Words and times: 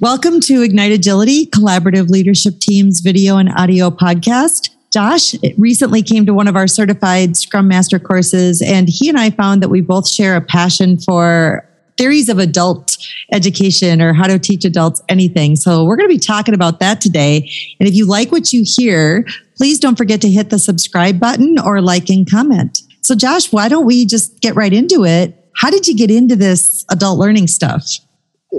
Welcome 0.00 0.38
to 0.42 0.62
Ignite 0.62 0.92
Agility, 0.92 1.46
collaborative 1.46 2.08
leadership 2.08 2.60
team's 2.60 3.00
video 3.00 3.36
and 3.36 3.48
audio 3.56 3.90
podcast. 3.90 4.70
Josh 4.92 5.34
recently 5.56 6.04
came 6.04 6.24
to 6.24 6.32
one 6.32 6.46
of 6.46 6.54
our 6.54 6.68
certified 6.68 7.36
Scrum 7.36 7.66
Master 7.66 7.98
courses, 7.98 8.62
and 8.62 8.88
he 8.88 9.08
and 9.08 9.18
I 9.18 9.30
found 9.30 9.60
that 9.60 9.70
we 9.70 9.80
both 9.80 10.08
share 10.08 10.36
a 10.36 10.40
passion 10.40 11.00
for 11.00 11.68
theories 11.96 12.28
of 12.28 12.38
adult 12.38 12.96
education 13.32 14.00
or 14.00 14.12
how 14.12 14.28
to 14.28 14.38
teach 14.38 14.64
adults 14.64 15.02
anything. 15.08 15.56
So 15.56 15.84
we're 15.84 15.96
going 15.96 16.08
to 16.08 16.14
be 16.14 16.20
talking 16.20 16.54
about 16.54 16.78
that 16.78 17.00
today. 17.00 17.50
And 17.80 17.88
if 17.88 17.94
you 17.96 18.06
like 18.06 18.30
what 18.30 18.52
you 18.52 18.62
hear, 18.64 19.26
please 19.56 19.80
don't 19.80 19.98
forget 19.98 20.20
to 20.20 20.30
hit 20.30 20.50
the 20.50 20.60
subscribe 20.60 21.18
button 21.18 21.58
or 21.58 21.80
like 21.80 22.08
and 22.08 22.30
comment. 22.30 22.82
So 23.02 23.16
Josh, 23.16 23.52
why 23.52 23.68
don't 23.68 23.84
we 23.84 24.06
just 24.06 24.40
get 24.42 24.54
right 24.54 24.72
into 24.72 25.04
it? 25.04 25.34
How 25.56 25.70
did 25.70 25.88
you 25.88 25.96
get 25.96 26.12
into 26.12 26.36
this 26.36 26.84
adult 26.88 27.18
learning 27.18 27.48
stuff? 27.48 27.98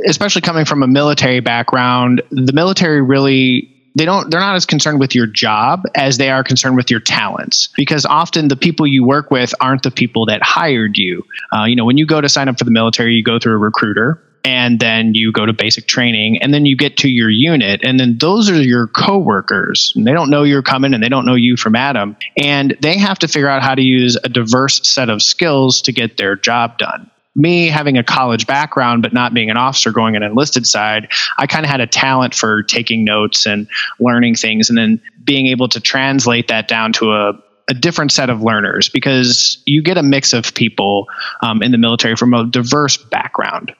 Especially 0.06 0.42
coming 0.42 0.66
from 0.66 0.84
a 0.84 0.88
military 0.88 1.40
background, 1.40 2.22
the 2.32 2.54
military 2.54 3.02
really 3.02 3.76
they 3.96 4.06
don't 4.06 4.30
they're 4.30 4.40
not 4.40 4.56
as 4.56 4.66
concerned 4.66 5.00
with 5.00 5.16
your 5.16 5.26
job 5.26 5.84
as 5.96 6.18
they 6.18 6.30
are 6.30 6.44
concerned 6.44 6.76
with 6.76 6.92
your 6.92 7.00
talents. 7.00 7.70
Because 7.76 8.06
often 8.06 8.48
the 8.48 8.56
people 8.56 8.86
you 8.86 9.04
work 9.04 9.32
with 9.32 9.54
aren't 9.60 9.84
the 9.84 9.92
people 9.92 10.28
that 10.28 10.42
hired 10.44 10.98
you. 10.98 11.24
Uh, 11.52 11.66
you 11.66 11.76
know 11.76 11.86
when 11.86 11.98
you 11.98 12.06
go 12.06 12.22
to 12.22 12.30
sign 12.30 12.48
up 12.48 12.58
for 12.58 12.66
the 12.66 12.72
military 12.72 13.14
you 13.14 13.24
go 13.24 13.40
through 13.40 13.54
a 13.54 13.58
recruiter 13.58 14.24
and 14.46 14.80
then 14.80 15.16
you 15.16 15.32
go 15.32 15.46
to 15.46 15.54
basic 15.54 15.86
training 15.86 16.42
and 16.42 16.54
then 16.54 16.66
you 16.66 16.78
get 16.78 16.98
to 16.98 17.10
your 17.10 17.30
unit. 17.30 17.82
And 17.84 18.00
then 18.00 18.18
those 18.18 18.50
are 18.50 18.62
your 18.62 18.88
coworkers. 18.88 19.92
And 19.96 20.08
they 20.08 20.14
don't 20.14 20.30
know 20.30 20.44
you're 20.44 20.64
coming 20.64 20.94
and 20.94 21.04
they 21.04 21.10
don't 21.10 21.26
know 21.26 21.36
you 21.36 21.58
from 21.58 21.76
adam. 21.76 22.16
And 22.42 22.78
they 22.82 22.98
have 22.98 23.20
to 23.20 23.28
figure 23.28 23.50
out 23.50 23.62
how 23.62 23.76
to 23.76 23.82
use 23.82 24.18
a 24.24 24.30
diverse 24.30 24.88
set 24.88 25.10
of 25.10 25.22
skills 25.22 25.82
to 25.84 25.92
get 25.92 26.16
their 26.16 26.38
job 26.38 26.78
done 26.78 27.12
me 27.40 27.68
having 27.68 27.98
a 27.98 28.04
college 28.04 28.46
background 28.46 29.02
but 29.02 29.14
not 29.14 29.34
being 29.34 29.50
an 29.50 29.58
officer 29.58 29.92
going 29.92 30.16
an 30.16 30.24
enlisted 30.24 30.68
side 30.68 31.08
i 31.38 31.48
kind 31.48 31.66
of 31.66 31.72
had 31.72 31.82
a 31.82 31.88
talent 31.88 32.36
for 32.36 32.64
taking 32.64 33.04
notes 33.04 33.46
and 33.46 33.68
learning 34.00 34.36
things 34.36 34.70
and 34.70 34.78
then 34.78 35.02
being 35.24 35.48
able 35.48 35.68
to 35.68 35.80
translate 35.80 36.48
that 36.48 36.68
down 36.68 36.94
to 36.94 37.12
a 37.12 37.34
a 37.70 37.74
different 37.74 38.12
set 38.12 38.30
of 38.30 38.42
learners 38.42 38.90
because 38.90 39.62
you 39.66 39.84
get 39.84 39.98
a 39.98 40.04
mix 40.04 40.34
of 40.34 40.54
people 40.56 41.06
um, 41.42 41.62
in 41.62 41.72
the 41.72 41.78
military 41.78 42.16
from 42.16 42.34
a 42.34 42.46
diverse 42.46 42.98
background. 42.98 43.74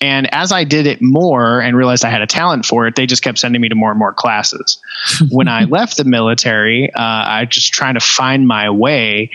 And 0.00 0.32
as 0.32 0.50
I 0.50 0.64
did 0.64 0.86
it 0.86 1.00
more 1.00 1.60
and 1.60 1.76
realized 1.76 2.04
I 2.04 2.10
had 2.10 2.22
a 2.22 2.26
talent 2.26 2.66
for 2.66 2.86
it, 2.86 2.96
they 2.96 3.06
just 3.06 3.22
kept 3.22 3.38
sending 3.38 3.60
me 3.60 3.68
to 3.68 3.74
more 3.74 3.90
and 3.90 3.98
more 3.98 4.12
classes. 4.12 4.80
when 5.30 5.48
I 5.48 5.64
left 5.64 5.96
the 5.96 6.04
military, 6.04 6.92
uh, 6.92 7.00
I 7.00 7.44
just 7.44 7.72
trying 7.72 7.94
to 7.94 8.00
find 8.00 8.46
my 8.46 8.70
way. 8.70 9.30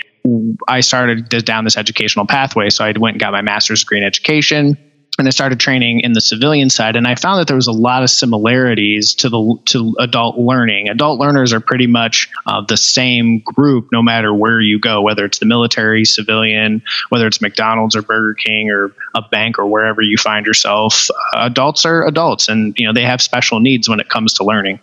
I 0.68 0.82
started 0.82 1.30
down 1.46 1.64
this 1.64 1.78
educational 1.78 2.26
pathway. 2.26 2.70
So 2.70 2.84
I 2.84 2.94
went 2.98 3.16
and 3.16 3.20
got 3.20 3.32
my 3.32 3.42
master's 3.42 3.82
degree 3.82 4.00
in 4.00 4.04
education 4.04 4.78
and 5.18 5.28
I 5.28 5.32
started 5.32 5.60
training 5.60 6.02
in 6.02 6.14
the 6.14 6.22
civilian 6.22 6.70
side, 6.70 6.96
and 6.96 7.08
I 7.08 7.16
found 7.16 7.40
that 7.40 7.48
there 7.48 7.56
was 7.56 7.68
a 7.68 7.72
lot 7.72 8.04
of 8.04 8.10
similarities 8.10 9.16
to 9.16 9.30
the 9.30 9.58
to 9.66 9.96
adult 10.00 10.38
learning. 10.38 10.90
Adult 10.90 11.20
learners 11.20 11.54
are 11.54 11.60
pretty 11.60 11.88
much 11.88 12.30
uh, 12.46 12.62
the 12.62 12.78
same 12.78 13.40
group, 13.40 13.90
no 13.92 14.04
matter 14.04 14.34
where 14.34 14.62
you 14.62 14.80
go, 14.80 15.02
whether 15.02 15.26
it's 15.26 15.40
the 15.40 15.48
military, 15.48 16.06
civilian, 16.06 16.84
whether 17.10 17.26
it's 17.26 17.42
McDonald's 17.42 17.96
or 17.96 18.04
Burger 18.04 18.36
King 18.36 18.70
or 18.70 18.94
a 19.16 19.22
bank 19.22 19.58
or 19.58 19.66
wherever 19.66 20.02
you 20.02 20.18
find 20.18 20.46
yourself. 20.46 21.10
Uh, 21.34 21.46
adults 21.46 21.86
are 21.86 22.06
adults, 22.06 22.48
and 22.48 22.76
you 22.78 22.86
know 22.86 22.94
they 22.94 23.06
have 23.06 23.22
special 23.22 23.60
needs 23.60 23.90
when 23.90 24.00
it 24.00 24.10
comes 24.10 24.34
to 24.34 24.44
learning. 24.44 24.80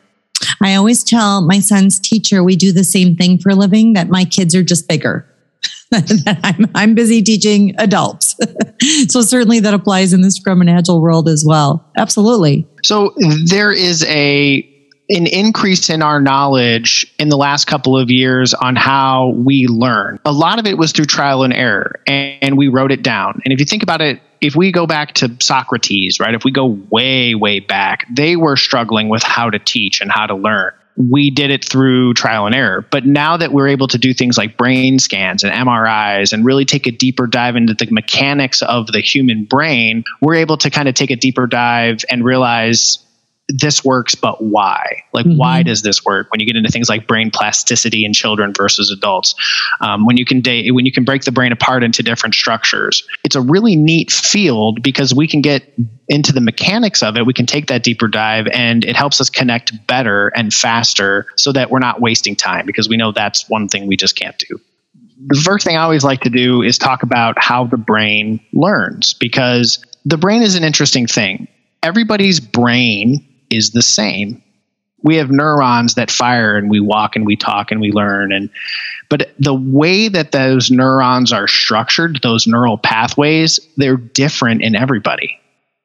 I 0.61 0.75
always 0.75 1.05
tell 1.05 1.42
my 1.42 1.61
son's 1.61 2.01
teacher 2.01 2.42
we 2.42 2.56
do 2.56 2.73
the 2.73 2.84
same 2.84 3.14
thing 3.14 3.39
for 3.39 3.51
a 3.51 3.55
living. 3.55 3.92
That 3.92 4.08
my 4.08 4.25
kids 4.25 4.55
are 4.56 4.64
just 4.64 4.89
bigger. 4.89 5.29
I'm, 6.43 6.71
I'm 6.75 6.95
busy 6.95 7.23
teaching 7.23 7.75
adults. 7.79 8.37
so 9.09 9.23
certainly 9.23 9.61
that 9.61 9.75
applies 9.75 10.13
in 10.13 10.23
the 10.23 10.31
Scrum 10.31 10.61
and 10.61 10.71
Agile 10.71 11.01
world 11.01 11.29
as 11.29 11.45
well. 11.47 11.91
Absolutely. 11.97 12.67
So 12.83 13.15
there 13.45 13.73
is 13.73 14.05
a 14.05 14.71
an 15.11 15.27
increase 15.27 15.91
in 15.91 16.01
our 16.01 16.19
knowledge 16.19 17.07
in 17.19 17.29
the 17.29 17.37
last 17.37 17.67
couple 17.67 17.95
of 17.99 18.11
years 18.11 18.55
on 18.55 18.75
how 18.75 19.35
we 19.37 19.67
learn. 19.67 20.19
A 20.25 20.33
lot 20.33 20.59
of 20.59 20.67
it 20.67 20.79
was 20.79 20.92
through 20.92 21.05
trial 21.05 21.42
and 21.42 21.53
error, 21.53 22.01
and, 22.07 22.39
and, 22.41 22.57
we 22.57 22.69
wrote 22.69 22.91
it 22.91 23.03
down. 23.03 23.42
And 23.45 23.53
if 23.53 23.61
you 23.61 23.67
think 23.67 23.83
about 23.83 24.01
it, 24.01 24.23
if 24.41 24.57
we 24.57 24.73
go 24.73 24.87
back 24.87 25.13
to 25.17 25.37
Socrates, 25.41 26.20
right, 26.20 26.35
if 26.35 26.42
we 26.42 26.51
go 26.51 26.79
way, 26.91 27.35
way 27.35 27.61
back, 27.61 28.07
they 28.11 28.37
were 28.37 28.57
struggling 28.57 29.11
with 29.11 29.23
how 29.23 29.51
to 29.51 29.58
teach 29.58 30.01
and 30.01 30.11
how 30.11 30.27
to 30.27 30.35
learn 30.35 30.73
we 30.97 31.31
did 31.31 31.51
it 31.51 31.65
through 31.65 32.15
trial 32.15 32.47
and 32.47 32.55
error. 32.55 32.87
But 32.91 33.05
now 33.05 33.37
that 33.37 33.53
we're 33.53 33.69
able 33.69 33.89
to 33.89 33.99
do 33.99 34.15
things 34.15 34.39
like 34.39 34.57
brain 34.57 34.99
scans 34.99 35.43
and 35.43 35.53
MRIs 35.53 36.33
and 36.33 36.45
really 36.45 36.65
take 36.65 36.87
a 36.87 36.93
deeper 36.93 37.27
dive 37.27 37.57
into 37.57 37.75
the 37.75 37.91
mechanics 37.91 38.63
of 38.63 38.87
the 38.87 39.01
human 39.01 39.45
brain, 39.45 40.05
we're 40.21 40.37
able 40.37 40.57
to 40.59 40.71
kind 40.71 40.89
of 40.89 40.95
take 40.95 41.11
a 41.11 41.17
deeper 41.17 41.47
dive 41.47 42.05
and 42.09 42.25
realize 42.25 42.99
this 43.49 43.85
works, 43.85 44.15
but 44.15 44.43
why? 44.43 45.03
Like, 45.13 45.27
mm-hmm. 45.27 45.37
why 45.37 45.63
does 45.63 45.83
this 45.83 46.05
work? 46.05 46.31
When 46.31 46.41
you 46.41 46.47
get 46.47 46.57
into 46.57 46.71
things 46.71 46.89
like 46.89 47.07
brain 47.07 47.31
plasticity 47.31 48.05
in 48.05 48.15
children 48.15 48.55
versus 48.57 48.91
adults, 48.91 49.35
um, 49.81 50.07
when 50.07 50.17
you 50.17 50.25
can 50.25 50.41
da- 50.41 50.71
when 50.71 50.87
you 50.87 50.93
can 50.93 51.05
break 51.05 51.23
the 51.23 51.33
brain 51.33 51.53
apart 51.53 51.85
into 51.85 52.03
different 52.03 52.35
structures, 52.35 53.07
it's 53.23 53.37
a 53.37 53.43
really 53.43 53.77
neat 53.77 54.11
field 54.11 54.83
because 54.83 55.15
we 55.15 55.29
can 55.29 55.43
get 55.43 55.63
into 56.09 56.33
the 56.33 56.41
mechanics 56.41 57.03
of 57.03 57.17
it. 57.17 57.27
We 57.27 57.35
can 57.35 57.47
take 57.47 57.67
that 57.67 57.83
deeper 57.83 58.09
dive, 58.09 58.47
and 58.53 58.85
it 58.85 58.97
helps 58.97 59.21
us 59.21 59.29
connect 59.29 59.87
better 59.87 60.29
and 60.29 60.53
faster, 60.53 61.27
so 61.37 61.53
that 61.53 61.71
we're 61.71 61.81
not 61.81 62.01
wasting 62.01 62.37
time. 62.37 62.65
Because 62.65 62.89
we 62.89 62.97
know 62.97 63.13
that's 63.13 63.49
one 63.51 63.69
thing 63.69 63.87
we 63.87 63.97
just 63.97 64.17
can't 64.17 64.39
do 64.39 64.59
the 65.27 65.41
first 65.41 65.65
thing 65.65 65.77
I 65.77 65.83
always 65.83 66.05
like 66.05 66.23
to 66.23 66.31
do 66.31 66.63
is 66.63 66.77
talk 66.77 67.03
about 67.03 67.39
how 67.39 67.65
the 67.65 67.77
brain 67.77 68.41
learns 68.53 69.15
because 69.15 69.83
the 70.05 70.19
brain 70.19 70.43
is 70.43 70.55
an 70.55 70.65
interesting 70.65 71.07
thing. 71.07 71.49
Everybody's 71.83 72.41
brain 72.41 73.25
is 73.57 73.70
the 73.70 73.83
same. 73.83 74.42
We 75.03 75.17
have 75.17 75.31
neurons 75.31 75.95
that 75.95 76.11
fire 76.11 76.57
and 76.57 76.70
we 76.70 76.81
walk 76.81 77.15
and 77.15 77.27
we 77.27 77.37
talk 77.37 77.70
and 77.70 77.81
we 77.81 77.92
learn 77.92 78.33
and 78.33 78.51
but 79.11 79.35
the 79.39 79.55
way 79.55 80.09
that 80.09 80.33
those 80.33 80.70
neurons 80.70 81.33
are 81.33 81.47
structured, 81.47 82.20
those 82.23 82.47
neural 82.47 82.79
pathways, 82.79 83.61
they're 83.77 83.97
different 83.97 84.63
in 84.63 84.75
everybody. 84.75 85.39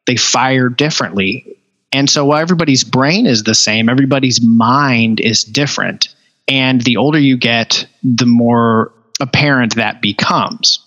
They 0.08 0.16
fire 0.16 0.70
differently. 0.70 1.58
And 1.92 2.10
so 2.10 2.26
while 2.26 2.40
everybody's 2.40 2.84
brain 2.84 3.26
is 3.26 3.44
the 3.44 3.56
same, 3.56 3.90
everybody's 3.90 4.42
mind 4.42 5.20
is 5.20 5.44
different. 5.44 6.08
And 6.48 6.82
the 6.82 6.98
older 6.98 7.20
you 7.20 7.38
get, 7.38 7.88
the 8.04 8.26
more 8.26 8.94
apparent 9.20 9.76
that 9.76 10.02
becomes. 10.02 10.80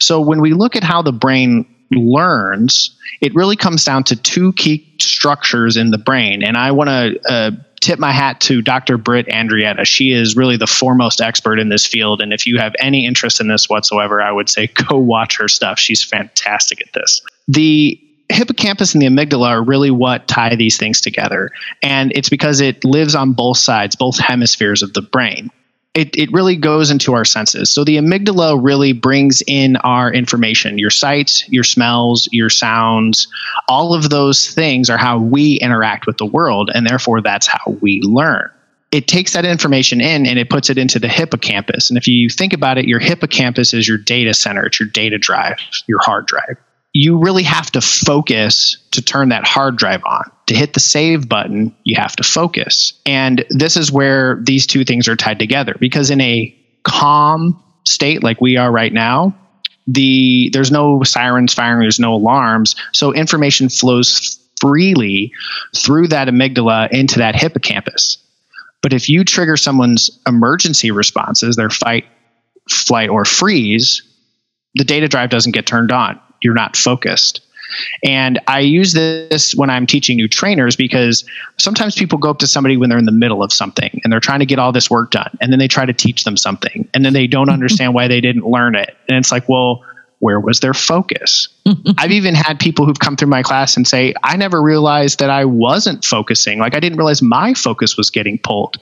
So 0.00 0.20
when 0.20 0.40
we 0.40 0.52
look 0.52 0.76
at 0.76 0.84
how 0.84 1.02
the 1.02 1.12
brain 1.12 1.66
learns, 1.94 2.96
it 3.20 3.34
really 3.34 3.56
comes 3.56 3.84
down 3.84 4.04
to 4.04 4.16
two 4.16 4.52
key 4.54 4.86
structures 5.00 5.76
in 5.76 5.90
the 5.90 5.98
brain. 5.98 6.42
And 6.42 6.56
I 6.56 6.72
want 6.72 6.88
to 6.88 7.20
uh, 7.28 7.50
tip 7.80 7.98
my 7.98 8.12
hat 8.12 8.40
to 8.42 8.62
Dr. 8.62 8.96
Britt 8.96 9.26
Andreatta. 9.26 9.84
She 9.84 10.12
is 10.12 10.36
really 10.36 10.56
the 10.56 10.66
foremost 10.66 11.20
expert 11.20 11.58
in 11.58 11.68
this 11.68 11.86
field. 11.86 12.20
And 12.20 12.32
if 12.32 12.46
you 12.46 12.58
have 12.58 12.74
any 12.78 13.06
interest 13.06 13.40
in 13.40 13.48
this 13.48 13.68
whatsoever, 13.68 14.22
I 14.22 14.32
would 14.32 14.48
say 14.48 14.68
go 14.68 14.98
watch 14.98 15.36
her 15.38 15.48
stuff. 15.48 15.78
She's 15.78 16.02
fantastic 16.02 16.80
at 16.80 16.92
this. 16.92 17.22
The 17.48 18.00
hippocampus 18.28 18.94
and 18.94 19.02
the 19.02 19.06
amygdala 19.06 19.48
are 19.48 19.62
really 19.62 19.90
what 19.90 20.26
tie 20.26 20.56
these 20.56 20.78
things 20.78 21.00
together. 21.00 21.50
And 21.82 22.12
it's 22.14 22.28
because 22.28 22.60
it 22.60 22.84
lives 22.84 23.14
on 23.14 23.32
both 23.32 23.58
sides, 23.58 23.96
both 23.96 24.18
hemispheres 24.18 24.82
of 24.82 24.94
the 24.94 25.02
brain 25.02 25.50
it, 25.94 26.16
it 26.16 26.32
really 26.32 26.56
goes 26.56 26.90
into 26.90 27.12
our 27.12 27.24
senses. 27.24 27.68
So 27.70 27.84
the 27.84 27.98
amygdala 27.98 28.58
really 28.62 28.92
brings 28.92 29.42
in 29.46 29.76
our 29.76 30.10
information, 30.10 30.78
your 30.78 30.90
sights, 30.90 31.46
your 31.50 31.64
smells, 31.64 32.28
your 32.32 32.48
sounds, 32.48 33.28
all 33.68 33.94
of 33.94 34.08
those 34.08 34.50
things 34.50 34.88
are 34.88 34.96
how 34.96 35.18
we 35.18 35.56
interact 35.56 36.06
with 36.06 36.16
the 36.16 36.26
world. 36.26 36.70
And 36.72 36.86
therefore, 36.86 37.20
that's 37.20 37.46
how 37.46 37.76
we 37.80 38.00
learn. 38.00 38.50
It 38.90 39.06
takes 39.06 39.34
that 39.34 39.44
information 39.44 40.00
in 40.00 40.26
and 40.26 40.38
it 40.38 40.48
puts 40.50 40.70
it 40.70 40.78
into 40.78 40.98
the 40.98 41.08
hippocampus. 41.08 41.90
And 41.90 41.98
if 41.98 42.08
you 42.08 42.28
think 42.28 42.52
about 42.52 42.78
it, 42.78 42.86
your 42.86 42.98
hippocampus 42.98 43.74
is 43.74 43.86
your 43.86 43.98
data 43.98 44.34
center, 44.34 44.66
it's 44.66 44.80
your 44.80 44.88
data 44.88 45.18
drive, 45.18 45.56
your 45.86 45.98
hard 46.02 46.26
drive 46.26 46.56
you 46.92 47.18
really 47.18 47.42
have 47.42 47.70
to 47.72 47.80
focus 47.80 48.76
to 48.90 49.02
turn 49.02 49.30
that 49.30 49.46
hard 49.46 49.76
drive 49.76 50.02
on. 50.04 50.30
To 50.46 50.54
hit 50.54 50.74
the 50.74 50.80
save 50.80 51.28
button, 51.28 51.74
you 51.84 51.96
have 51.98 52.14
to 52.16 52.22
focus. 52.22 53.00
And 53.06 53.44
this 53.48 53.76
is 53.76 53.90
where 53.90 54.38
these 54.42 54.66
two 54.66 54.84
things 54.84 55.08
are 55.08 55.16
tied 55.16 55.38
together 55.38 55.74
because 55.80 56.10
in 56.10 56.20
a 56.20 56.54
calm 56.82 57.62
state 57.84 58.22
like 58.22 58.40
we 58.40 58.58
are 58.58 58.70
right 58.70 58.92
now, 58.92 59.34
the 59.86 60.50
there's 60.52 60.70
no 60.70 61.02
sirens 61.02 61.54
firing, 61.54 61.80
there's 61.80 61.98
no 61.98 62.14
alarms, 62.14 62.76
so 62.92 63.12
information 63.12 63.68
flows 63.68 64.38
freely 64.60 65.32
through 65.74 66.08
that 66.08 66.28
amygdala 66.28 66.90
into 66.92 67.18
that 67.18 67.34
hippocampus. 67.34 68.18
But 68.82 68.92
if 68.92 69.08
you 69.08 69.24
trigger 69.24 69.56
someone's 69.56 70.20
emergency 70.26 70.90
responses, 70.90 71.56
their 71.56 71.70
fight, 71.70 72.04
flight, 72.68 73.08
or 73.08 73.24
freeze, 73.24 74.02
the 74.74 74.84
data 74.84 75.08
drive 75.08 75.30
doesn't 75.30 75.52
get 75.52 75.66
turned 75.66 75.90
on 75.90 76.20
you're 76.42 76.54
not 76.54 76.76
focused. 76.76 77.40
And 78.02 78.38
I 78.46 78.60
use 78.60 78.92
this 78.92 79.54
when 79.54 79.70
I'm 79.70 79.86
teaching 79.86 80.16
new 80.16 80.28
trainers 80.28 80.76
because 80.76 81.24
sometimes 81.58 81.94
people 81.94 82.18
go 82.18 82.30
up 82.30 82.38
to 82.38 82.46
somebody 82.46 82.76
when 82.76 82.90
they're 82.90 82.98
in 82.98 83.06
the 83.06 83.12
middle 83.12 83.42
of 83.42 83.52
something 83.52 84.00
and 84.04 84.12
they're 84.12 84.20
trying 84.20 84.40
to 84.40 84.46
get 84.46 84.58
all 84.58 84.72
this 84.72 84.90
work 84.90 85.10
done. 85.10 85.30
And 85.40 85.52
then 85.52 85.58
they 85.58 85.68
try 85.68 85.86
to 85.86 85.92
teach 85.92 86.24
them 86.24 86.36
something 86.36 86.88
and 86.92 87.04
then 87.04 87.12
they 87.12 87.26
don't 87.26 87.48
understand 87.50 87.94
why 87.94 88.08
they 88.08 88.20
didn't 88.20 88.46
learn 88.46 88.74
it. 88.74 88.96
And 89.08 89.16
it's 89.16 89.32
like, 89.32 89.48
well, 89.48 89.84
where 90.22 90.38
was 90.38 90.60
their 90.60 90.72
focus? 90.72 91.48
I've 91.98 92.12
even 92.12 92.36
had 92.36 92.60
people 92.60 92.86
who've 92.86 92.98
come 92.98 93.16
through 93.16 93.28
my 93.28 93.42
class 93.42 93.76
and 93.76 93.88
say, 93.88 94.14
I 94.22 94.36
never 94.36 94.62
realized 94.62 95.18
that 95.18 95.30
I 95.30 95.46
wasn't 95.46 96.04
focusing. 96.04 96.60
Like 96.60 96.76
I 96.76 96.80
didn't 96.80 96.96
realize 96.96 97.20
my 97.20 97.54
focus 97.54 97.96
was 97.96 98.10
getting 98.10 98.38
pulled. 98.38 98.78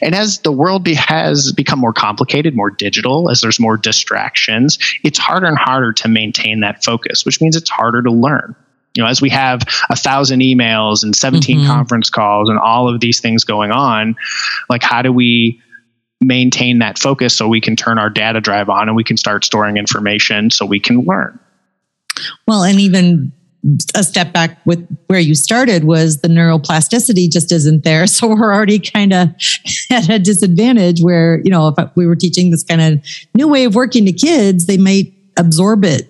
And 0.00 0.12
as 0.12 0.40
the 0.40 0.50
world 0.50 0.82
be, 0.82 0.94
has 0.94 1.52
become 1.52 1.78
more 1.78 1.92
complicated, 1.92 2.56
more 2.56 2.68
digital, 2.68 3.30
as 3.30 3.42
there's 3.42 3.60
more 3.60 3.76
distractions, 3.76 4.80
it's 5.04 5.20
harder 5.20 5.46
and 5.46 5.56
harder 5.56 5.92
to 5.92 6.08
maintain 6.08 6.60
that 6.60 6.82
focus, 6.82 7.24
which 7.24 7.40
means 7.40 7.54
it's 7.54 7.70
harder 7.70 8.02
to 8.02 8.10
learn. 8.10 8.56
You 8.94 9.04
know, 9.04 9.08
as 9.08 9.22
we 9.22 9.30
have 9.30 9.62
a 9.88 9.94
thousand 9.94 10.40
emails 10.40 11.04
and 11.04 11.14
17 11.14 11.58
mm-hmm. 11.58 11.66
conference 11.68 12.10
calls 12.10 12.48
and 12.48 12.58
all 12.58 12.92
of 12.92 12.98
these 13.00 13.20
things 13.20 13.44
going 13.44 13.70
on, 13.70 14.16
like 14.68 14.82
how 14.82 15.00
do 15.00 15.12
we 15.12 15.61
maintain 16.26 16.78
that 16.78 16.98
focus 16.98 17.34
so 17.36 17.48
we 17.48 17.60
can 17.60 17.76
turn 17.76 17.98
our 17.98 18.10
data 18.10 18.40
drive 18.40 18.68
on 18.68 18.88
and 18.88 18.96
we 18.96 19.04
can 19.04 19.16
start 19.16 19.44
storing 19.44 19.76
information 19.76 20.50
so 20.50 20.64
we 20.64 20.80
can 20.80 21.00
learn. 21.04 21.38
Well, 22.46 22.62
and 22.62 22.78
even 22.80 23.32
a 23.94 24.02
step 24.02 24.32
back 24.32 24.58
with 24.66 24.86
where 25.06 25.20
you 25.20 25.34
started 25.34 25.84
was 25.84 26.20
the 26.20 26.28
neuroplasticity 26.28 27.30
just 27.30 27.52
isn't 27.52 27.84
there. 27.84 28.06
So 28.12 28.28
we're 28.28 28.54
already 28.54 28.78
kind 28.78 29.12
of 29.12 29.28
at 29.90 30.08
a 30.08 30.18
disadvantage 30.18 31.00
where, 31.00 31.40
you 31.44 31.50
know, 31.50 31.74
if 31.76 31.90
we 31.96 32.06
were 32.06 32.16
teaching 32.16 32.50
this 32.50 32.62
kind 32.62 32.80
of 32.80 33.04
new 33.34 33.48
way 33.48 33.64
of 33.64 33.74
working 33.74 34.04
to 34.06 34.12
kids, 34.12 34.66
they 34.66 34.76
might 34.76 35.12
absorb 35.38 35.84
it 35.84 36.08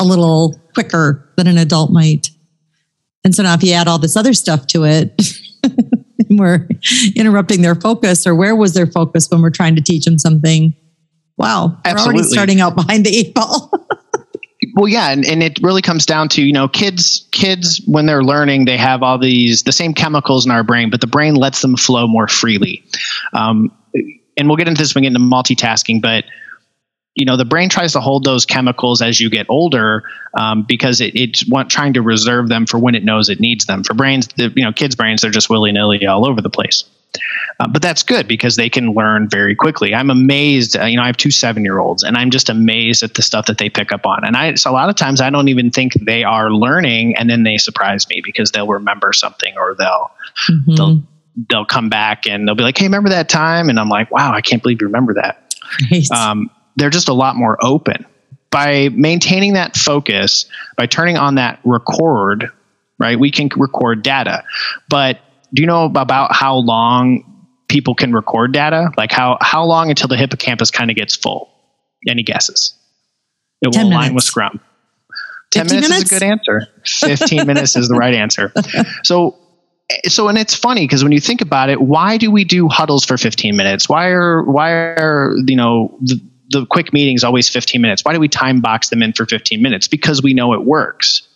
a 0.00 0.04
little 0.04 0.60
quicker 0.74 1.28
than 1.36 1.46
an 1.46 1.58
adult 1.58 1.90
might. 1.90 2.30
And 3.24 3.34
so 3.34 3.42
now 3.42 3.54
if 3.54 3.62
you 3.62 3.72
add 3.72 3.88
all 3.88 3.98
this 3.98 4.16
other 4.16 4.34
stuff 4.34 4.66
to 4.68 4.84
it, 4.84 5.20
we're 6.30 6.68
interrupting 7.16 7.62
their 7.62 7.74
focus 7.74 8.26
or 8.26 8.34
where 8.34 8.54
was 8.54 8.74
their 8.74 8.86
focus 8.86 9.28
when 9.30 9.40
we're 9.40 9.50
trying 9.50 9.76
to 9.76 9.82
teach 9.82 10.04
them 10.04 10.18
something? 10.18 10.74
Wow 11.36 11.68
we're 11.68 11.90
Absolutely. 11.90 12.20
already 12.20 12.28
starting 12.28 12.60
out 12.60 12.76
behind 12.76 13.04
the 13.04 13.16
eight 13.16 13.34
ball. 13.34 13.70
Well 14.76 14.88
yeah 14.88 15.10
and, 15.10 15.24
and 15.26 15.42
it 15.42 15.58
really 15.62 15.82
comes 15.82 16.06
down 16.06 16.28
to 16.30 16.42
you 16.42 16.52
know 16.52 16.68
kids 16.68 17.28
kids 17.30 17.82
when 17.86 18.06
they're 18.06 18.24
learning 18.24 18.64
they 18.64 18.78
have 18.78 19.02
all 19.02 19.18
these 19.18 19.62
the 19.62 19.72
same 19.72 19.94
chemicals 19.94 20.46
in 20.46 20.50
our 20.50 20.64
brain 20.64 20.90
but 20.90 21.00
the 21.00 21.06
brain 21.06 21.34
lets 21.34 21.60
them 21.60 21.76
flow 21.76 22.08
more 22.08 22.26
freely. 22.26 22.82
Um, 23.34 23.70
and 24.36 24.48
we'll 24.48 24.56
get 24.56 24.66
into 24.66 24.80
this 24.80 24.94
when 24.94 25.02
we 25.02 25.10
get 25.10 25.14
into 25.14 25.28
multitasking 25.28 26.00
but 26.00 26.24
you 27.14 27.24
know 27.24 27.36
the 27.36 27.44
brain 27.44 27.68
tries 27.68 27.92
to 27.92 28.00
hold 28.00 28.24
those 28.24 28.44
chemicals 28.44 29.00
as 29.00 29.20
you 29.20 29.30
get 29.30 29.46
older 29.48 30.02
um, 30.34 30.62
because 30.62 31.00
it, 31.00 31.14
it's 31.14 31.48
want, 31.48 31.70
trying 31.70 31.92
to 31.94 32.02
reserve 32.02 32.48
them 32.48 32.66
for 32.66 32.78
when 32.78 32.94
it 32.94 33.04
knows 33.04 33.28
it 33.28 33.40
needs 33.40 33.66
them. 33.66 33.84
For 33.84 33.94
brains 33.94 34.28
the, 34.36 34.52
you 34.54 34.64
know 34.64 34.72
kids 34.72 34.96
brains 34.96 35.22
they're 35.22 35.30
just 35.30 35.48
willy-nilly 35.48 36.06
all 36.06 36.28
over 36.28 36.40
the 36.40 36.50
place. 36.50 36.84
Uh, 37.60 37.68
but 37.68 37.80
that's 37.80 38.02
good 38.02 38.26
because 38.26 38.56
they 38.56 38.68
can 38.68 38.92
learn 38.94 39.28
very 39.28 39.54
quickly. 39.54 39.94
I'm 39.94 40.10
amazed 40.10 40.76
uh, 40.76 40.86
you 40.86 40.96
know 40.96 41.02
i 41.02 41.06
have 41.06 41.16
two 41.16 41.30
seven 41.30 41.64
year 41.64 41.78
olds 41.78 42.02
and 42.02 42.16
i'm 42.16 42.30
just 42.30 42.48
amazed 42.48 43.04
at 43.04 43.14
the 43.14 43.22
stuff 43.22 43.46
that 43.46 43.58
they 43.58 43.70
pick 43.70 43.92
up 43.92 44.06
on. 44.06 44.24
And 44.24 44.36
i 44.36 44.54
so 44.54 44.70
a 44.70 44.72
lot 44.72 44.88
of 44.88 44.96
times 44.96 45.20
i 45.20 45.30
don't 45.30 45.48
even 45.48 45.70
think 45.70 45.92
they 46.04 46.24
are 46.24 46.50
learning 46.50 47.16
and 47.16 47.30
then 47.30 47.44
they 47.44 47.58
surprise 47.58 48.08
me 48.08 48.22
because 48.24 48.50
they'll 48.50 48.66
remember 48.66 49.12
something 49.12 49.56
or 49.56 49.76
they'll 49.76 50.10
mm-hmm. 50.50 50.74
they'll 50.74 51.02
they'll 51.48 51.64
come 51.64 51.88
back 51.88 52.26
and 52.26 52.46
they'll 52.46 52.56
be 52.56 52.64
like 52.64 52.76
hey 52.76 52.86
remember 52.86 53.10
that 53.10 53.28
time? 53.28 53.68
And 53.68 53.78
i'm 53.78 53.88
like 53.88 54.10
wow 54.10 54.32
i 54.32 54.40
can't 54.40 54.62
believe 54.62 54.80
you 54.80 54.88
remember 54.88 55.14
that. 55.14 55.40
Right. 55.90 56.10
um, 56.10 56.50
they're 56.76 56.90
just 56.90 57.08
a 57.08 57.14
lot 57.14 57.36
more 57.36 57.58
open. 57.62 58.06
By 58.50 58.88
maintaining 58.90 59.54
that 59.54 59.76
focus, 59.76 60.46
by 60.76 60.86
turning 60.86 61.16
on 61.16 61.36
that 61.36 61.60
record, 61.64 62.50
right, 62.98 63.18
we 63.18 63.30
can 63.30 63.48
record 63.56 64.02
data. 64.02 64.44
But 64.88 65.18
do 65.52 65.62
you 65.62 65.66
know 65.66 65.86
about 65.86 66.34
how 66.34 66.56
long 66.56 67.48
people 67.68 67.94
can 67.94 68.12
record 68.12 68.52
data? 68.52 68.90
Like 68.96 69.10
how, 69.10 69.38
how 69.40 69.64
long 69.64 69.90
until 69.90 70.08
the 70.08 70.16
hippocampus 70.16 70.70
kind 70.70 70.90
of 70.90 70.96
gets 70.96 71.16
full? 71.16 71.50
Any 72.08 72.22
guesses? 72.22 72.74
It 73.60 73.74
will 73.74 73.88
align 73.88 74.14
with 74.14 74.24
Scrum. 74.24 74.60
10 75.50 75.66
minutes, 75.66 75.88
minutes, 75.88 76.04
is 76.04 76.16
a 76.16 76.20
good 76.20 76.26
answer. 76.26 76.60
15 76.84 77.46
minutes 77.46 77.76
is 77.76 77.88
the 77.88 77.94
right 77.94 78.14
answer. 78.14 78.52
So 79.02 79.36
so 80.08 80.28
and 80.28 80.38
it's 80.38 80.54
funny 80.54 80.84
because 80.84 81.02
when 81.02 81.12
you 81.12 81.20
think 81.20 81.40
about 81.40 81.68
it 81.68 81.80
why 81.80 82.16
do 82.16 82.30
we 82.30 82.44
do 82.44 82.68
huddles 82.68 83.04
for 83.04 83.18
15 83.18 83.54
minutes 83.54 83.86
why 83.88 84.08
are 84.08 84.42
why 84.42 84.70
are 84.70 85.34
you 85.46 85.56
know 85.56 85.96
the, 86.00 86.20
the 86.50 86.66
quick 86.66 86.92
meeting 86.92 87.14
is 87.14 87.24
always 87.24 87.48
15 87.48 87.80
minutes. 87.80 88.04
Why 88.04 88.12
do 88.12 88.20
we 88.20 88.28
time 88.28 88.60
box 88.60 88.90
them 88.90 89.02
in 89.02 89.12
for 89.12 89.26
15 89.26 89.62
minutes? 89.62 89.88
Because 89.88 90.22
we 90.22 90.34
know 90.34 90.52
it 90.52 90.64
works. 90.64 91.26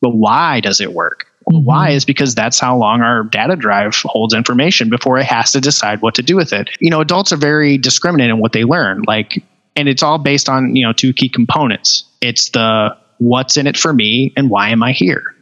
But 0.00 0.10
why 0.10 0.60
does 0.60 0.80
it 0.80 0.92
work? 0.92 1.26
mm-hmm. 1.50 1.64
Why 1.64 1.90
is 1.90 2.04
because 2.04 2.34
that's 2.34 2.58
how 2.58 2.76
long 2.76 3.02
our 3.02 3.24
data 3.24 3.56
drive 3.56 3.94
holds 3.96 4.34
information 4.34 4.90
before 4.90 5.18
it 5.18 5.26
has 5.26 5.52
to 5.52 5.60
decide 5.60 6.02
what 6.02 6.14
to 6.16 6.22
do 6.22 6.36
with 6.36 6.52
it. 6.52 6.70
You 6.80 6.90
know, 6.90 7.00
adults 7.00 7.32
are 7.32 7.36
very 7.36 7.78
discriminate 7.78 8.30
in 8.30 8.38
what 8.38 8.52
they 8.52 8.64
learn. 8.64 9.02
Like, 9.06 9.42
and 9.76 9.88
it's 9.88 10.02
all 10.02 10.18
based 10.18 10.48
on, 10.48 10.76
you 10.76 10.86
know, 10.86 10.92
two 10.92 11.12
key 11.12 11.28
components. 11.28 12.04
It's 12.20 12.50
the 12.50 12.96
what's 13.18 13.56
in 13.56 13.66
it 13.66 13.76
for 13.76 13.92
me 13.92 14.32
and 14.36 14.50
why 14.50 14.70
am 14.70 14.82
I 14.82 14.92
here? 14.92 15.34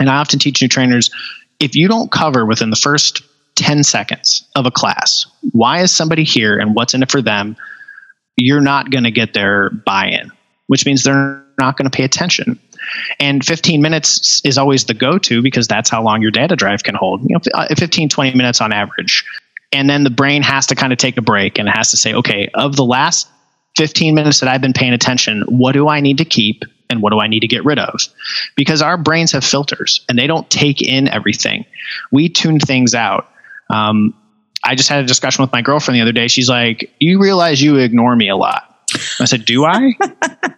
And 0.00 0.08
I 0.08 0.16
often 0.16 0.38
teach 0.38 0.62
new 0.62 0.68
trainers 0.68 1.10
if 1.60 1.76
you 1.76 1.86
don't 1.86 2.10
cover 2.10 2.44
within 2.44 2.70
the 2.70 2.76
first 2.76 3.22
10 3.54 3.84
seconds 3.84 4.48
of 4.56 4.66
a 4.66 4.70
class, 4.70 5.26
why 5.52 5.80
is 5.80 5.94
somebody 5.94 6.24
here 6.24 6.58
and 6.58 6.74
what's 6.74 6.94
in 6.94 7.02
it 7.02 7.10
for 7.10 7.22
them? 7.22 7.56
You're 8.36 8.60
not 8.60 8.90
going 8.90 9.04
to 9.04 9.10
get 9.10 9.34
their 9.34 9.70
buy 9.70 10.08
in, 10.08 10.30
which 10.66 10.86
means 10.86 11.04
they're 11.04 11.44
not 11.58 11.76
going 11.76 11.90
to 11.90 11.96
pay 11.96 12.04
attention. 12.04 12.58
And 13.20 13.44
15 13.44 13.80
minutes 13.80 14.42
is 14.44 14.58
always 14.58 14.84
the 14.84 14.94
go 14.94 15.18
to 15.18 15.42
because 15.42 15.68
that's 15.68 15.88
how 15.88 16.02
long 16.02 16.22
your 16.22 16.30
data 16.30 16.56
drive 16.56 16.82
can 16.82 16.94
hold. 16.94 17.22
You 17.22 17.36
know, 17.36 17.40
uh, 17.54 17.74
15, 17.74 18.08
20 18.08 18.34
minutes 18.36 18.60
on 18.60 18.72
average. 18.72 19.24
And 19.72 19.88
then 19.88 20.04
the 20.04 20.10
brain 20.10 20.42
has 20.42 20.66
to 20.66 20.74
kind 20.74 20.92
of 20.92 20.98
take 20.98 21.16
a 21.16 21.22
break 21.22 21.58
and 21.58 21.68
it 21.68 21.74
has 21.74 21.92
to 21.92 21.96
say, 21.96 22.12
okay, 22.14 22.50
of 22.54 22.76
the 22.76 22.84
last 22.84 23.28
15 23.76 24.14
minutes 24.14 24.40
that 24.40 24.48
I've 24.48 24.60
been 24.60 24.74
paying 24.74 24.92
attention, 24.92 25.42
what 25.48 25.72
do 25.72 25.88
I 25.88 26.00
need 26.00 26.18
to 26.18 26.24
keep 26.24 26.64
and 26.90 27.00
what 27.00 27.10
do 27.10 27.20
I 27.20 27.26
need 27.26 27.40
to 27.40 27.48
get 27.48 27.64
rid 27.64 27.78
of? 27.78 28.00
Because 28.54 28.82
our 28.82 28.98
brains 28.98 29.32
have 29.32 29.44
filters 29.44 30.04
and 30.08 30.18
they 30.18 30.26
don't 30.26 30.48
take 30.50 30.82
in 30.82 31.08
everything. 31.08 31.64
We 32.10 32.28
tune 32.28 32.60
things 32.60 32.94
out. 32.94 33.28
Um, 33.70 34.14
I 34.64 34.74
just 34.74 34.88
had 34.88 35.04
a 35.04 35.06
discussion 35.06 35.42
with 35.42 35.52
my 35.52 35.62
girlfriend 35.62 35.96
the 35.96 36.02
other 36.02 36.12
day. 36.12 36.28
She's 36.28 36.48
like, 36.48 36.94
"You 37.00 37.20
realize 37.20 37.60
you 37.60 37.76
ignore 37.76 38.14
me 38.14 38.28
a 38.28 38.36
lot." 38.36 38.68
I 39.20 39.24
said, 39.24 39.44
"Do 39.44 39.64
I?" 39.64 39.94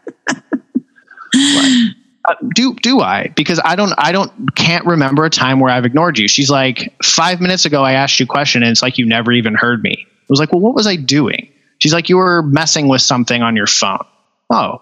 uh, 2.24 2.34
do 2.54 2.74
do 2.74 3.00
I? 3.00 3.28
Because 3.28 3.60
I 3.64 3.76
don't 3.76 3.92
I 3.98 4.12
don't 4.12 4.54
can't 4.54 4.86
remember 4.86 5.24
a 5.24 5.30
time 5.30 5.60
where 5.60 5.72
I've 5.72 5.84
ignored 5.84 6.18
you. 6.18 6.28
She's 6.28 6.50
like, 6.50 6.94
five 7.02 7.40
minutes 7.40 7.64
ago 7.64 7.82
I 7.82 7.92
asked 7.92 8.18
you 8.18 8.24
a 8.24 8.26
question 8.26 8.62
and 8.62 8.70
it's 8.70 8.82
like 8.82 8.98
you 8.98 9.06
never 9.06 9.32
even 9.32 9.54
heard 9.54 9.82
me. 9.82 10.06
I 10.06 10.26
was 10.28 10.40
like, 10.40 10.52
well, 10.52 10.60
what 10.60 10.74
was 10.74 10.86
I 10.86 10.96
doing? 10.96 11.52
She's 11.78 11.92
like, 11.92 12.08
you 12.08 12.16
were 12.16 12.42
messing 12.42 12.88
with 12.88 13.02
something 13.02 13.42
on 13.42 13.56
your 13.56 13.66
phone. 13.66 14.04
Oh, 14.50 14.80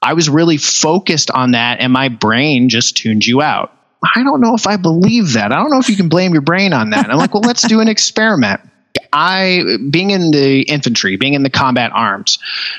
I 0.00 0.14
was 0.14 0.30
really 0.30 0.56
focused 0.56 1.30
on 1.30 1.52
that 1.52 1.80
and 1.80 1.92
my 1.92 2.08
brain 2.08 2.68
just 2.68 2.96
tuned 2.96 3.26
you 3.26 3.42
out. 3.42 3.72
I 4.02 4.22
don't 4.22 4.40
know 4.40 4.54
if 4.54 4.66
I 4.66 4.76
believe 4.76 5.34
that. 5.34 5.52
I 5.52 5.56
don't 5.56 5.70
know 5.70 5.78
if 5.78 5.88
you 5.88 5.96
can 5.96 6.08
blame 6.08 6.32
your 6.32 6.42
brain 6.42 6.72
on 6.72 6.90
that. 6.90 7.10
I'm 7.10 7.18
like, 7.18 7.34
well, 7.34 7.42
let's 7.42 7.62
do 7.62 7.80
an 7.80 7.88
experiment. 7.88 8.60
I, 9.12 9.76
being 9.90 10.10
in 10.10 10.30
the 10.30 10.62
infantry, 10.62 11.16
being 11.16 11.34
in 11.34 11.42
the 11.42 11.50
combat 11.50 11.90
arms, 11.92 12.38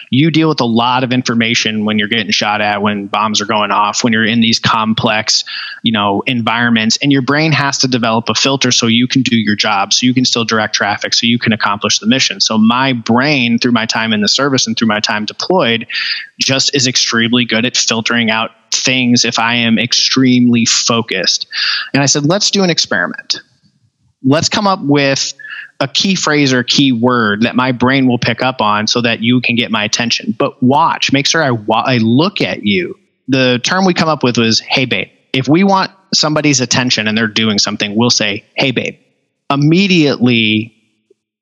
you 0.10 0.31
deal 0.31 0.48
with 0.48 0.62
a 0.62 0.65
lot 0.65 1.03
of 1.03 1.12
information 1.12 1.84
when 1.84 2.00
you're 2.00 2.07
getting 2.07 2.31
shot 2.31 2.62
at, 2.62 2.81
when 2.81 3.07
bombs 3.07 3.41
are 3.41 3.45
going 3.45 3.72
off, 3.72 4.03
when 4.03 4.13
you're 4.13 4.25
in 4.25 4.39
these 4.39 4.60
complex, 4.60 5.43
you 5.84 5.91
know, 5.91 6.24
environments, 6.25 6.98
and 7.01 7.12
your 7.12 7.22
brain 7.22 7.51
has 7.51 7.79
to 7.79 7.88
develop 7.88 8.29
a 8.29 8.34
filter 8.34 8.72
so 8.72 8.88
you 8.88 9.07
can 9.07 9.24
do 9.24 9.36
your 9.36 9.55
job, 9.55 9.91
so 9.91 10.05
you 10.05 10.13
can 10.13 10.24
still 10.24 10.45
direct 10.45 10.74
traffic, 10.74 11.13
so 11.13 11.25
you 11.25 11.38
can 11.38 11.51
accomplish 11.51 12.00
the 12.00 12.07
mission. 12.07 12.39
So 12.39 12.57
my 12.57 12.93
brain, 12.93 13.60
through 13.60 13.74
my 13.74 13.86
time 13.86 14.13
in 14.13 14.22
the 14.22 14.29
service 14.29 14.67
and 14.67 14.77
through 14.77 14.88
my 14.88 15.01
time 15.01 15.25
deployed, 15.25 15.88
just 16.41 16.75
is 16.75 16.88
extremely 16.88 17.45
good 17.45 17.65
at 17.65 17.77
filtering 17.77 18.29
out 18.29 18.51
things 18.74 19.25
if 19.25 19.39
I 19.39 19.55
am 19.55 19.79
extremely 19.79 20.65
focused. 20.65 21.48
And 21.93 22.01
I 22.01 22.05
said, 22.05 22.25
let's 22.25 22.51
do 22.51 22.63
an 22.63 22.69
experiment. 22.69 23.41
Let's 24.24 24.50
come 24.50 24.67
up 24.67 24.79
with 24.81 25.33
a 25.79 25.88
key 25.88 26.15
phrase 26.15 26.53
or 26.53 26.63
key 26.63 26.91
word 26.91 27.41
that 27.41 27.55
my 27.55 27.71
brain 27.71 28.07
will 28.07 28.19
pick 28.19 28.41
up 28.41 28.62
on 28.62 28.88
so 28.88 29.01
that 29.01 29.21
you 29.21 29.41
can 29.41 29.55
get 29.55 29.71
my 29.71 29.83
attention. 29.83 30.36
But 30.38 30.62
watch, 30.62 31.12
make 31.12 31.25
sure 31.25 31.43
I, 31.43 31.51
wa- 31.51 31.83
I 31.86 31.98
look 31.98 32.41
at 32.41 32.63
you. 32.63 32.98
The 33.27 33.60
term 33.63 33.86
we 33.86 33.93
come 33.93 34.10
up 34.10 34.24
with 34.24 34.38
was, 34.38 34.60
hey, 34.60 34.86
babe. 34.86 35.07
If 35.33 35.48
we 35.48 35.63
want 35.63 35.91
somebody's 36.13 36.62
attention 36.62 37.07
and 37.07 37.17
they're 37.17 37.27
doing 37.27 37.57
something, 37.57 37.95
we'll 37.95 38.10
say, 38.10 38.45
hey, 38.55 38.71
babe. 38.71 39.00
Immediately, 39.50 40.75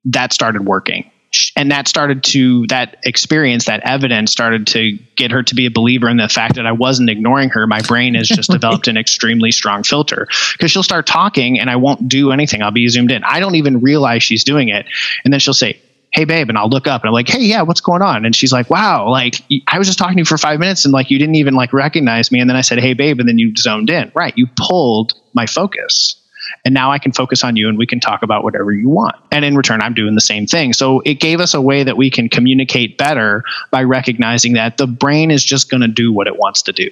that 0.06 0.32
started 0.32 0.64
working 0.64 1.10
and 1.56 1.70
that 1.70 1.88
started 1.88 2.24
to 2.24 2.66
that 2.68 2.96
experience 3.04 3.66
that 3.66 3.80
evidence 3.84 4.32
started 4.32 4.66
to 4.68 4.98
get 5.16 5.30
her 5.30 5.42
to 5.42 5.54
be 5.54 5.66
a 5.66 5.70
believer 5.70 6.08
in 6.08 6.16
the 6.16 6.28
fact 6.28 6.56
that 6.56 6.66
i 6.66 6.72
wasn't 6.72 7.08
ignoring 7.10 7.50
her. 7.50 7.66
My 7.66 7.80
brain 7.82 8.14
has 8.14 8.28
just 8.28 8.50
developed 8.58 8.88
an 8.88 8.96
extremely 8.96 9.52
strong 9.52 9.82
filter. 9.82 10.26
Because 10.52 10.70
she'll 10.70 10.82
start 10.82 11.06
talking 11.06 11.58
and 11.58 11.70
i 11.70 11.76
won't 11.76 12.08
do 12.08 12.32
anything. 12.32 12.62
I'll 12.62 12.70
be 12.70 12.88
zoomed 12.88 13.10
in. 13.10 13.24
I 13.24 13.40
don't 13.40 13.54
even 13.54 13.80
realize 13.80 14.22
she's 14.22 14.44
doing 14.44 14.68
it. 14.68 14.86
And 15.24 15.32
then 15.32 15.40
she'll 15.40 15.54
say 15.54 15.80
hey 16.12 16.24
babe 16.24 16.48
and 16.48 16.58
i'll 16.58 16.68
look 16.68 16.88
up 16.88 17.02
and 17.02 17.08
i'm 17.08 17.12
like 17.12 17.28
hey 17.28 17.38
yeah 17.38 17.62
what's 17.62 17.80
going 17.80 18.02
on? 18.02 18.24
And 18.24 18.34
she's 18.34 18.52
like 18.52 18.68
wow 18.68 19.08
like 19.08 19.36
i 19.68 19.78
was 19.78 19.86
just 19.86 19.98
talking 19.98 20.16
to 20.16 20.20
you 20.20 20.24
for 20.24 20.38
five 20.38 20.58
minutes 20.58 20.84
and 20.84 20.92
like 20.92 21.10
you 21.10 21.18
didn't 21.18 21.36
even 21.36 21.54
like 21.54 21.72
recognize 21.72 22.32
me. 22.32 22.40
And 22.40 22.50
then 22.50 22.56
i 22.56 22.62
said 22.62 22.78
hey 22.78 22.94
babe 22.94 23.20
and 23.20 23.28
then 23.28 23.38
you 23.38 23.54
zoned 23.56 23.90
in. 23.90 24.10
Right. 24.14 24.36
You 24.36 24.46
pulled 24.56 25.14
my 25.34 25.46
focus 25.46 26.19
And 26.64 26.74
now 26.74 26.90
I 26.90 26.98
can 26.98 27.12
focus 27.12 27.44
on 27.44 27.56
you 27.56 27.68
and 27.68 27.78
we 27.78 27.86
can 27.86 28.00
talk 28.00 28.22
about 28.22 28.44
whatever 28.44 28.72
you 28.72 28.88
want. 28.88 29.16
And 29.30 29.44
in 29.44 29.56
return, 29.56 29.80
I'm 29.82 29.94
doing 29.94 30.14
the 30.14 30.20
same 30.20 30.46
thing. 30.46 30.72
So 30.72 31.00
it 31.00 31.14
gave 31.14 31.40
us 31.40 31.54
a 31.54 31.60
way 31.60 31.82
that 31.84 31.96
we 31.96 32.10
can 32.10 32.28
communicate 32.28 32.98
better 32.98 33.44
by 33.70 33.84
recognizing 33.84 34.54
that 34.54 34.76
the 34.76 34.86
brain 34.86 35.30
is 35.30 35.44
just 35.44 35.70
going 35.70 35.82
to 35.82 35.88
do 35.88 36.12
what 36.12 36.26
it 36.26 36.36
wants 36.36 36.62
to 36.62 36.72
do, 36.72 36.90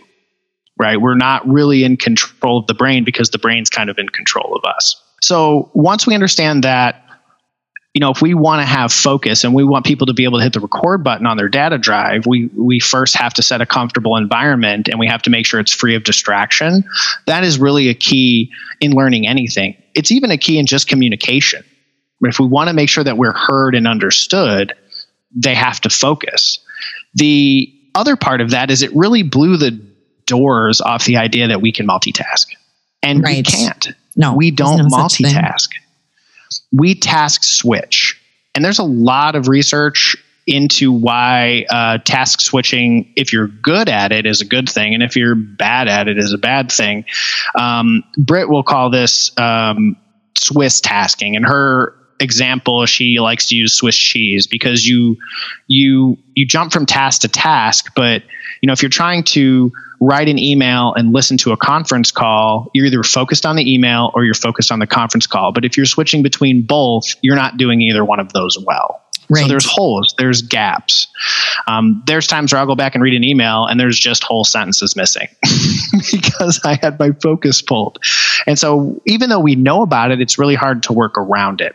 right? 0.78 1.00
We're 1.00 1.16
not 1.16 1.46
really 1.48 1.84
in 1.84 1.96
control 1.96 2.58
of 2.58 2.66
the 2.66 2.74
brain 2.74 3.04
because 3.04 3.30
the 3.30 3.38
brain's 3.38 3.70
kind 3.70 3.90
of 3.90 3.98
in 3.98 4.08
control 4.08 4.54
of 4.54 4.64
us. 4.64 5.02
So 5.20 5.70
once 5.74 6.06
we 6.06 6.14
understand 6.14 6.64
that 6.64 7.04
you 7.94 8.00
know, 8.00 8.10
if 8.10 8.20
we 8.20 8.34
want 8.34 8.60
to 8.60 8.66
have 8.66 8.92
focus 8.92 9.44
and 9.44 9.54
we 9.54 9.64
want 9.64 9.86
people 9.86 10.06
to 10.06 10.14
be 10.14 10.24
able 10.24 10.38
to 10.38 10.44
hit 10.44 10.52
the 10.52 10.60
record 10.60 11.02
button 11.02 11.26
on 11.26 11.36
their 11.36 11.48
data 11.48 11.78
drive, 11.78 12.26
we 12.26 12.46
we 12.46 12.80
first 12.80 13.16
have 13.16 13.34
to 13.34 13.42
set 13.42 13.60
a 13.60 13.66
comfortable 13.66 14.16
environment 14.16 14.88
and 14.88 15.00
we 15.00 15.06
have 15.08 15.22
to 15.22 15.30
make 15.30 15.46
sure 15.46 15.58
it's 15.58 15.72
free 15.72 15.94
of 15.94 16.04
distraction. 16.04 16.84
That 17.26 17.44
is 17.44 17.58
really 17.58 17.88
a 17.88 17.94
key 17.94 18.52
in 18.80 18.92
learning 18.92 19.26
anything. 19.26 19.76
It's 19.94 20.12
even 20.12 20.30
a 20.30 20.38
key 20.38 20.58
in 20.58 20.66
just 20.66 20.86
communication. 20.86 21.64
If 22.20 22.38
we 22.38 22.46
want 22.46 22.68
to 22.68 22.74
make 22.74 22.88
sure 22.88 23.04
that 23.04 23.16
we're 23.16 23.32
heard 23.32 23.74
and 23.74 23.88
understood, 23.88 24.74
they 25.34 25.54
have 25.54 25.80
to 25.82 25.90
focus. 25.90 26.60
The 27.14 27.72
other 27.94 28.16
part 28.16 28.40
of 28.40 28.50
that 28.50 28.70
is 28.70 28.82
it 28.82 28.94
really 28.94 29.22
blew 29.22 29.56
the 29.56 29.80
doors 30.26 30.80
off 30.80 31.04
the 31.04 31.16
idea 31.16 31.48
that 31.48 31.62
we 31.62 31.72
can 31.72 31.86
multitask. 31.86 32.46
And 33.02 33.22
right. 33.22 33.38
we 33.38 33.42
can't. 33.42 33.88
No, 34.14 34.34
we 34.34 34.50
don't 34.50 34.78
no 34.78 34.84
multitask 34.84 35.68
we 36.72 36.94
task 36.94 37.44
switch. 37.44 38.20
And 38.54 38.64
there's 38.64 38.78
a 38.78 38.84
lot 38.84 39.36
of 39.36 39.48
research 39.48 40.16
into 40.46 40.90
why 40.90 41.66
uh, 41.68 41.98
task 41.98 42.40
switching, 42.40 43.12
if 43.16 43.32
you're 43.32 43.48
good 43.48 43.88
at 43.88 44.12
it, 44.12 44.24
is 44.24 44.40
a 44.40 44.46
good 44.46 44.68
thing, 44.68 44.94
and 44.94 45.02
if 45.02 45.14
you're 45.14 45.34
bad 45.34 45.88
at 45.88 46.08
it, 46.08 46.18
is 46.18 46.32
a 46.32 46.38
bad 46.38 46.72
thing. 46.72 47.04
Um, 47.54 48.02
Britt 48.16 48.48
will 48.48 48.62
call 48.62 48.90
this 48.90 49.30
um, 49.38 49.96
Swiss 50.36 50.80
tasking, 50.80 51.36
and 51.36 51.46
her 51.46 51.94
example 52.20 52.84
she 52.86 53.20
likes 53.20 53.48
to 53.48 53.56
use 53.56 53.74
Swiss 53.74 53.96
cheese 53.96 54.46
because 54.46 54.86
you 54.86 55.18
you 55.66 56.16
you 56.34 56.46
jump 56.46 56.72
from 56.72 56.86
task 56.86 57.20
to 57.22 57.28
task, 57.28 57.92
but 57.94 58.22
you 58.62 58.66
know 58.66 58.72
if 58.72 58.82
you're 58.82 58.88
trying 58.88 59.24
to 59.24 59.70
write 60.00 60.28
an 60.28 60.38
email 60.38 60.94
and 60.94 61.12
listen 61.12 61.36
to 61.38 61.52
a 61.52 61.56
conference 61.56 62.10
call, 62.10 62.70
you're 62.74 62.86
either 62.86 63.02
focused 63.02 63.44
on 63.44 63.56
the 63.56 63.72
email 63.72 64.10
or 64.14 64.24
you're 64.24 64.34
focused 64.34 64.70
on 64.70 64.78
the 64.78 64.86
conference 64.86 65.26
call. 65.26 65.52
But 65.52 65.64
if 65.64 65.76
you're 65.76 65.86
switching 65.86 66.22
between 66.22 66.62
both, 66.62 67.04
you're 67.22 67.36
not 67.36 67.56
doing 67.56 67.80
either 67.80 68.04
one 68.04 68.20
of 68.20 68.32
those 68.32 68.58
well. 68.58 69.02
Right. 69.30 69.42
So 69.42 69.48
there's 69.48 69.66
holes, 69.66 70.14
there's 70.16 70.40
gaps. 70.40 71.06
Um, 71.66 72.02
there's 72.06 72.26
times 72.26 72.52
where 72.52 72.60
I'll 72.60 72.66
go 72.66 72.74
back 72.74 72.94
and 72.94 73.02
read 73.02 73.14
an 73.14 73.24
email 73.24 73.66
and 73.66 73.78
there's 73.78 73.98
just 73.98 74.24
whole 74.24 74.44
sentences 74.44 74.96
missing 74.96 75.28
because 76.12 76.60
I 76.64 76.78
had 76.80 76.98
my 76.98 77.10
focus 77.22 77.60
pulled. 77.60 77.98
And 78.46 78.58
so 78.58 79.02
even 79.06 79.28
though 79.28 79.40
we 79.40 79.54
know 79.54 79.82
about 79.82 80.12
it, 80.12 80.20
it's 80.22 80.38
really 80.38 80.54
hard 80.54 80.84
to 80.84 80.94
work 80.94 81.18
around 81.18 81.60
it. 81.60 81.74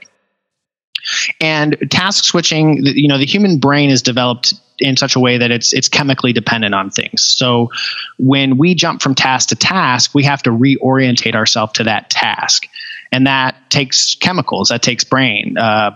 And 1.39 1.77
task 1.92 2.24
switching, 2.24 2.80
you 2.84 3.08
know, 3.08 3.18
the 3.18 3.25
human 3.25 3.60
brain 3.60 3.89
is 3.89 4.01
developed 4.01 4.53
in 4.80 4.98
such 4.98 5.15
a 5.15 5.20
way 5.20 5.38
that 5.38 5.51
it's 5.51 5.74
it's 5.74 5.89
chemically 5.89 6.34
dependent 6.34 6.74
on 6.74 6.89
things. 6.89 7.24
So 7.24 7.70
when 8.18 8.58
we 8.58 8.75
jump 8.75 9.01
from 9.01 9.15
task 9.15 9.50
to 9.50 9.56
task, 9.56 10.13
we 10.13 10.24
have 10.24 10.44
to 10.44 10.50
reorientate 10.50 11.36
ourselves 11.36 11.74
to 11.74 11.84
that 11.86 12.10
task, 12.10 12.68
and 13.12 13.27
that 13.27 13.56
takes 13.70 14.15
chemicals. 14.15 14.70
That 14.70 14.82
takes 14.82 15.03
brain. 15.03 15.58
Uh, 15.58 15.92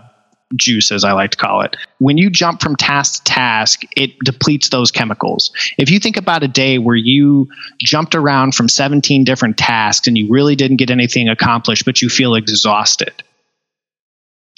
juice, 0.56 0.90
as 0.90 1.04
I 1.04 1.12
like 1.12 1.32
to 1.32 1.36
call 1.36 1.60
it. 1.60 1.76
When 1.98 2.16
you 2.16 2.30
jump 2.30 2.62
from 2.62 2.76
task 2.76 3.24
to 3.24 3.32
task, 3.32 3.82
it 3.96 4.18
depletes 4.24 4.70
those 4.70 4.90
chemicals. 4.90 5.52
If 5.76 5.90
you 5.90 6.00
think 6.00 6.16
about 6.16 6.42
a 6.42 6.48
day 6.48 6.78
where 6.78 6.96
you 6.96 7.48
jumped 7.78 8.14
around 8.14 8.54
from 8.54 8.68
17 8.68 9.24
different 9.24 9.58
tasks 9.58 10.06
and 10.06 10.16
you 10.16 10.30
really 10.30 10.56
didn't 10.56 10.78
get 10.78 10.90
anything 10.90 11.28
accomplished, 11.28 11.84
but 11.84 12.00
you 12.00 12.08
feel 12.08 12.34
exhausted, 12.34 13.22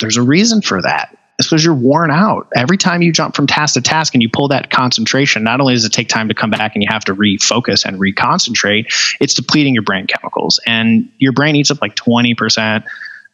there's 0.00 0.16
a 0.16 0.22
reason 0.22 0.62
for 0.62 0.80
that. 0.82 1.16
It's 1.40 1.48
because 1.48 1.64
you're 1.64 1.74
worn 1.74 2.10
out. 2.10 2.48
Every 2.54 2.76
time 2.76 3.00
you 3.00 3.12
jump 3.12 3.34
from 3.34 3.46
task 3.46 3.72
to 3.72 3.80
task 3.80 4.12
and 4.12 4.22
you 4.22 4.28
pull 4.28 4.48
that 4.48 4.70
concentration, 4.70 5.42
not 5.42 5.58
only 5.58 5.72
does 5.72 5.86
it 5.86 5.92
take 5.92 6.06
time 6.06 6.28
to 6.28 6.34
come 6.34 6.50
back 6.50 6.74
and 6.74 6.82
you 6.82 6.88
have 6.92 7.02
to 7.06 7.14
refocus 7.14 7.86
and 7.86 7.98
reconcentrate, 7.98 8.92
it's 9.20 9.32
depleting 9.32 9.72
your 9.72 9.82
brain 9.82 10.06
chemicals. 10.06 10.60
And 10.66 11.10
your 11.16 11.32
brain 11.32 11.56
eats 11.56 11.70
up 11.70 11.80
like 11.80 11.96
20% 11.96 12.84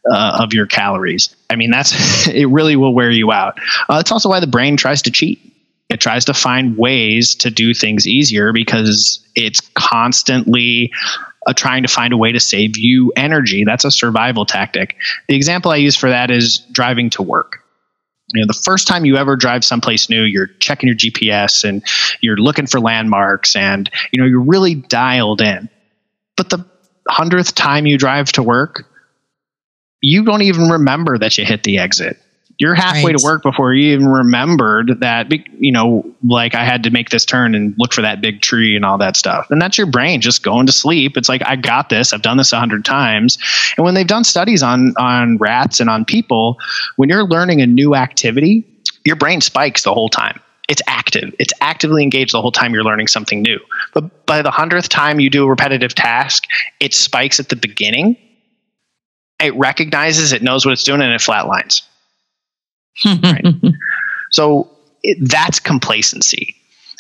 uh, 0.08 0.38
of 0.40 0.54
your 0.54 0.66
calories. 0.66 1.34
I 1.50 1.56
mean, 1.56 1.72
that's 1.72 2.28
it 2.28 2.46
really 2.46 2.76
will 2.76 2.94
wear 2.94 3.10
you 3.10 3.32
out. 3.32 3.58
Uh, 3.88 3.98
it's 3.98 4.12
also 4.12 4.28
why 4.28 4.38
the 4.38 4.46
brain 4.46 4.76
tries 4.76 5.02
to 5.02 5.10
cheat. 5.10 5.40
It 5.88 6.00
tries 6.00 6.26
to 6.26 6.34
find 6.34 6.78
ways 6.78 7.34
to 7.36 7.50
do 7.50 7.74
things 7.74 8.06
easier 8.06 8.52
because 8.52 9.18
it's 9.34 9.60
constantly 9.74 10.92
uh, 11.48 11.54
trying 11.54 11.82
to 11.82 11.88
find 11.88 12.12
a 12.12 12.16
way 12.16 12.30
to 12.30 12.38
save 12.38 12.76
you 12.76 13.12
energy. 13.16 13.64
That's 13.64 13.84
a 13.84 13.90
survival 13.90 14.46
tactic. 14.46 14.94
The 15.26 15.34
example 15.34 15.72
I 15.72 15.76
use 15.76 15.96
for 15.96 16.08
that 16.08 16.30
is 16.30 16.58
driving 16.70 17.10
to 17.10 17.22
work 17.22 17.64
you 18.34 18.40
know 18.40 18.46
the 18.46 18.60
first 18.64 18.88
time 18.88 19.04
you 19.04 19.16
ever 19.16 19.36
drive 19.36 19.64
someplace 19.64 20.10
new 20.10 20.22
you're 20.22 20.48
checking 20.58 20.88
your 20.88 20.96
gps 20.96 21.64
and 21.64 21.84
you're 22.20 22.36
looking 22.36 22.66
for 22.66 22.80
landmarks 22.80 23.54
and 23.54 23.90
you 24.12 24.20
know 24.20 24.26
you're 24.26 24.40
really 24.40 24.74
dialed 24.74 25.40
in. 25.40 25.68
But 26.36 26.50
the 26.50 26.64
hundredth 27.08 27.54
time 27.54 27.86
you 27.86 27.98
drive 27.98 28.32
to 28.32 28.42
work 28.42 28.84
you 30.02 30.24
don't 30.24 30.42
even 30.42 30.68
remember 30.68 31.18
that 31.18 31.38
you 31.38 31.44
hit 31.44 31.62
the 31.62 31.78
exit 31.78 32.18
you're 32.58 32.74
halfway 32.74 33.10
right. 33.10 33.18
to 33.18 33.24
work 33.24 33.42
before 33.42 33.74
you 33.74 33.92
even 33.92 34.06
remembered 34.06 35.00
that 35.00 35.30
you 35.58 35.72
know 35.72 36.04
like 36.24 36.54
i 36.54 36.64
had 36.64 36.84
to 36.84 36.90
make 36.90 37.10
this 37.10 37.24
turn 37.24 37.54
and 37.54 37.74
look 37.76 37.92
for 37.92 38.02
that 38.02 38.20
big 38.20 38.40
tree 38.40 38.76
and 38.76 38.84
all 38.84 38.98
that 38.98 39.16
stuff. 39.16 39.50
And 39.50 39.60
that's 39.60 39.76
your 39.76 39.86
brain 39.86 40.20
just 40.20 40.42
going 40.42 40.66
to 40.66 40.72
sleep. 40.72 41.16
It's 41.16 41.28
like 41.28 41.42
i 41.46 41.56
got 41.56 41.88
this. 41.88 42.12
I've 42.12 42.22
done 42.22 42.36
this 42.36 42.52
a 42.52 42.58
hundred 42.58 42.84
times. 42.84 43.38
And 43.76 43.84
when 43.84 43.94
they've 43.94 44.06
done 44.06 44.24
studies 44.24 44.62
on 44.62 44.94
on 44.96 45.36
rats 45.38 45.80
and 45.80 45.90
on 45.90 46.04
people 46.04 46.58
when 46.96 47.08
you're 47.08 47.26
learning 47.26 47.60
a 47.60 47.66
new 47.66 47.94
activity 47.94 48.64
your 49.04 49.16
brain 49.16 49.40
spikes 49.40 49.84
the 49.84 49.94
whole 49.94 50.08
time. 50.08 50.40
It's 50.68 50.82
active. 50.88 51.32
It's 51.38 51.52
actively 51.60 52.02
engaged 52.02 52.34
the 52.34 52.42
whole 52.42 52.50
time 52.50 52.74
you're 52.74 52.82
learning 52.82 53.06
something 53.06 53.40
new. 53.40 53.60
But 53.94 54.26
by 54.26 54.42
the 54.42 54.50
hundredth 54.50 54.88
time 54.88 55.20
you 55.20 55.30
do 55.30 55.44
a 55.44 55.48
repetitive 55.48 55.94
task 55.94 56.44
it 56.80 56.94
spikes 56.94 57.38
at 57.38 57.50
the 57.50 57.56
beginning. 57.56 58.16
It 59.40 59.54
recognizes 59.54 60.32
it 60.32 60.42
knows 60.42 60.64
what 60.64 60.72
it's 60.72 60.82
doing 60.82 61.02
and 61.02 61.12
it 61.12 61.20
flatlines 61.20 61.82
right? 63.04 63.44
So 64.32 64.68
it, 65.04 65.18
that's 65.20 65.60
complacency. 65.60 66.56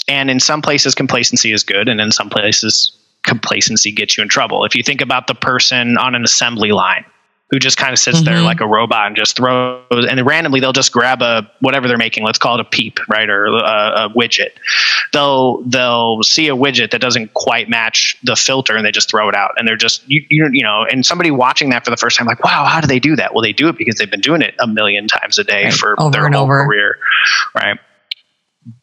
And 0.06 0.30
in 0.30 0.38
some 0.38 0.62
places, 0.62 0.94
complacency 0.94 1.52
is 1.52 1.64
good, 1.64 1.88
and 1.88 2.00
in 2.00 2.12
some 2.12 2.30
places, 2.30 2.96
complacency 3.24 3.90
gets 3.90 4.16
you 4.16 4.22
in 4.22 4.28
trouble. 4.28 4.64
If 4.64 4.76
you 4.76 4.84
think 4.84 5.00
about 5.00 5.26
the 5.26 5.34
person 5.34 5.98
on 5.98 6.14
an 6.14 6.22
assembly 6.22 6.70
line 6.70 7.04
who 7.50 7.60
just 7.60 7.76
kind 7.76 7.92
of 7.92 7.98
sits 7.98 8.18
mm-hmm. 8.18 8.24
there 8.24 8.40
like 8.40 8.60
a 8.60 8.66
robot 8.66 9.06
and 9.06 9.16
just 9.16 9.36
throws, 9.36 9.84
and 9.90 10.26
randomly 10.26 10.58
they'll 10.58 10.72
just 10.72 10.92
grab 10.92 11.22
a 11.22 11.48
whatever 11.60 11.86
they're 11.86 11.96
making. 11.96 12.24
Let's 12.24 12.38
call 12.38 12.54
it 12.56 12.60
a 12.60 12.64
peep, 12.64 12.98
right, 13.08 13.28
or 13.28 13.46
a, 13.46 14.06
a, 14.06 14.12
widget. 14.16 14.50
They'll 15.12 15.62
they'll 15.62 16.22
see 16.24 16.48
a 16.48 16.56
widget 16.56 16.90
that 16.90 17.00
doesn't 17.00 17.34
quite 17.34 17.68
match 17.68 18.16
the 18.24 18.34
filter, 18.34 18.76
and 18.76 18.84
they 18.84 18.90
just 18.90 19.08
throw 19.08 19.28
it 19.28 19.36
out. 19.36 19.52
And 19.56 19.68
they're 19.68 19.76
just 19.76 20.02
you 20.08 20.24
you, 20.28 20.48
you 20.52 20.62
know, 20.64 20.84
and 20.90 21.06
somebody 21.06 21.30
watching 21.30 21.70
that 21.70 21.84
for 21.84 21.90
the 21.90 21.96
first 21.96 22.18
time, 22.18 22.26
like, 22.26 22.42
wow, 22.42 22.64
how 22.64 22.80
do 22.80 22.88
they 22.88 22.98
do 22.98 23.14
that? 23.14 23.32
Well, 23.32 23.42
they 23.42 23.52
do 23.52 23.68
it 23.68 23.78
because 23.78 23.94
they've 23.96 24.10
been 24.10 24.20
doing 24.20 24.42
it 24.42 24.54
a 24.58 24.66
million 24.66 25.06
times 25.06 25.38
a 25.38 25.44
day 25.44 25.64
right. 25.64 25.74
for 25.74 26.00
over 26.00 26.10
their 26.10 26.28
whole 26.28 26.44
over. 26.44 26.64
career, 26.64 26.98
right? 27.54 27.78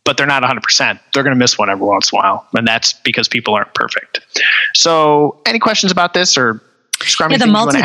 But 0.06 0.16
they're 0.16 0.26
not 0.26 0.44
100%. 0.44 1.00
They're 1.14 1.24
going 1.24 1.36
to 1.36 1.40
miss 1.40 1.58
one 1.58 1.70
every 1.70 1.86
once 1.86 2.14
in 2.14 2.18
a 2.18 2.22
while. 2.22 2.48
And 2.54 2.66
that's 2.66 2.94
because 2.94 3.28
people 3.28 3.54
aren't 3.54 3.74
perfect. 3.74 4.22
So, 4.74 5.42
any 5.46 5.60
questions 5.60 5.92
about 5.92 6.14
this 6.14 6.38
or 6.38 6.62
Scrum, 7.02 7.32
yeah, 7.32 7.40
the 7.40 7.48
multi- 7.48 7.82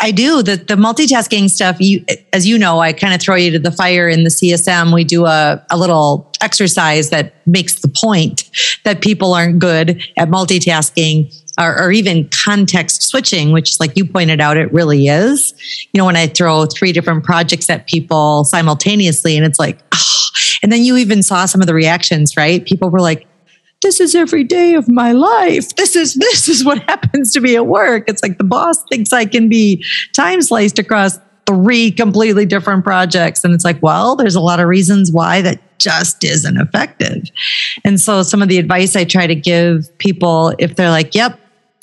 I 0.00 0.10
do 0.10 0.42
the 0.42 0.56
the 0.56 0.74
multitasking 0.74 1.50
stuff. 1.50 1.80
You, 1.80 2.04
as 2.32 2.46
you 2.46 2.58
know, 2.58 2.80
I 2.80 2.92
kind 2.92 3.14
of 3.14 3.20
throw 3.20 3.36
you 3.36 3.50
to 3.52 3.58
the 3.58 3.72
fire 3.72 4.08
in 4.08 4.24
the 4.24 4.30
CSM. 4.30 4.94
We 4.94 5.04
do 5.04 5.26
a, 5.26 5.64
a 5.70 5.76
little 5.76 6.30
exercise 6.40 7.10
that 7.10 7.34
makes 7.46 7.80
the 7.80 7.88
point 7.88 8.48
that 8.84 9.00
people 9.00 9.34
aren't 9.34 9.58
good 9.58 10.02
at 10.16 10.28
multitasking 10.28 11.34
or, 11.58 11.82
or, 11.82 11.90
even 11.90 12.28
context 12.28 13.02
switching, 13.02 13.50
which, 13.50 13.80
like 13.80 13.96
you 13.96 14.06
pointed 14.06 14.40
out, 14.40 14.56
it 14.56 14.72
really 14.72 15.08
is. 15.08 15.52
You 15.92 15.98
know, 15.98 16.04
when 16.04 16.14
I 16.14 16.28
throw 16.28 16.66
three 16.66 16.92
different 16.92 17.24
projects 17.24 17.68
at 17.68 17.88
people 17.88 18.44
simultaneously, 18.44 19.36
and 19.36 19.44
it's 19.44 19.58
like, 19.58 19.80
oh, 19.92 20.26
and 20.62 20.70
then 20.70 20.84
you 20.84 20.96
even 20.96 21.22
saw 21.22 21.46
some 21.46 21.60
of 21.60 21.66
the 21.66 21.74
reactions, 21.74 22.36
right? 22.36 22.64
People 22.64 22.90
were 22.90 23.00
like, 23.00 23.26
this 23.82 24.00
is 24.00 24.14
every 24.14 24.44
day 24.44 24.74
of 24.74 24.88
my 24.88 25.12
life. 25.12 25.74
This 25.76 25.94
is 25.94 26.14
this 26.14 26.48
is 26.48 26.64
what 26.64 26.78
happens 26.88 27.32
to 27.32 27.40
me 27.40 27.56
at 27.56 27.66
work. 27.66 28.04
It's 28.08 28.22
like 28.22 28.38
the 28.38 28.44
boss 28.44 28.82
thinks 28.84 29.12
I 29.12 29.24
can 29.24 29.48
be 29.48 29.84
time 30.14 30.42
sliced 30.42 30.78
across 30.78 31.18
three 31.46 31.90
completely 31.90 32.44
different 32.44 32.84
projects 32.84 33.42
and 33.42 33.54
it's 33.54 33.64
like, 33.64 33.82
well, 33.82 34.16
there's 34.16 34.34
a 34.34 34.40
lot 34.40 34.60
of 34.60 34.68
reasons 34.68 35.10
why 35.10 35.40
that 35.42 35.60
just 35.78 36.22
isn't 36.24 36.58
effective. 36.58 37.22
And 37.84 38.00
so 38.00 38.22
some 38.22 38.42
of 38.42 38.48
the 38.48 38.58
advice 38.58 38.96
I 38.96 39.04
try 39.04 39.26
to 39.26 39.34
give 39.34 39.96
people 39.98 40.52
if 40.58 40.74
they're 40.74 40.90
like, 40.90 41.14
"Yep, 41.14 41.38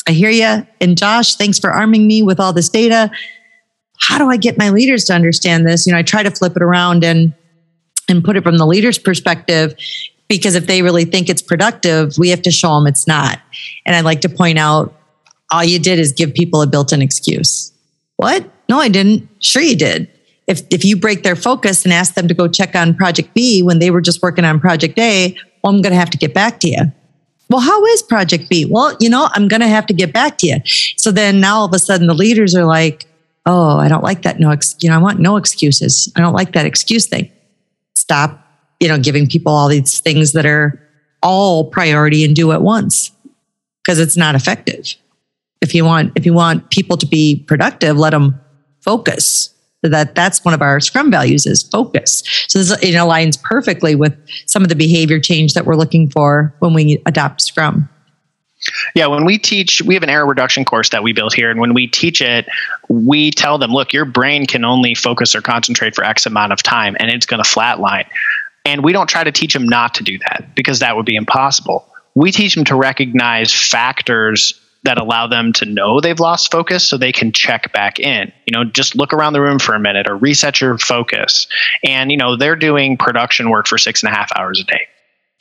I 0.08 0.12
hear 0.12 0.30
you." 0.30 0.68
And 0.82 0.98
Josh, 0.98 1.36
thanks 1.36 1.60
for 1.60 1.72
arming 1.72 2.06
me 2.06 2.22
with 2.22 2.40
all 2.40 2.52
this 2.52 2.70
data. 2.70 3.10
How 3.98 4.18
do 4.18 4.30
I 4.30 4.36
get 4.36 4.58
my 4.58 4.70
leaders 4.70 5.06
to 5.06 5.14
understand 5.14 5.66
this? 5.66 5.88
You 5.88 5.94
know, 5.94 6.00
I 6.00 6.04
try 6.04 6.24
to 6.24 6.32
flip 6.32 6.58
it 6.58 6.62
around 6.62 7.06
and 7.06 7.34
and 8.10 8.24
put 8.24 8.36
it 8.36 8.44
from 8.44 8.58
the 8.58 8.68
leader's 8.68 9.00
perspective 9.00 9.76
because 10.28 10.56
if 10.56 10.68
they 10.68 10.82
really 10.82 11.06
think 11.06 11.30
it's 11.30 11.42
productive, 11.42 12.18
we 12.18 12.30
have 12.30 12.42
to 12.44 12.52
show 12.52 12.76
them 12.76 12.88
it's 12.88 13.08
not. 13.08 13.40
And 13.86 13.96
I'd 13.96 14.06
like 14.06 14.22
to 14.22 14.30
point 14.30 14.58
out 14.58 14.94
all 15.52 15.64
you 15.64 15.80
did 15.80 16.00
is 16.00 16.12
give 16.12 16.34
people 16.34 16.62
a 16.62 16.68
built 16.68 16.92
in 16.92 17.02
excuse. 17.02 17.72
What? 18.18 18.50
No, 18.70 18.80
I 18.80 18.90
didn't. 18.90 19.30
Sure, 19.44 19.62
you 19.62 19.76
did. 19.76 20.10
If, 20.48 20.62
if 20.70 20.86
you 20.86 20.96
break 20.96 21.24
their 21.24 21.36
focus 21.36 21.84
and 21.84 21.94
ask 21.94 22.14
them 22.14 22.28
to 22.28 22.34
go 22.34 22.48
check 22.48 22.76
on 22.76 22.96
project 22.96 23.34
B 23.34 23.64
when 23.64 23.80
they 23.80 23.92
were 23.92 24.02
just 24.02 24.22
working 24.22 24.46
on 24.46 24.60
project 24.60 24.98
A, 25.00 25.36
well, 25.64 25.74
I'm 25.74 25.82
going 25.82 25.94
to 25.94 26.00
have 26.00 26.10
to 26.12 26.18
get 26.18 26.34
back 26.34 26.60
to 26.62 26.70
you. 26.70 26.92
Well, 27.50 27.62
how 27.62 27.86
is 27.86 28.02
project 28.02 28.50
B? 28.50 28.66
Well, 28.66 28.96
you 29.00 29.10
know, 29.10 29.30
I'm 29.34 29.48
going 29.48 29.62
to 29.62 29.68
have 29.68 29.86
to 29.88 29.94
get 29.94 30.14
back 30.14 30.38
to 30.40 30.48
you. 30.48 30.58
So 30.98 31.12
then 31.12 31.40
now 31.40 31.60
all 31.60 31.66
of 31.66 31.74
a 31.74 31.80
sudden 31.80 32.08
the 32.08 32.14
leaders 32.14 32.56
are 32.56 32.66
like, 32.66 33.06
oh, 33.46 33.78
I 33.78 33.88
don't 33.88 34.04
like 34.04 34.24
that. 34.24 34.40
No, 34.40 34.50
ex- 34.52 34.76
you 34.82 34.90
know, 34.90 34.96
I 34.96 35.00
want 35.00 35.20
no 35.20 35.38
excuses. 35.38 36.12
I 36.16 36.22
don't 36.22 36.34
like 36.34 36.54
that 36.54 36.66
excuse 36.66 37.06
thing. 37.06 37.32
Stop, 37.96 38.45
you 38.80 38.88
know, 38.88 39.00
giving 39.00 39.28
people 39.28 39.54
all 39.54 39.68
these 39.68 40.00
things 40.00 40.34
that 40.34 40.46
are 40.46 40.82
all 41.22 41.70
priority 41.70 42.24
and 42.24 42.36
do 42.36 42.52
at 42.52 42.62
once 42.62 43.12
because 43.84 44.00
it's 44.00 44.18
not 44.18 44.36
effective. 44.36 44.96
If 45.62 45.74
you 45.74 45.86
want, 45.86 46.14
if 46.16 46.26
you 46.26 46.34
want 46.34 46.70
people 46.70 46.98
to 46.98 47.06
be 47.06 47.44
productive, 47.48 47.98
let 47.98 48.12
them 48.12 48.40
focus. 48.82 49.52
That 49.82 50.16
that's 50.16 50.44
one 50.44 50.54
of 50.54 50.64
our 50.64 50.80
Scrum 50.80 51.12
values 51.12 51.46
is 51.46 51.62
focus. 51.62 52.24
So 52.48 52.58
this 52.58 52.72
it 52.82 52.96
aligns 52.96 53.42
perfectly 53.42 53.94
with 53.94 54.18
some 54.48 54.64
of 54.64 54.70
the 54.70 54.76
behavior 54.76 55.20
change 55.20 55.54
that 55.54 55.66
we're 55.66 55.76
looking 55.76 56.10
for 56.10 56.56
when 56.60 56.74
we 56.74 57.02
adopt 57.06 57.42
Scrum. 57.42 57.88
Yeah, 58.96 59.08
when 59.08 59.26
we 59.26 59.38
teach, 59.38 59.82
we 59.84 59.94
have 59.94 60.04
an 60.04 60.10
error 60.10 60.26
reduction 60.26 60.66
course 60.66 60.90
that 60.90 61.04
we 61.04 61.14
built 61.14 61.34
here. 61.34 61.52
And 61.52 61.60
when 61.60 61.74
we 61.74 61.88
teach 61.88 62.22
it, 62.22 62.48
we 62.90 63.30
tell 63.30 63.58
them, 63.58 63.72
look, 63.72 63.94
your 63.94 64.06
brain 64.06 64.48
can 64.48 64.66
only 64.66 64.96
focus 64.96 65.36
or 65.36 65.42
concentrate 65.42 65.94
for 65.94 66.04
X 66.04 66.26
amount 66.26 66.52
of 66.52 66.64
time 66.64 66.96
and 67.00 67.12
it's 67.12 67.26
going 67.26 67.44
to 67.44 67.48
flatline. 67.50 68.08
And 68.66 68.84
we 68.84 68.92
don't 68.92 69.08
try 69.08 69.24
to 69.24 69.32
teach 69.32 69.54
them 69.54 69.68
not 69.68 69.96
to 69.96 70.04
do 70.04 70.18
that 70.18 70.56
because 70.56 70.80
that 70.80 70.96
would 70.96 71.06
be 71.06 71.16
impossible. 71.16 71.88
We 72.16 72.32
teach 72.32 72.56
them 72.56 72.66
to 72.66 72.76
recognize 72.76 73.54
factors 73.54 74.60
that 74.84 74.98
allow 75.00 75.28
them 75.28 75.52
to 75.52 75.66
know 75.66 76.00
they've 76.00 76.20
lost 76.20 76.52
focus 76.52 76.88
so 76.88 76.98
they 76.98 77.12
can 77.12 77.32
check 77.32 77.74
back 77.74 78.00
in. 78.00 78.32
You 78.46 78.52
know, 78.52 78.64
just 78.64 78.96
look 78.96 79.14
around 79.14 79.34
the 79.34 79.42
room 79.42 79.60
for 79.60 79.74
a 79.74 79.80
minute 79.80 80.08
or 80.08 80.16
reset 80.16 80.62
your 80.62 80.78
focus. 80.78 81.48
And, 81.84 82.12
you 82.12 82.18
know, 82.18 82.38
they're 82.38 82.56
doing 82.56 82.98
production 82.98 83.50
work 83.50 83.68
for 83.68 83.78
six 83.78 84.04
and 84.04 84.14
a 84.14 84.16
half 84.16 84.32
hours 84.36 84.60
a 84.60 84.64
day. 84.64 84.82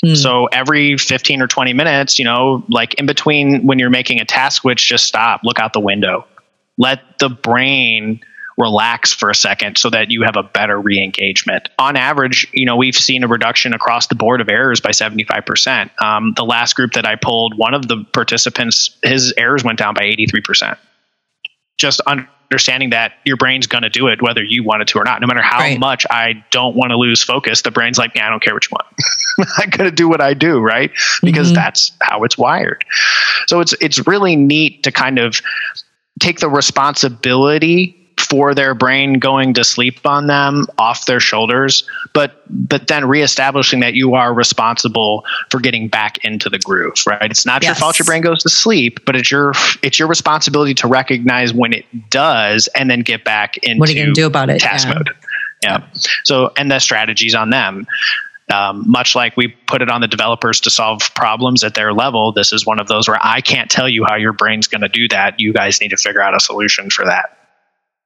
Mm. 0.05 0.17
So 0.17 0.47
every 0.47 0.97
15 0.97 1.43
or 1.43 1.47
20 1.47 1.73
minutes, 1.75 2.19
you 2.19 2.25
know, 2.25 2.65
like 2.69 2.95
in 2.95 3.07
between 3.07 3.67
when 3.67 3.79
you're 3.79 3.91
making 3.91 4.21
a 4.21 4.25
task 4.25 4.63
switch, 4.63 4.89
just 4.89 5.07
stop, 5.07 5.43
look 5.45 5.59
out 5.59 5.73
the 5.73 5.81
window. 5.81 6.27
Let 6.77 7.19
the 7.19 7.29
brain 7.29 8.21
relax 8.57 9.13
for 9.13 9.31
a 9.31 9.35
second 9.35 9.79
so 9.79 9.91
that 9.91 10.11
you 10.11 10.23
have 10.23 10.37
a 10.37 10.43
better 10.43 10.79
re-engagement. 10.79 11.69
On 11.79 11.97
average, 11.97 12.47
you 12.53 12.67
know, 12.67 12.77
we've 12.77 12.95
seen 12.95 13.25
a 13.25 13.29
reduction 13.29 13.75
across 13.75 14.07
the 14.07 14.15
board 14.15 14.41
of 14.41 14.49
errors 14.49 14.81
by 14.81 14.91
75%. 14.91 16.03
Um, 16.03 16.35
the 16.37 16.45
last 16.45 16.77
group 16.77 16.93
that 16.93 17.07
I 17.07 17.17
pulled, 17.17 17.57
one 17.57 17.75
of 17.75 17.89
the 17.89 18.05
participants, 18.13 18.97
his 19.03 19.35
errors 19.37 19.65
went 19.65 19.79
down 19.79 19.95
by 19.95 20.03
83%. 20.03 20.77
Just 21.77 22.01
understanding 22.03 22.91
that 22.91 23.15
your 23.25 23.37
brain's 23.37 23.67
going 23.67 23.83
to 23.83 23.91
do 23.91 24.07
it 24.07 24.23
whether 24.23 24.43
you 24.43 24.63
want 24.63 24.83
it 24.83 24.89
to 24.89 24.99
or 24.99 25.05
not. 25.05 25.21
No 25.21 25.27
matter 25.27 25.43
how 25.43 25.59
right. 25.59 25.79
much 25.79 26.07
I 26.09 26.45
don't 26.53 26.77
want 26.77 26.91
to 26.91 26.97
lose 26.97 27.23
focus, 27.23 27.63
the 27.63 27.73
brain's 27.73 27.99
like, 27.99 28.13
yeah, 28.15 28.27
I 28.27 28.31
don't 28.31 28.43
care 28.43 28.55
what 28.55 28.65
you 28.71 28.71
want. 28.73 28.87
I'm 29.59 29.71
going 29.71 29.91
to 29.91 29.95
do 29.95 30.09
what 30.09 30.21
I 30.21 30.35
do, 30.35 30.61
right? 30.61 30.93
Because 31.23 31.49
mm-hmm. 31.49 31.57
that's 31.57 31.91
how 32.01 32.23
it's 32.23 32.39
wired. 32.39 32.85
So 33.49 33.61
it's 33.61 33.75
it's 33.81 34.07
really 34.07 34.37
neat 34.37 34.85
to 34.85 34.93
kind 34.93 35.19
of 35.19 35.41
take 36.21 36.39
the 36.39 36.49
responsibility 36.49 38.04
for 38.35 38.53
their 38.53 38.75
brain 38.75 39.21
going 39.21 39.55
to 39.55 39.63
sleep 39.63 40.05
on 40.05 40.27
them 40.27 40.67
off 40.77 41.07
their 41.07 41.21
shoulders 41.21 41.89
but 42.13 42.43
but 42.51 42.89
then 42.89 43.07
reestablishing 43.07 43.79
that 43.79 43.95
you 43.95 44.15
are 44.15 44.35
responsible 44.35 45.25
for 45.51 45.61
getting 45.61 45.87
back 45.87 46.19
into 46.25 46.51
the 46.51 46.59
groove 46.59 46.95
right? 47.07 47.31
It's 47.31 47.47
not 47.47 47.63
yes. 47.63 47.69
your 47.69 47.75
fault 47.77 47.97
your 47.97 48.07
brain 48.07 48.23
goes 48.23 48.43
to 48.43 48.49
sleep 48.49 49.05
but 49.07 49.15
it's 49.15 49.31
your 49.31 49.53
it's 49.85 50.01
your 50.01 50.09
responsibility 50.09 50.75
to 50.75 50.89
recognize 50.89 51.55
when 51.55 51.73
it 51.73 51.85
does 52.11 52.69
and 52.75 52.91
then 52.91 53.03
get 53.03 53.23
back 53.23 53.57
into 53.59 53.79
what 53.79 53.89
are 53.89 53.93
you 53.93 54.03
going 54.03 54.15
to 54.17 54.21
do 54.21 54.27
about 54.27 54.51
it? 54.51 54.61
task 54.61 54.89
yeah. 54.89 54.95
mode. 54.95 55.11
Yeah. 55.63 55.87
So 56.25 56.53
and 56.57 56.69
the 56.69 56.81
strategies 56.81 57.37
on 57.37 57.51
them. 57.51 57.87
Um, 58.53 58.85
much 58.87 59.15
like 59.15 59.39
we 59.39 59.49
put 59.69 59.81
it 59.81 59.89
on 59.89 60.01
the 60.01 60.09
developers 60.09 60.61
to 60.63 60.71
solve 60.71 61.01
problems 61.15 61.65
at 61.65 61.75
their 61.75 61.95
level 61.95 62.31
this 62.31 62.53
is 62.53 62.67
one 62.67 62.79
of 62.79 62.89
those 62.89 63.09
where 63.09 63.19
i 63.23 63.41
can't 63.41 63.71
tell 63.71 63.89
you 63.89 64.05
how 64.07 64.17
your 64.17 64.35
brain's 64.35 64.67
going 64.67 64.83
to 64.83 64.89
do 64.89 65.09
that. 65.09 65.41
You 65.41 65.55
guys 65.55 65.81
need 65.81 65.89
to 65.89 65.97
figure 65.97 66.21
out 66.21 66.37
a 66.37 66.41
solution 66.41 66.91
for 66.91 67.07
that 67.07 67.44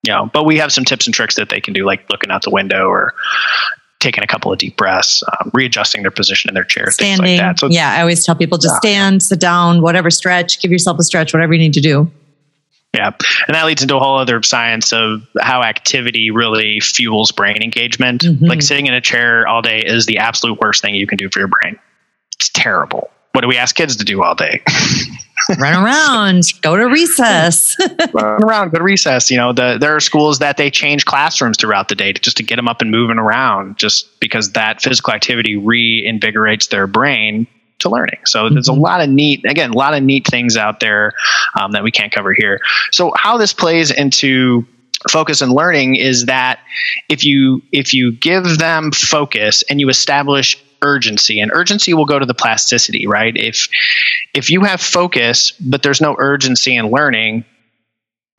you 0.02 0.12
know, 0.12 0.31
but 0.33 0.45
we 0.45 0.59
have 0.59 0.73
some 0.73 0.85
tips 0.85 1.07
and 1.07 1.14
tricks 1.14 1.37
that 1.37 1.49
they 1.49 1.61
can 1.61 1.75
do, 1.75 1.85
like 1.85 2.09
looking 2.11 2.31
out 2.31 2.43
the 2.43 2.50
window 2.50 2.87
or 2.87 3.14
taking 4.01 4.22
a 4.22 4.27
couple 4.27 4.53
of 4.53 4.59
deep 4.59 4.77
breaths, 4.77 5.22
um, 5.25 5.51
readjusting 5.55 6.03
their 6.03 6.11
position 6.11 6.49
in 6.49 6.55
their 6.55 6.64
chair, 6.64 6.90
Standing. 6.90 7.27
things 7.27 7.40
like 7.40 7.46
that. 7.46 7.61
So, 7.61 7.68
yeah, 7.68 7.94
I 7.94 8.01
always 8.01 8.25
tell 8.25 8.37
people 8.37 8.59
just 8.59 8.75
yeah. 8.77 8.90
stand, 8.90 9.22
sit 9.22 9.40
down, 9.40 9.83
whatever 9.83 10.11
stretch, 10.11 10.61
give 10.61 10.70
yourself 10.70 10.99
a 10.99 11.03
stretch, 11.03 11.33
whatever 11.33 11.53
you 11.53 11.59
need 11.59 11.75
to 11.75 11.81
do. 11.81 12.11
Yeah. 12.94 13.11
And 13.46 13.55
that 13.55 13.66
leads 13.66 13.83
into 13.83 13.96
a 13.96 14.01
whole 14.01 14.18
other 14.18 14.42
science 14.42 14.92
of 14.92 15.22
how 15.40 15.62
activity 15.62 16.31
really 16.31 16.81
fuels 16.81 17.33
brain 17.33 17.62
engagement. 17.62 18.22
Mm-hmm. 18.22 18.46
Like 18.46 18.62
sitting 18.62 18.87
in 18.87 18.94
a 18.94 19.01
chair 19.01 19.46
all 19.46 19.62
day 19.62 19.81
is 19.81 20.07
the 20.07 20.18
absolute 20.18 20.61
worst 20.61 20.81
thing 20.81 20.94
you 20.94 21.07
can 21.07 21.18
do 21.18 21.29
for 21.29 21.38
your 21.38 21.49
brain. 21.49 21.79
It's 22.37 22.49
terrible. 22.51 23.11
What 23.38 23.42
do 23.42 23.48
we 23.48 23.57
ask 23.57 23.77
kids 23.77 23.94
to 23.94 24.05
do 24.05 24.20
all 24.20 24.35
day? 24.35 24.61
run 25.61 25.85
around, 25.85 26.42
go 26.61 26.77
to 26.77 26.87
recess. 26.87 27.77
run 28.12 28.42
around, 28.42 28.72
go 28.72 28.79
to 28.79 28.83
recess. 28.83 29.31
You 29.31 29.37
know, 29.37 29.53
the, 29.53 29.79
there 29.81 29.94
are 29.94 30.01
schools 30.01 30.40
that 30.40 30.57
they 30.57 30.72
change 30.72 31.05
classrooms 31.05 31.57
throughout 31.57 31.88
the 31.88 31.94
day 31.94 32.12
to, 32.12 32.20
just 32.20 32.38
to 32.38 32.42
get 32.42 32.57
them 32.57 32.66
up 32.66 32.83
and 32.83 32.90
moving 32.90 33.16
around, 33.16 33.79
just 33.79 34.18
because 34.18 34.55
that 34.55 34.83
physical 34.83 35.12
activity 35.12 35.55
reinvigorates 35.55 36.70
their 36.70 36.88
brain 36.88 37.46
to 37.79 37.88
learning. 37.88 38.18
So 38.24 38.42
mm-hmm. 38.42 38.55
there's 38.55 38.66
a 38.66 38.72
lot 38.72 39.03
of 39.03 39.09
neat, 39.09 39.44
again, 39.44 39.70
a 39.70 39.79
lot 39.79 39.94
of 39.94 40.03
neat 40.03 40.27
things 40.27 40.57
out 40.57 40.81
there 40.81 41.12
um, 41.55 41.70
that 41.70 41.85
we 41.85 41.92
can't 41.92 42.12
cover 42.12 42.35
here. 42.35 42.61
So 42.90 43.12
how 43.16 43.37
this 43.37 43.53
plays 43.53 43.92
into 43.92 44.66
focus 45.09 45.42
and 45.42 45.53
learning 45.53 45.94
is 45.94 46.27
that 46.27 46.59
if 47.09 47.22
you 47.22 47.62
if 47.70 47.94
you 47.94 48.11
give 48.11 48.59
them 48.59 48.90
focus 48.90 49.62
and 49.70 49.79
you 49.79 49.88
establish 49.88 50.57
urgency 50.83 51.41
and 51.41 51.51
urgency 51.53 51.95
will 51.95 52.07
go 52.07 52.19
to 52.19 52.27
the 52.27 52.35
plasticity 52.35 53.07
right? 53.07 53.37
If 53.37 53.69
if 54.35 54.51
you 54.51 54.62
have 54.62 54.81
focus 54.81 55.53
but 55.53 55.83
there's 55.83 56.01
no 56.01 56.17
urgency 56.19 56.77
in 56.77 56.91
learning 56.91 57.45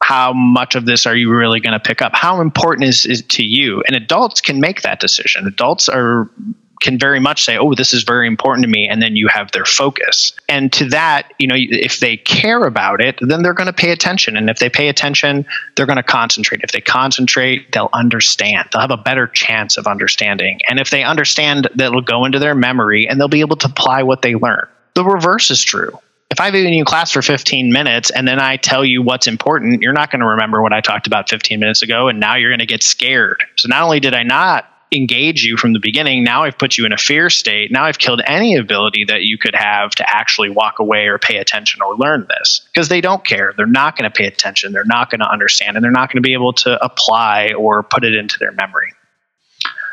how 0.02 0.34
much 0.34 0.76
of 0.76 0.86
this 0.86 1.06
are 1.06 1.16
you 1.16 1.32
really 1.32 1.60
going 1.60 1.74
to 1.74 1.80
pick 1.80 2.02
up? 2.02 2.14
How 2.16 2.42
important 2.42 2.88
is 2.88 3.06
it 3.06 3.30
to 3.30 3.44
you? 3.44 3.84
And 3.86 3.96
adults 3.96 4.42
can 4.42 4.60
make 4.60 4.82
that 4.82 5.00
decision. 5.00 5.46
Adults 5.46 5.90
are 5.90 6.30
can 6.80 6.98
very 6.98 7.20
much 7.20 7.44
say, 7.44 7.58
"Oh, 7.58 7.74
this 7.74 7.94
is 7.94 8.04
very 8.04 8.28
important 8.28 8.64
to 8.64 8.70
me," 8.70 8.88
and 8.88 9.02
then 9.02 9.16
you 9.16 9.28
have 9.28 9.52
their 9.52 9.66
focus. 9.66 10.34
And 10.48 10.72
to 10.74 10.86
that, 10.90 11.34
you 11.40 11.48
know, 11.48 11.56
if 11.58 12.00
they 12.00 12.18
care 12.18 12.64
about 12.64 13.02
it, 13.02 13.18
then 13.22 13.44
they're 13.44 13.54
going 13.54 13.68
to 13.68 13.74
pay 13.74 13.92
attention. 13.92 14.38
And 14.38 14.50
if 14.50 14.60
they 14.60 14.70
pay 14.70 14.88
attention, 14.88 15.46
they're 15.76 15.86
going 15.86 15.98
to 15.98 16.04
concentrate. 16.04 16.62
If 16.64 16.72
they 16.72 16.82
concentrate, 16.82 17.72
they'll 17.72 17.90
understand. 17.94 18.70
They'll 18.72 18.82
have 18.82 18.92
a 18.92 18.98
better 18.98 19.28
chance 19.28 19.78
of 19.78 19.88
understanding. 19.88 20.60
And 20.70 20.80
if 20.80 20.90
they 20.90 21.04
understand, 21.04 21.68
that'll 21.76 22.02
go 22.02 22.26
into 22.26 22.40
their 22.40 22.56
memory, 22.56 23.08
and 23.08 23.20
they'll 23.20 23.28
be 23.28 23.42
able 23.42 23.58
to 23.58 23.68
apply 23.68 24.04
what 24.04 24.22
they 24.22 24.36
learn. 24.36 24.68
The 24.96 25.04
reverse 25.04 25.52
is 25.52 25.64
true. 25.64 26.00
If 26.30 26.40
I've 26.40 26.54
been 26.54 26.68
in 26.68 26.86
class 26.86 27.12
for 27.12 27.22
15 27.22 27.74
minutes 27.74 28.12
and 28.12 28.28
then 28.28 28.40
I 28.40 28.58
tell 28.58 28.86
you 28.86 29.02
what's 29.02 29.26
important, 29.26 29.82
you're 29.82 29.94
not 29.94 30.12
going 30.12 30.20
to 30.20 30.28
remember 30.28 30.62
what 30.62 30.74
I 30.74 30.82
talked 30.82 31.08
about 31.08 31.28
15 31.28 31.60
minutes 31.60 31.82
ago, 31.82 32.08
and 32.08 32.20
now 32.20 32.36
you're 32.36 32.52
going 32.52 32.60
to 32.60 32.68
get 32.68 32.84
scared. 32.84 33.44
So 33.56 33.68
not 33.68 33.84
only 33.84 34.00
did 34.00 34.14
I 34.14 34.24
not 34.24 34.72
engage 34.92 35.44
you 35.44 35.56
from 35.56 35.74
the 35.74 35.80
beginning. 35.80 36.24
Now 36.24 36.44
I've 36.44 36.58
put 36.58 36.78
you 36.78 36.86
in 36.86 36.92
a 36.92 36.98
fear 36.98 37.30
state. 37.30 37.72
Now 37.72 37.86
I've 37.86 38.00
killed 38.00 38.22
any 38.26 38.56
ability 38.56 39.06
that 39.06 39.22
you 39.22 39.38
could 39.38 39.54
have 39.56 39.92
to 39.92 40.06
actually 40.08 40.50
walk 40.50 40.80
away 40.80 41.08
or 41.08 41.20
pay 41.20 41.38
attention 41.38 41.82
or 41.82 41.96
learn 41.96 42.26
this 42.28 42.68
because 42.74 42.90
they 42.90 43.02
don't 43.02 43.24
care. 43.24 43.54
They're 43.56 43.68
not 43.68 43.96
going 43.96 44.10
to 44.10 44.16
pay 44.16 44.26
attention. 44.26 44.72
They're 44.72 44.86
not 44.86 45.12
going 45.12 45.20
to 45.20 45.30
understand 45.30 45.78
and 45.78 45.84
they're 45.84 45.92
not 45.92 46.10
going 46.10 46.22
to 46.22 46.28
be 46.28 46.34
able 46.34 46.54
to 46.54 46.84
apply 46.84 47.54
or 47.58 47.84
put 47.84 48.04
it 48.04 48.16
into 48.16 48.40
their 48.40 48.52
memory. 48.52 48.94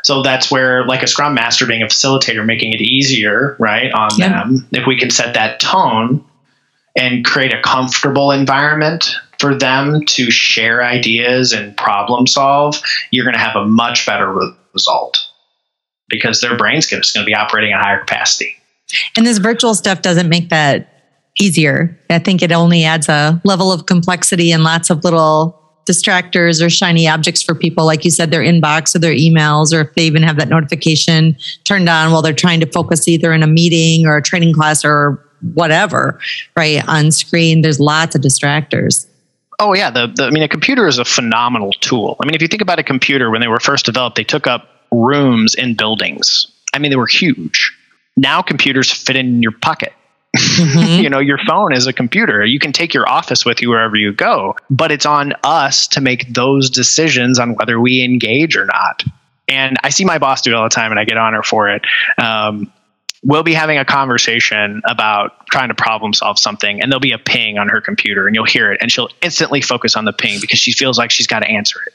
So 0.03 0.21
that's 0.23 0.49
where, 0.49 0.85
like 0.85 1.03
a 1.03 1.07
scrum 1.07 1.33
master 1.33 1.65
being 1.65 1.81
a 1.81 1.87
facilitator, 1.87 2.45
making 2.45 2.71
it 2.71 2.81
easier, 2.81 3.57
right, 3.59 3.91
on 3.91 4.09
yeah. 4.17 4.29
them, 4.29 4.67
if 4.71 4.87
we 4.87 4.97
can 4.97 5.09
set 5.09 5.33
that 5.33 5.59
tone 5.59 6.23
and 6.95 7.25
create 7.25 7.53
a 7.53 7.61
comfortable 7.61 8.31
environment 8.31 9.15
for 9.39 9.53
them 9.53 10.05
to 10.05 10.31
share 10.31 10.81
ideas 10.83 11.51
and 11.51 11.75
problem 11.75 12.25
solve, 12.25 12.81
you're 13.11 13.25
going 13.25 13.35
to 13.35 13.39
have 13.39 13.55
a 13.55 13.65
much 13.65 14.05
better 14.05 14.33
result 14.77 15.17
because 16.07 16.39
their 16.41 16.55
brain's 16.55 16.87
just 16.87 17.13
going 17.13 17.25
to 17.25 17.29
be 17.29 17.35
operating 17.35 17.73
at 17.73 17.83
higher 17.83 17.99
capacity. 17.99 18.55
And 19.15 19.25
this 19.25 19.39
virtual 19.39 19.75
stuff 19.75 20.01
doesn't 20.01 20.29
make 20.29 20.49
that 20.49 20.87
easier. 21.39 21.97
I 22.09 22.19
think 22.19 22.41
it 22.41 22.51
only 22.51 22.83
adds 22.83 23.09
a 23.09 23.41
level 23.43 23.71
of 23.71 23.85
complexity 23.85 24.51
and 24.51 24.63
lots 24.63 24.89
of 24.89 25.03
little 25.03 25.61
distractors 25.87 26.63
or 26.63 26.69
shiny 26.69 27.07
objects 27.07 27.41
for 27.41 27.55
people, 27.55 27.85
like 27.85 28.03
you 28.05 28.11
said, 28.11 28.29
their 28.29 28.41
inbox 28.41 28.95
or 28.95 28.99
their 28.99 29.13
emails, 29.13 29.73
or 29.73 29.81
if 29.81 29.95
they 29.95 30.03
even 30.03 30.21
have 30.21 30.37
that 30.37 30.49
notification 30.49 31.35
turned 31.63 31.89
on 31.89 32.11
while 32.11 32.21
they're 32.21 32.33
trying 32.33 32.59
to 32.59 32.65
focus 32.65 33.07
either 33.07 33.33
in 33.33 33.41
a 33.41 33.47
meeting 33.47 34.05
or 34.05 34.17
a 34.17 34.21
training 34.21 34.53
class 34.53 34.83
or 34.83 35.23
whatever, 35.53 36.19
right? 36.55 36.85
On 36.87 37.11
screen, 37.11 37.61
there's 37.61 37.79
lots 37.79 38.15
of 38.15 38.21
distractors. 38.21 39.06
Oh 39.59 39.73
yeah, 39.73 39.89
the, 39.89 40.07
the 40.07 40.25
I 40.25 40.29
mean, 40.29 40.43
a 40.43 40.47
computer 40.47 40.87
is 40.87 40.99
a 40.99 41.05
phenomenal 41.05 41.71
tool. 41.71 42.15
I 42.21 42.25
mean, 42.25 42.35
if 42.35 42.41
you 42.41 42.47
think 42.47 42.61
about 42.61 42.77
a 42.77 42.83
computer 42.83 43.31
when 43.31 43.41
they 43.41 43.47
were 43.47 43.59
first 43.59 43.85
developed, 43.85 44.15
they 44.15 44.23
took 44.23 44.45
up 44.45 44.69
rooms 44.91 45.55
in 45.55 45.75
buildings. 45.75 46.47
I 46.73 46.79
mean, 46.79 46.91
they 46.91 46.95
were 46.95 47.07
huge. 47.07 47.75
Now 48.15 48.41
computers 48.41 48.91
fit 48.91 49.15
in 49.15 49.41
your 49.41 49.51
pocket. 49.51 49.93
Mm-hmm. 50.35 51.01
you 51.03 51.09
know, 51.09 51.19
your 51.19 51.39
phone 51.47 51.73
is 51.73 51.87
a 51.87 51.93
computer. 51.93 52.45
You 52.45 52.59
can 52.59 52.71
take 52.71 52.93
your 52.93 53.09
office 53.09 53.45
with 53.45 53.61
you 53.61 53.69
wherever 53.69 53.95
you 53.95 54.13
go, 54.13 54.55
but 54.69 54.91
it's 54.91 55.05
on 55.05 55.33
us 55.43 55.87
to 55.89 56.01
make 56.01 56.31
those 56.31 56.69
decisions 56.69 57.39
on 57.39 57.55
whether 57.55 57.79
we 57.79 58.03
engage 58.03 58.55
or 58.55 58.65
not. 58.65 59.03
And 59.47 59.77
I 59.83 59.89
see 59.89 60.05
my 60.05 60.17
boss 60.17 60.41
do 60.41 60.51
it 60.51 60.55
all 60.55 60.63
the 60.63 60.69
time, 60.69 60.91
and 60.91 60.99
I 60.99 61.05
get 61.05 61.17
on 61.17 61.33
her 61.33 61.41
for 61.41 61.69
it. 61.69 61.83
Um, 62.17 62.71
we'll 63.23 63.43
be 63.43 63.53
having 63.53 63.77
a 63.77 63.85
conversation 63.85 64.81
about 64.85 65.47
trying 65.47 65.69
to 65.69 65.75
problem 65.75 66.13
solve 66.13 66.39
something, 66.39 66.81
and 66.81 66.91
there'll 66.91 66.99
be 66.99 67.11
a 67.11 67.17
ping 67.17 67.57
on 67.57 67.69
her 67.69 67.81
computer, 67.81 68.27
and 68.27 68.35
you'll 68.35 68.45
hear 68.45 68.71
it, 68.71 68.79
and 68.81 68.91
she'll 68.91 69.09
instantly 69.21 69.61
focus 69.61 69.95
on 69.95 70.05
the 70.05 70.13
ping 70.13 70.39
because 70.41 70.59
she 70.59 70.71
feels 70.71 70.97
like 70.97 71.11
she's 71.11 71.27
got 71.27 71.39
to 71.39 71.47
answer 71.47 71.79
it. 71.87 71.93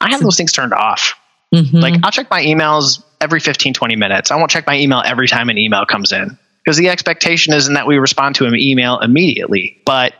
I 0.00 0.10
have 0.10 0.22
those 0.22 0.36
things 0.36 0.52
turned 0.52 0.72
off. 0.72 1.14
Mm-hmm. 1.54 1.76
Like, 1.76 1.94
I'll 2.04 2.10
check 2.10 2.30
my 2.30 2.42
emails 2.42 3.02
every 3.20 3.40
15, 3.40 3.74
20 3.74 3.96
minutes. 3.96 4.30
I 4.30 4.36
won't 4.36 4.50
check 4.50 4.66
my 4.66 4.78
email 4.78 5.02
every 5.04 5.28
time 5.28 5.48
an 5.48 5.58
email 5.58 5.84
comes 5.84 6.12
in 6.12 6.38
because 6.64 6.76
the 6.76 6.88
expectation 6.88 7.52
isn't 7.52 7.74
that 7.74 7.86
we 7.86 7.98
respond 7.98 8.36
to 8.36 8.46
an 8.46 8.54
email 8.56 8.98
immediately. 9.00 9.80
But 9.84 10.14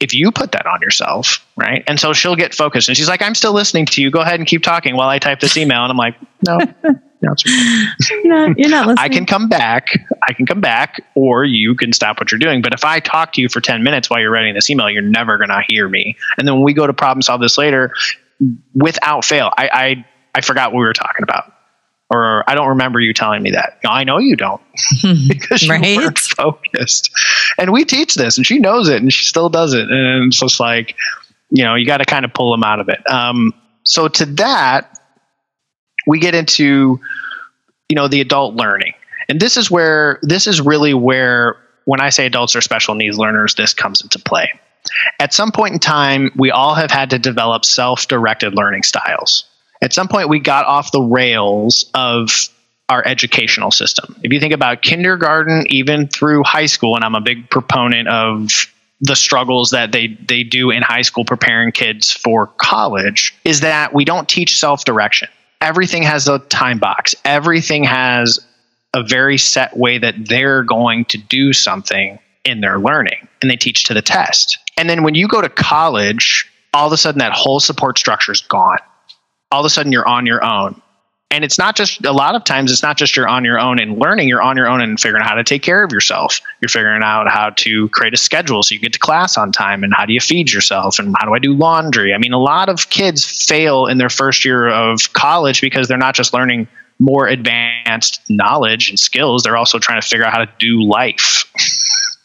if 0.00 0.12
you 0.12 0.30
put 0.30 0.52
that 0.52 0.66
on 0.66 0.80
yourself, 0.82 1.46
right? 1.56 1.82
And 1.86 1.98
so 1.98 2.12
she'll 2.12 2.36
get 2.36 2.54
focused 2.54 2.88
and 2.88 2.96
she's 2.96 3.08
like, 3.08 3.22
I'm 3.22 3.34
still 3.34 3.54
listening 3.54 3.86
to 3.86 4.02
you. 4.02 4.10
Go 4.10 4.20
ahead 4.20 4.38
and 4.38 4.46
keep 4.46 4.62
talking 4.62 4.94
while 4.94 5.08
I 5.08 5.18
type 5.18 5.40
this 5.40 5.56
email. 5.56 5.82
And 5.82 5.90
I'm 5.90 5.96
like, 5.96 6.16
no, 6.46 6.58
no, 7.22 7.34
you're, 8.10 8.26
not, 8.26 8.58
you're 8.58 8.70
not 8.70 8.86
listening. 8.86 8.98
I 8.98 9.08
can 9.08 9.24
come 9.24 9.48
back. 9.48 9.88
I 10.28 10.34
can 10.34 10.44
come 10.44 10.60
back, 10.60 11.02
or 11.14 11.44
you 11.44 11.74
can 11.74 11.92
stop 11.92 12.20
what 12.20 12.30
you're 12.30 12.38
doing. 12.38 12.60
But 12.60 12.74
if 12.74 12.84
I 12.84 13.00
talk 13.00 13.32
to 13.34 13.40
you 13.40 13.48
for 13.48 13.60
10 13.60 13.82
minutes 13.82 14.10
while 14.10 14.20
you're 14.20 14.30
writing 14.30 14.54
this 14.54 14.68
email, 14.68 14.90
you're 14.90 15.02
never 15.02 15.38
going 15.38 15.48
to 15.48 15.62
hear 15.66 15.88
me. 15.88 16.16
And 16.36 16.46
then 16.46 16.54
when 16.56 16.64
we 16.64 16.74
go 16.74 16.86
to 16.86 16.92
problem 16.92 17.22
solve 17.22 17.40
this 17.40 17.56
later, 17.56 17.94
without 18.74 19.24
fail, 19.24 19.50
I, 19.56 19.70
I, 19.72 20.06
I 20.34 20.40
forgot 20.42 20.72
what 20.72 20.80
we 20.80 20.84
were 20.84 20.92
talking 20.92 21.22
about 21.22 21.55
or 22.10 22.48
I 22.48 22.54
don't 22.54 22.68
remember 22.68 23.00
you 23.00 23.12
telling 23.12 23.42
me 23.42 23.52
that. 23.52 23.80
I 23.84 24.04
know 24.04 24.18
you 24.18 24.36
don't 24.36 24.62
because 25.28 25.62
you 25.62 25.72
right? 25.72 25.96
weren't 25.96 26.18
focused. 26.18 27.10
And 27.58 27.72
we 27.72 27.84
teach 27.84 28.14
this, 28.14 28.36
and 28.36 28.46
she 28.46 28.58
knows 28.58 28.88
it, 28.88 29.02
and 29.02 29.12
she 29.12 29.26
still 29.26 29.48
does 29.48 29.74
it. 29.74 29.88
And 29.90 30.28
it's 30.28 30.38
just 30.38 30.60
like, 30.60 30.96
you 31.50 31.64
know, 31.64 31.74
you 31.74 31.86
got 31.86 31.98
to 31.98 32.04
kind 32.04 32.24
of 32.24 32.32
pull 32.32 32.52
them 32.52 32.62
out 32.62 32.80
of 32.80 32.88
it. 32.88 33.08
Um, 33.10 33.54
so 33.82 34.08
to 34.08 34.26
that, 34.26 34.98
we 36.06 36.20
get 36.20 36.34
into, 36.34 37.00
you 37.88 37.96
know, 37.96 38.08
the 38.08 38.20
adult 38.20 38.54
learning, 38.54 38.94
and 39.28 39.40
this 39.40 39.56
is 39.56 39.70
where 39.70 40.20
this 40.22 40.46
is 40.46 40.60
really 40.60 40.94
where 40.94 41.56
when 41.84 42.00
I 42.00 42.10
say 42.10 42.26
adults 42.26 42.54
are 42.56 42.60
special 42.60 42.94
needs 42.94 43.18
learners, 43.18 43.54
this 43.54 43.74
comes 43.74 44.02
into 44.02 44.18
play. 44.18 44.50
At 45.18 45.32
some 45.32 45.50
point 45.50 45.74
in 45.74 45.78
time, 45.80 46.30
we 46.36 46.50
all 46.50 46.74
have 46.74 46.90
had 46.90 47.10
to 47.10 47.18
develop 47.18 47.64
self-directed 47.64 48.54
learning 48.54 48.84
styles 48.84 49.44
at 49.86 49.92
some 49.92 50.08
point 50.08 50.28
we 50.28 50.40
got 50.40 50.66
off 50.66 50.90
the 50.90 51.00
rails 51.00 51.88
of 51.94 52.48
our 52.88 53.06
educational 53.06 53.70
system. 53.70 54.16
If 54.24 54.32
you 54.32 54.40
think 54.40 54.52
about 54.52 54.82
kindergarten, 54.82 55.64
even 55.68 56.08
through 56.08 56.42
high 56.42 56.66
school, 56.66 56.96
and 56.96 57.04
I'm 57.04 57.14
a 57.14 57.20
big 57.20 57.48
proponent 57.48 58.08
of 58.08 58.50
the 59.00 59.14
struggles 59.14 59.70
that 59.70 59.92
they 59.92 60.08
they 60.08 60.42
do 60.42 60.72
in 60.72 60.82
high 60.82 61.02
school 61.02 61.24
preparing 61.24 61.70
kids 61.70 62.10
for 62.10 62.48
college, 62.48 63.32
is 63.44 63.60
that 63.60 63.94
we 63.94 64.04
don't 64.04 64.28
teach 64.28 64.58
self 64.58 64.84
direction. 64.84 65.28
Everything 65.60 66.02
has 66.02 66.26
a 66.26 66.40
time 66.40 66.80
box. 66.80 67.14
Everything 67.24 67.84
has 67.84 68.40
a 68.92 69.04
very 69.04 69.38
set 69.38 69.76
way 69.76 69.98
that 69.98 70.16
they're 70.18 70.64
going 70.64 71.04
to 71.06 71.18
do 71.18 71.52
something 71.52 72.18
in 72.44 72.60
their 72.60 72.80
learning, 72.80 73.28
and 73.40 73.48
they 73.48 73.56
teach 73.56 73.84
to 73.84 73.94
the 73.94 74.02
test. 74.02 74.58
And 74.76 74.90
then 74.90 75.04
when 75.04 75.14
you 75.14 75.28
go 75.28 75.40
to 75.40 75.48
college, 75.48 76.50
all 76.74 76.88
of 76.88 76.92
a 76.92 76.96
sudden 76.96 77.20
that 77.20 77.32
whole 77.32 77.60
support 77.60 77.98
structure 77.98 78.32
is 78.32 78.40
gone 78.40 78.78
all 79.56 79.62
of 79.62 79.66
a 79.66 79.70
sudden 79.70 79.90
you're 79.90 80.06
on 80.06 80.26
your 80.26 80.44
own. 80.44 80.82
And 81.30 81.42
it's 81.44 81.58
not 81.58 81.76
just 81.76 82.04
a 82.04 82.12
lot 82.12 82.34
of 82.34 82.44
times 82.44 82.70
it's 82.70 82.82
not 82.82 82.98
just 82.98 83.16
you're 83.16 83.26
on 83.26 83.42
your 83.42 83.58
own 83.58 83.80
and 83.80 83.98
learning, 83.98 84.28
you're 84.28 84.42
on 84.42 84.56
your 84.56 84.68
own 84.68 84.82
and 84.82 85.00
figuring 85.00 85.22
out 85.22 85.28
how 85.28 85.34
to 85.34 85.44
take 85.44 85.62
care 85.62 85.82
of 85.82 85.90
yourself. 85.92 86.40
You're 86.60 86.68
figuring 86.68 87.02
out 87.02 87.28
how 87.28 87.50
to 87.50 87.88
create 87.88 88.12
a 88.12 88.18
schedule 88.18 88.62
so 88.62 88.74
you 88.74 88.80
get 88.80 88.92
to 88.92 88.98
class 88.98 89.38
on 89.38 89.50
time 89.50 89.82
and 89.82 89.94
how 89.94 90.04
do 90.04 90.12
you 90.12 90.20
feed 90.20 90.52
yourself 90.52 90.98
and 90.98 91.14
how 91.18 91.26
do 91.26 91.34
I 91.34 91.38
do 91.38 91.54
laundry? 91.54 92.12
I 92.12 92.18
mean, 92.18 92.34
a 92.34 92.38
lot 92.38 92.68
of 92.68 92.90
kids 92.90 93.44
fail 93.46 93.86
in 93.86 93.96
their 93.96 94.10
first 94.10 94.44
year 94.44 94.68
of 94.68 95.10
college 95.14 95.62
because 95.62 95.88
they're 95.88 95.96
not 95.96 96.14
just 96.14 96.34
learning 96.34 96.68
more 96.98 97.26
advanced 97.26 98.20
knowledge 98.28 98.90
and 98.90 98.98
skills, 98.98 99.42
they're 99.42 99.56
also 99.56 99.78
trying 99.78 100.00
to 100.00 100.06
figure 100.06 100.24
out 100.24 100.32
how 100.32 100.44
to 100.44 100.50
do 100.58 100.82
life. 100.82 101.50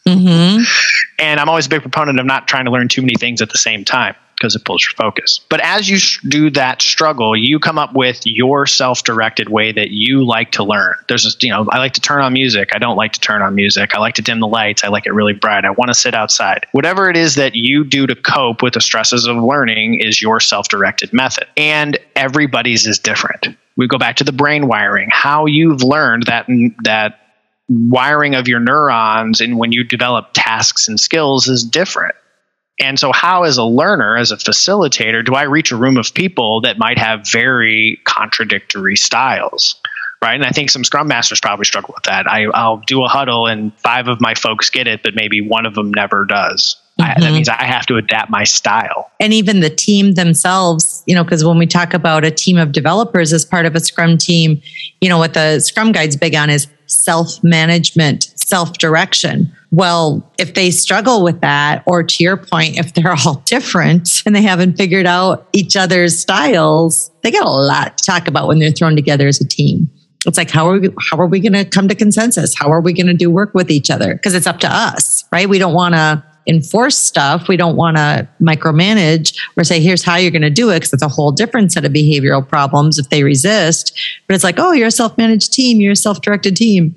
Mm-hmm. 0.06 0.62
And 1.18 1.38
I'm 1.38 1.48
always 1.48 1.66
a 1.66 1.68
big 1.68 1.82
proponent 1.82 2.18
of 2.18 2.26
not 2.26 2.48
trying 2.48 2.64
to 2.64 2.72
learn 2.72 2.88
too 2.88 3.00
many 3.00 3.14
things 3.14 3.40
at 3.40 3.50
the 3.50 3.58
same 3.58 3.84
time 3.84 4.16
because 4.42 4.56
it 4.56 4.64
pulls 4.64 4.82
your 4.82 4.94
focus. 4.94 5.38
But 5.48 5.60
as 5.60 5.88
you 5.88 5.98
do 6.28 6.50
that 6.50 6.82
struggle, 6.82 7.36
you 7.36 7.60
come 7.60 7.78
up 7.78 7.94
with 7.94 8.22
your 8.24 8.66
self-directed 8.66 9.48
way 9.48 9.70
that 9.70 9.92
you 9.92 10.26
like 10.26 10.50
to 10.52 10.64
learn. 10.64 10.94
There's, 11.06 11.24
a, 11.24 11.30
you 11.40 11.52
know, 11.52 11.68
I 11.70 11.78
like 11.78 11.92
to 11.92 12.00
turn 12.00 12.20
on 12.22 12.32
music. 12.32 12.70
I 12.74 12.78
don't 12.78 12.96
like 12.96 13.12
to 13.12 13.20
turn 13.20 13.40
on 13.40 13.54
music. 13.54 13.94
I 13.94 14.00
like 14.00 14.14
to 14.14 14.22
dim 14.22 14.40
the 14.40 14.48
lights. 14.48 14.82
I 14.82 14.88
like 14.88 15.06
it 15.06 15.12
really 15.12 15.32
bright. 15.32 15.64
I 15.64 15.70
want 15.70 15.90
to 15.90 15.94
sit 15.94 16.12
outside. 16.12 16.66
Whatever 16.72 17.08
it 17.08 17.16
is 17.16 17.36
that 17.36 17.54
you 17.54 17.84
do 17.84 18.04
to 18.08 18.16
cope 18.16 18.64
with 18.64 18.74
the 18.74 18.80
stresses 18.80 19.28
of 19.28 19.36
learning 19.36 20.00
is 20.00 20.20
your 20.20 20.40
self-directed 20.40 21.12
method. 21.12 21.46
And 21.56 21.96
everybody's 22.16 22.88
is 22.88 22.98
different. 22.98 23.46
We 23.76 23.86
go 23.86 23.96
back 23.96 24.16
to 24.16 24.24
the 24.24 24.32
brain 24.32 24.66
wiring, 24.66 25.08
how 25.12 25.46
you've 25.46 25.84
learned 25.84 26.24
that 26.24 26.48
that 26.82 27.20
wiring 27.68 28.34
of 28.34 28.48
your 28.48 28.58
neurons 28.58 29.40
and 29.40 29.56
when 29.56 29.70
you 29.70 29.84
develop 29.84 30.30
tasks 30.32 30.88
and 30.88 30.98
skills 30.98 31.46
is 31.46 31.62
different. 31.62 32.16
And 32.80 32.98
so, 32.98 33.12
how, 33.12 33.44
as 33.44 33.58
a 33.58 33.64
learner, 33.64 34.16
as 34.16 34.32
a 34.32 34.36
facilitator, 34.36 35.24
do 35.24 35.34
I 35.34 35.42
reach 35.42 35.72
a 35.72 35.76
room 35.76 35.96
of 35.96 36.12
people 36.14 36.62
that 36.62 36.78
might 36.78 36.98
have 36.98 37.28
very 37.30 38.00
contradictory 38.04 38.96
styles? 38.96 39.80
Right. 40.22 40.34
And 40.34 40.44
I 40.44 40.50
think 40.50 40.70
some 40.70 40.84
scrum 40.84 41.08
masters 41.08 41.40
probably 41.40 41.64
struggle 41.64 41.94
with 41.96 42.04
that. 42.04 42.28
I, 42.28 42.46
will 42.46 42.80
do 42.86 43.02
a 43.02 43.08
huddle 43.08 43.48
and 43.48 43.76
five 43.80 44.06
of 44.06 44.20
my 44.20 44.34
folks 44.34 44.70
get 44.70 44.86
it, 44.86 45.02
but 45.02 45.16
maybe 45.16 45.40
one 45.40 45.66
of 45.66 45.74
them 45.74 45.92
never 45.92 46.24
does. 46.24 46.76
Mm-hmm. 47.00 47.02
I, 47.02 47.14
that 47.14 47.20
mm-hmm. 47.20 47.34
means 47.34 47.48
I 47.48 47.64
have 47.64 47.86
to 47.86 47.96
adapt 47.96 48.30
my 48.30 48.44
style. 48.44 49.10
And 49.18 49.32
even 49.32 49.60
the 49.60 49.70
team 49.70 50.12
themselves, 50.12 51.02
you 51.06 51.16
know, 51.16 51.24
because 51.24 51.44
when 51.44 51.58
we 51.58 51.66
talk 51.66 51.92
about 51.92 52.24
a 52.24 52.30
team 52.30 52.56
of 52.56 52.70
developers 52.70 53.32
as 53.32 53.44
part 53.44 53.66
of 53.66 53.74
a 53.74 53.80
scrum 53.80 54.16
team, 54.16 54.62
you 55.00 55.08
know, 55.08 55.18
what 55.18 55.34
the 55.34 55.58
scrum 55.58 55.90
guide's 55.90 56.16
big 56.16 56.36
on 56.36 56.50
is 56.50 56.68
self 56.92 57.42
management, 57.42 58.32
self 58.36 58.78
direction. 58.78 59.52
Well, 59.70 60.30
if 60.38 60.54
they 60.54 60.70
struggle 60.70 61.24
with 61.24 61.40
that, 61.40 61.82
or 61.86 62.02
to 62.02 62.22
your 62.22 62.36
point, 62.36 62.78
if 62.78 62.92
they're 62.92 63.16
all 63.24 63.34
different 63.46 64.22
and 64.26 64.34
they 64.36 64.42
haven't 64.42 64.76
figured 64.76 65.06
out 65.06 65.48
each 65.52 65.76
other's 65.76 66.18
styles, 66.18 67.10
they 67.22 67.30
got 67.30 67.46
a 67.46 67.50
lot 67.50 67.98
to 67.98 68.04
talk 68.04 68.28
about 68.28 68.48
when 68.48 68.58
they're 68.58 68.70
thrown 68.70 68.94
together 68.94 69.26
as 69.26 69.40
a 69.40 69.48
team. 69.48 69.90
It's 70.26 70.38
like, 70.38 70.50
how 70.50 70.68
are 70.68 70.78
we, 70.78 70.90
how 71.10 71.18
are 71.18 71.26
we 71.26 71.40
going 71.40 71.54
to 71.54 71.64
come 71.64 71.88
to 71.88 71.94
consensus? 71.94 72.54
How 72.56 72.70
are 72.70 72.80
we 72.80 72.92
going 72.92 73.08
to 73.08 73.14
do 73.14 73.28
work 73.30 73.54
with 73.54 73.70
each 73.70 73.90
other? 73.90 74.14
Because 74.14 74.34
it's 74.34 74.46
up 74.46 74.60
to 74.60 74.68
us, 74.68 75.24
right? 75.32 75.48
We 75.48 75.58
don't 75.58 75.74
want 75.74 75.94
to 75.94 76.22
enforce 76.46 76.98
stuff. 76.98 77.48
We 77.48 77.56
don't 77.56 77.76
want 77.76 77.96
to 77.96 78.28
micromanage 78.40 79.36
or 79.56 79.64
say, 79.64 79.80
here's 79.80 80.02
how 80.02 80.16
you're 80.16 80.30
going 80.30 80.42
to 80.42 80.50
do 80.50 80.70
it, 80.70 80.80
because 80.80 80.92
it's 80.92 81.02
a 81.02 81.08
whole 81.08 81.32
different 81.32 81.72
set 81.72 81.84
of 81.84 81.92
behavioral 81.92 82.46
problems 82.46 82.98
if 82.98 83.08
they 83.08 83.22
resist. 83.22 83.98
But 84.26 84.34
it's 84.34 84.44
like, 84.44 84.58
oh, 84.58 84.72
you're 84.72 84.88
a 84.88 84.90
self 84.90 85.16
managed 85.18 85.52
team, 85.52 85.80
you're 85.80 85.92
a 85.92 85.96
self 85.96 86.20
directed 86.20 86.56
team. 86.56 86.96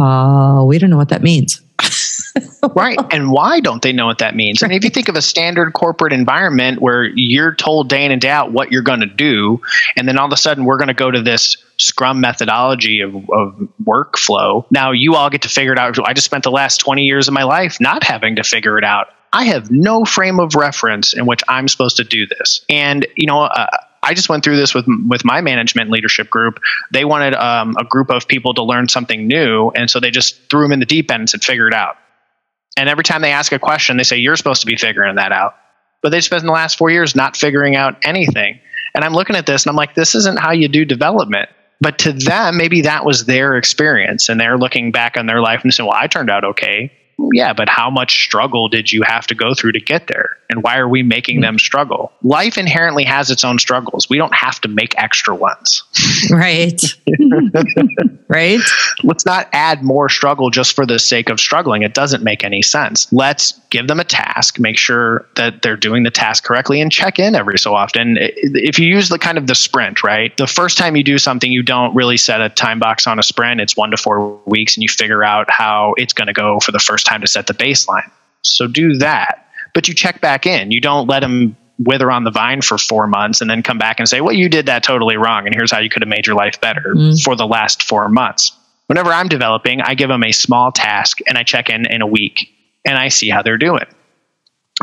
Uh, 0.00 0.64
we 0.66 0.78
don't 0.78 0.90
know 0.90 0.96
what 0.96 1.08
that 1.08 1.22
means. 1.22 1.60
Right. 2.74 2.98
And 3.10 3.30
why 3.30 3.60
don't 3.60 3.82
they 3.82 3.92
know 3.92 4.06
what 4.06 4.18
that 4.18 4.34
means? 4.34 4.62
Right. 4.62 4.68
Mean, 4.68 4.78
if 4.78 4.84
you 4.84 4.90
think 4.90 5.08
of 5.08 5.16
a 5.16 5.22
standard 5.22 5.72
corporate 5.72 6.12
environment 6.12 6.80
where 6.80 7.04
you're 7.04 7.54
told 7.54 7.88
day 7.88 8.04
in 8.04 8.12
and 8.12 8.20
day 8.20 8.30
out 8.30 8.52
what 8.52 8.72
you're 8.72 8.82
going 8.82 9.00
to 9.00 9.06
do, 9.06 9.60
and 9.96 10.08
then 10.08 10.18
all 10.18 10.26
of 10.26 10.32
a 10.32 10.36
sudden 10.36 10.64
we're 10.64 10.78
going 10.78 10.88
to 10.88 10.94
go 10.94 11.10
to 11.10 11.22
this 11.22 11.56
Scrum 11.80 12.20
methodology 12.20 13.02
of, 13.02 13.14
of 13.30 13.68
workflow. 13.84 14.66
Now 14.70 14.90
you 14.90 15.14
all 15.14 15.30
get 15.30 15.42
to 15.42 15.48
figure 15.48 15.72
it 15.72 15.78
out. 15.78 15.96
I 16.04 16.12
just 16.12 16.24
spent 16.24 16.44
the 16.44 16.50
last 16.50 16.78
20 16.78 17.02
years 17.02 17.28
of 17.28 17.34
my 17.34 17.44
life 17.44 17.80
not 17.80 18.02
having 18.02 18.36
to 18.36 18.42
figure 18.42 18.78
it 18.78 18.84
out. 18.84 19.08
I 19.32 19.44
have 19.44 19.70
no 19.70 20.04
frame 20.04 20.40
of 20.40 20.54
reference 20.54 21.12
in 21.12 21.26
which 21.26 21.42
I'm 21.48 21.68
supposed 21.68 21.98
to 21.98 22.04
do 22.04 22.26
this. 22.26 22.64
And, 22.68 23.06
you 23.14 23.26
know, 23.26 23.42
uh, 23.42 23.66
I 24.02 24.14
just 24.14 24.28
went 24.28 24.42
through 24.42 24.56
this 24.56 24.74
with 24.74 24.86
with 25.08 25.24
my 25.24 25.40
management 25.40 25.90
leadership 25.90 26.30
group. 26.30 26.60
They 26.92 27.04
wanted 27.04 27.34
um, 27.34 27.76
a 27.78 27.84
group 27.84 28.10
of 28.10 28.26
people 28.26 28.54
to 28.54 28.62
learn 28.62 28.88
something 28.88 29.26
new, 29.26 29.70
and 29.70 29.90
so 29.90 30.00
they 30.00 30.10
just 30.10 30.48
threw 30.48 30.62
them 30.62 30.72
in 30.72 30.80
the 30.80 30.86
deep 30.86 31.10
end 31.10 31.20
and 31.20 31.30
said, 31.30 31.42
"Figure 31.42 31.66
it 31.68 31.74
out." 31.74 31.96
And 32.78 32.88
every 32.88 33.02
time 33.02 33.22
they 33.22 33.32
ask 33.32 33.50
a 33.50 33.58
question, 33.58 33.96
they 33.96 34.04
say, 34.04 34.18
You're 34.18 34.36
supposed 34.36 34.60
to 34.60 34.66
be 34.66 34.76
figuring 34.76 35.16
that 35.16 35.32
out. 35.32 35.56
But 36.00 36.10
they 36.10 36.20
spent 36.20 36.44
the 36.44 36.52
last 36.52 36.78
four 36.78 36.90
years 36.90 37.16
not 37.16 37.36
figuring 37.36 37.74
out 37.74 37.96
anything. 38.02 38.60
And 38.94 39.04
I'm 39.04 39.12
looking 39.12 39.34
at 39.34 39.46
this 39.46 39.64
and 39.64 39.70
I'm 39.70 39.76
like, 39.76 39.96
This 39.96 40.14
isn't 40.14 40.38
how 40.38 40.52
you 40.52 40.68
do 40.68 40.84
development. 40.84 41.48
But 41.80 41.98
to 42.00 42.12
them, 42.12 42.56
maybe 42.56 42.82
that 42.82 43.04
was 43.04 43.24
their 43.24 43.56
experience. 43.56 44.28
And 44.28 44.40
they're 44.40 44.56
looking 44.56 44.92
back 44.92 45.16
on 45.16 45.26
their 45.26 45.40
life 45.40 45.64
and 45.64 45.74
saying, 45.74 45.88
Well, 45.88 45.98
I 46.00 46.06
turned 46.06 46.30
out 46.30 46.44
okay. 46.44 46.92
Yeah, 47.32 47.52
but 47.52 47.68
how 47.68 47.90
much 47.90 48.24
struggle 48.24 48.68
did 48.68 48.92
you 48.92 49.02
have 49.02 49.26
to 49.26 49.34
go 49.34 49.54
through 49.54 49.72
to 49.72 49.80
get 49.80 50.06
there? 50.06 50.38
And 50.50 50.62
why 50.62 50.78
are 50.78 50.88
we 50.88 51.02
making 51.02 51.36
mm-hmm. 51.36 51.42
them 51.42 51.58
struggle? 51.58 52.12
Life 52.22 52.56
inherently 52.56 53.04
has 53.04 53.30
its 53.30 53.44
own 53.44 53.58
struggles. 53.58 54.08
We 54.08 54.18
don't 54.18 54.34
have 54.34 54.60
to 54.62 54.68
make 54.68 54.94
extra 54.96 55.34
ones. 55.34 55.82
Right. 56.30 56.80
right. 58.28 58.60
Let's 59.02 59.26
not 59.26 59.48
add 59.52 59.82
more 59.82 60.08
struggle 60.08 60.50
just 60.50 60.74
for 60.74 60.86
the 60.86 60.98
sake 60.98 61.30
of 61.30 61.40
struggling. 61.40 61.82
It 61.82 61.94
doesn't 61.94 62.22
make 62.22 62.44
any 62.44 62.62
sense. 62.62 63.10
Let's 63.12 63.52
give 63.70 63.88
them 63.88 63.98
a 63.98 64.04
task, 64.04 64.58
make 64.58 64.78
sure 64.78 65.26
that 65.36 65.62
they're 65.62 65.76
doing 65.76 66.02
the 66.02 66.10
task 66.10 66.44
correctly, 66.44 66.80
and 66.80 66.92
check 66.92 67.18
in 67.18 67.34
every 67.34 67.58
so 67.58 67.74
often. 67.74 68.18
If 68.20 68.78
you 68.78 68.86
use 68.86 69.08
the 69.08 69.18
kind 69.18 69.38
of 69.38 69.46
the 69.46 69.54
sprint, 69.54 70.02
right? 70.02 70.36
The 70.36 70.46
first 70.46 70.78
time 70.78 70.96
you 70.96 71.02
do 71.02 71.18
something, 71.18 71.50
you 71.50 71.62
don't 71.62 71.94
really 71.94 72.16
set 72.16 72.40
a 72.40 72.48
time 72.48 72.78
box 72.78 73.06
on 73.06 73.18
a 73.18 73.22
sprint. 73.22 73.60
It's 73.60 73.76
one 73.76 73.90
to 73.90 73.96
four 73.96 74.40
weeks, 74.46 74.76
and 74.76 74.82
you 74.82 74.88
figure 74.88 75.24
out 75.24 75.50
how 75.50 75.94
it's 75.96 76.12
going 76.12 76.28
to 76.28 76.32
go 76.32 76.60
for 76.60 76.72
the 76.72 76.78
first 76.78 77.06
time 77.08 77.20
to 77.20 77.26
set 77.26 77.46
the 77.46 77.54
baseline. 77.54 78.10
So 78.42 78.66
do 78.66 78.96
that. 78.98 79.46
But 79.74 79.88
you 79.88 79.94
check 79.94 80.20
back 80.20 80.46
in. 80.46 80.70
You 80.70 80.80
don't 80.80 81.08
let 81.08 81.20
them 81.20 81.56
wither 81.78 82.10
on 82.10 82.24
the 82.24 82.30
vine 82.30 82.60
for 82.60 82.76
four 82.76 83.06
months 83.06 83.40
and 83.40 83.48
then 83.48 83.62
come 83.62 83.78
back 83.78 84.00
and 84.00 84.08
say, 84.08 84.20
well, 84.20 84.34
you 84.34 84.48
did 84.48 84.66
that 84.66 84.82
totally 84.82 85.16
wrong. 85.16 85.46
And 85.46 85.54
here's 85.54 85.70
how 85.70 85.78
you 85.78 85.88
could 85.88 86.02
have 86.02 86.08
made 86.08 86.26
your 86.26 86.34
life 86.34 86.60
better 86.60 86.94
mm. 86.94 87.22
for 87.22 87.36
the 87.36 87.46
last 87.46 87.82
four 87.82 88.08
months. 88.08 88.52
Whenever 88.86 89.12
I'm 89.12 89.28
developing, 89.28 89.80
I 89.80 89.94
give 89.94 90.08
them 90.08 90.24
a 90.24 90.32
small 90.32 90.72
task 90.72 91.18
and 91.26 91.38
I 91.38 91.44
check 91.44 91.68
in 91.70 91.86
in 91.86 92.02
a 92.02 92.06
week 92.06 92.50
and 92.84 92.96
I 92.96 93.08
see 93.08 93.28
how 93.28 93.42
they're 93.42 93.58
doing 93.58 93.84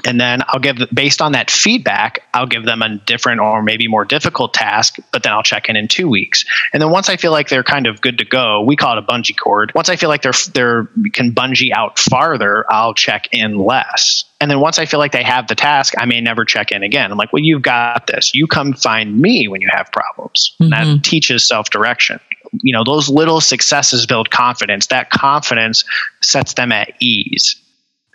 and 0.03 0.19
then 0.19 0.41
I'll 0.47 0.60
give 0.60 0.77
based 0.93 1.21
on 1.21 1.31
that 1.31 1.49
feedback, 1.49 2.23
I'll 2.34 2.47
give 2.47 2.65
them 2.65 2.81
a 2.81 2.97
different 2.97 3.39
or 3.39 3.63
maybe 3.63 3.88
more 3.88 4.03
difficult 4.03 4.53
task, 4.53 4.97
but 5.12 5.23
then 5.23 5.31
I'll 5.31 5.43
check 5.43 5.69
in 5.69 5.75
in 5.75 5.88
two 5.88 6.10
weeks. 6.10 6.43
And 6.73 6.81
then 6.81 6.89
once 6.89 7.08
I 7.08 7.15
feel 7.15 7.31
like 7.31 7.47
they're 7.47 7.63
kind 7.63 7.88
of 7.88 8.01
good 8.01 8.17
to 8.17 8.25
go, 8.25 8.62
we 8.62 8.75
call 8.75 8.97
it 8.97 9.03
a 9.03 9.08
bungee 9.08 9.38
cord. 9.38 9.71
Once 9.73 9.88
I 9.88 9.95
feel 9.95 10.10
like 10.10 10.21
they're 10.21 10.34
they're 10.53 10.89
can 11.13 11.34
bungee 11.34 11.71
out 11.73 11.97
farther, 11.97 12.65
I'll 12.69 12.93
check 12.93 13.29
in 13.31 13.58
less. 13.58 14.25
And 14.41 14.51
then 14.51 14.60
once 14.60 14.79
I 14.79 14.86
feel 14.86 14.99
like 14.99 15.13
they 15.13 15.23
have 15.23 15.47
the 15.47 15.55
task, 15.55 15.93
I 15.97 16.05
may 16.05 16.19
never 16.19 16.43
check 16.43 16.71
in 16.71 16.84
again. 16.84 17.10
I'm 17.12 17.17
like, 17.17 17.31
well, 17.31 17.41
you've 17.41 17.62
got 17.62 18.08
this. 18.08 18.36
You 18.36 18.47
come 18.47 18.73
find 18.73 19.19
me 19.19 19.47
when 19.47 19.62
you 19.62 19.69
have 19.71 19.91
problems. 19.93 20.55
Mm-hmm. 20.62 20.69
that 20.71 21.03
teaches 21.03 21.47
self 21.47 21.69
direction. 21.69 22.19
You 22.62 22.73
know, 22.73 22.84
those 22.84 23.10
little 23.10 23.39
successes 23.39 24.05
build 24.05 24.29
confidence. 24.29 24.88
That 24.88 25.10
confidence 25.10 25.86
sets 26.21 26.53
them 26.53 26.71
at 26.73 26.93
ease 26.99 27.55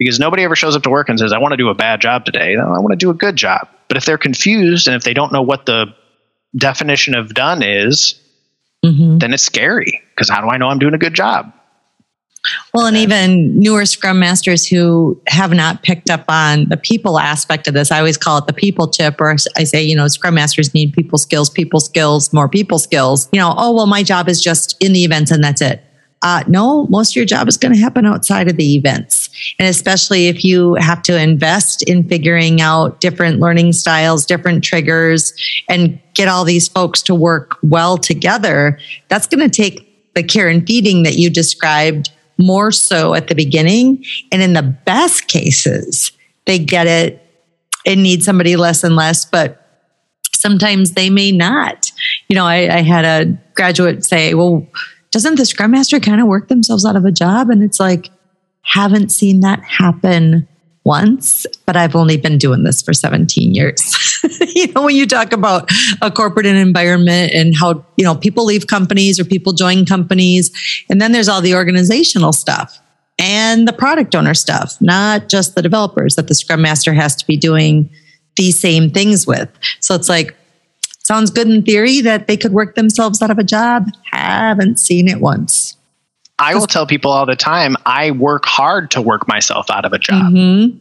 because 0.01 0.19
nobody 0.19 0.43
ever 0.45 0.57
shows 0.57 0.75
up 0.75 0.83
to 0.83 0.91
work 0.91 1.11
and 1.11 1.19
says, 1.19 1.31
I 1.31 1.39
want 1.39 1.53
to 1.53 1.59
do 1.59 1.69
a 1.69 1.75
bad 1.75 2.01
job 2.01 2.25
today. 2.25 2.57
I 2.57 2.81
want 2.81 2.93
to 2.93 2.97
do 2.97 3.11
a 3.11 3.15
good 3.15 3.37
job. 3.37 3.69
But 3.87 3.99
if 3.99 4.07
they're 4.07 4.17
confused 4.17 4.89
and 4.89 4.97
if 4.97 5.05
they 5.05 5.13
don't 5.13 5.31
know 5.31 5.43
what 5.43 5.67
the 5.67 5.95
definition 6.57 7.15
of 7.15 7.35
done 7.35 7.63
is, 7.63 8.19
mm-hmm. 8.83 9.19
then 9.19 9.35
it's 9.35 9.43
scary 9.43 10.01
because 10.15 10.31
how 10.31 10.41
do 10.41 10.49
I 10.49 10.57
know 10.57 10.69
I'm 10.69 10.79
doing 10.79 10.95
a 10.95 10.99
good 10.99 11.13
job? 11.13 11.53
Well, 12.73 12.87
and 12.87 12.97
even 12.97 13.61
newer 13.61 13.85
scrum 13.85 14.19
masters 14.19 14.67
who 14.67 15.21
have 15.29 15.53
not 15.53 15.83
picked 15.83 16.09
up 16.09 16.25
on 16.31 16.71
the 16.71 16.79
people 16.79 17.19
aspect 17.19 17.69
of 17.69 17.75
this, 17.75 17.93
I 17.93 17.99
always 17.99 18.17
call 18.17 18.39
it 18.39 18.47
the 18.47 18.55
people 18.55 18.91
chip, 18.91 19.21
or 19.21 19.37
I 19.59 19.65
say, 19.65 19.83
you 19.83 19.95
know, 19.95 20.09
scrum 20.09 20.37
masters 20.37 20.73
need 20.73 20.95
people 20.95 21.19
skills, 21.19 21.51
people 21.51 21.81
skills, 21.81 22.33
more 22.33 22.49
people 22.49 22.79
skills. 22.79 23.29
You 23.33 23.41
know, 23.41 23.55
oh, 23.59 23.75
well, 23.75 23.87
my 23.87 24.03
job 24.03 24.31
is 24.31 24.43
just 24.43 24.77
in 24.81 24.95
the 24.95 25.05
events 25.05 25.31
and 25.31 25.45
that's 25.45 25.61
it. 25.61 25.85
Uh, 26.23 26.45
no, 26.47 26.87
most 26.89 27.13
of 27.13 27.17
your 27.17 27.25
job 27.25 27.49
is 27.49 27.57
going 27.57 27.73
to 27.73 27.81
happen 27.81 28.05
outside 28.05 28.49
of 28.49 28.57
the 28.57 28.75
events. 28.75 29.31
And 29.59 29.67
especially 29.69 30.29
if 30.29 30.45
you 30.45 30.75
have 30.75 31.03
to 31.03 31.19
invest 31.19 31.83
in 31.85 32.07
figuring 32.09 32.61
out 32.61 33.01
different 33.01 33.41
learning 33.41 33.73
styles, 33.73 34.27
different 34.27 34.63
triggers, 34.63 35.33
and 35.69 35.99
get 36.15 36.29
all 36.29 36.45
these 36.45 36.69
folks 36.69 37.01
to 37.03 37.15
work 37.15 37.57
well 37.63 37.97
together, 37.97 38.79
that's 39.09 39.27
going 39.27 39.49
to 39.49 39.49
take 39.49 40.15
the 40.15 40.23
care 40.23 40.49
and 40.49 40.67
feeding 40.67 41.05
that 41.05 41.17
you 41.17 41.31
described 41.31 42.11
more 42.37 42.71
so 42.71 43.15
at 43.15 43.29
the 43.29 43.35
beginning. 43.35 44.05
And 44.31 44.43
in 44.43 44.53
the 44.53 44.63
best 44.63 45.29
cases, 45.29 46.13
they 46.47 46.59
get 46.59 46.87
it 46.87 47.27
and 47.87 48.03
need 48.03 48.23
somebody 48.23 48.57
less 48.57 48.85
and 48.85 48.97
less, 48.97 49.25
but 49.25 49.57
sometimes 50.35 50.93
they 50.93 51.09
may 51.11 51.33
not. 51.33 51.91
You 52.29 52.37
know, 52.37 52.47
I, 52.47 52.79
I 52.79 52.83
had 52.83 53.05
a 53.05 53.39
graduate 53.55 54.05
say, 54.05 54.35
well, 54.35 54.67
doesn't 55.11 55.37
the 55.37 55.47
scrum 55.47 55.73
master 55.73 56.01
kind 56.01 56.21
of 56.21 56.27
work 56.27 56.49
themselves 56.49 56.85
out 56.85 56.97
of 56.97 57.05
a 57.05 57.13
job? 57.13 57.51
And 57.51 57.63
it's 57.63 57.81
like, 57.81 58.11
haven't 58.63 59.11
seen 59.11 59.41
that 59.41 59.63
happen 59.63 60.47
once, 60.85 61.47
but 61.67 61.77
I've 61.77 61.95
only 61.95 62.17
been 62.17 62.39
doing 62.39 62.63
this 62.63 62.81
for 62.81 62.93
17 62.93 63.55
years. 63.55 64.21
you 64.55 64.73
know, 64.73 64.83
when 64.83 64.97
you 64.97 65.07
talk 65.07 65.33
about 65.33 65.71
a 66.01 66.11
corporate 66.11 66.47
environment 66.47 67.33
and 67.33 67.55
how, 67.57 67.85
you 67.97 68.05
know, 68.05 68.15
people 68.15 68.45
leave 68.45 68.67
companies 68.67 69.21
or 69.21 69.25
people 69.25 69.53
join 69.53 69.85
companies, 69.85 70.51
and 70.89 71.01
then 71.01 71.13
there's 71.13 71.29
all 71.29 71.41
the 71.41 71.55
organizational 71.55 72.33
stuff 72.33 72.81
and 73.19 73.69
the 73.69 73.73
product 73.73 74.15
owner 74.15 74.35
stuff, 74.35 74.77
not 74.81 75.29
just 75.29 75.55
the 75.55 75.63
developers 75.63 76.17
that 76.17 76.29
the 76.29 76.35
scrum 76.35 76.63
master 76.63 76.95
has 76.95 77.15
to 77.17 77.27
be 77.27 77.37
doing 77.37 77.91
these 78.37 78.59
same 78.59 78.91
things 78.91 79.27
with. 79.27 79.51
So 79.81 79.95
it's 79.95 80.09
like, 80.09 80.35
Sounds 81.05 81.31
good 81.31 81.49
in 81.49 81.63
theory 81.63 82.01
that 82.03 82.27
they 82.27 82.37
could 82.37 82.53
work 82.53 82.75
themselves 82.75 83.23
out 83.23 83.31
of 83.31 83.39
a 83.39 83.45
job. 83.45 83.89
Haven't 84.11 84.79
seen 84.79 85.09
it 85.09 85.21
once. 85.21 85.77
I 86.39 86.55
will 86.55 86.67
tell 86.67 86.87
people 86.87 87.11
all 87.11 87.27
the 87.27 87.37
time 87.37 87.77
I 87.85 88.13
work 88.13 88.47
hard 88.47 88.91
to 88.93 89.03
work 89.03 89.29
myself 89.29 89.71
out 89.71 89.85
of 89.85 89.93
a 89.93 89.99
job. 89.99 90.33
Mm-hmm. 90.33 90.79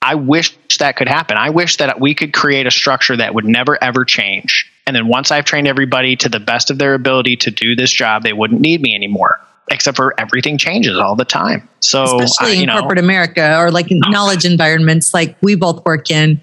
I 0.00 0.16
wish 0.16 0.56
that 0.78 0.96
could 0.96 1.08
happen. 1.08 1.36
I 1.36 1.50
wish 1.50 1.76
that 1.76 2.00
we 2.00 2.14
could 2.14 2.32
create 2.32 2.66
a 2.66 2.70
structure 2.70 3.16
that 3.16 3.34
would 3.34 3.44
never 3.44 3.82
ever 3.82 4.04
change. 4.04 4.70
And 4.86 4.96
then 4.96 5.06
once 5.06 5.30
I've 5.30 5.44
trained 5.44 5.68
everybody 5.68 6.16
to 6.16 6.28
the 6.28 6.40
best 6.40 6.70
of 6.70 6.78
their 6.78 6.94
ability 6.94 7.36
to 7.36 7.50
do 7.50 7.76
this 7.76 7.92
job, 7.92 8.24
they 8.24 8.32
wouldn't 8.32 8.60
need 8.60 8.80
me 8.80 8.94
anymore. 8.94 9.38
Except 9.70 9.96
for 9.96 10.18
everything 10.18 10.58
changes 10.58 10.98
all 10.98 11.14
the 11.14 11.24
time. 11.24 11.68
So, 11.80 12.20
especially 12.20 12.58
uh, 12.58 12.60
in 12.62 12.66
know, 12.66 12.80
corporate 12.80 12.98
America 12.98 13.56
or 13.58 13.70
like 13.70 13.92
in 13.92 14.00
knowledge 14.08 14.44
environments 14.44 15.14
like 15.14 15.36
we 15.40 15.54
both 15.54 15.84
work 15.84 16.10
in, 16.10 16.40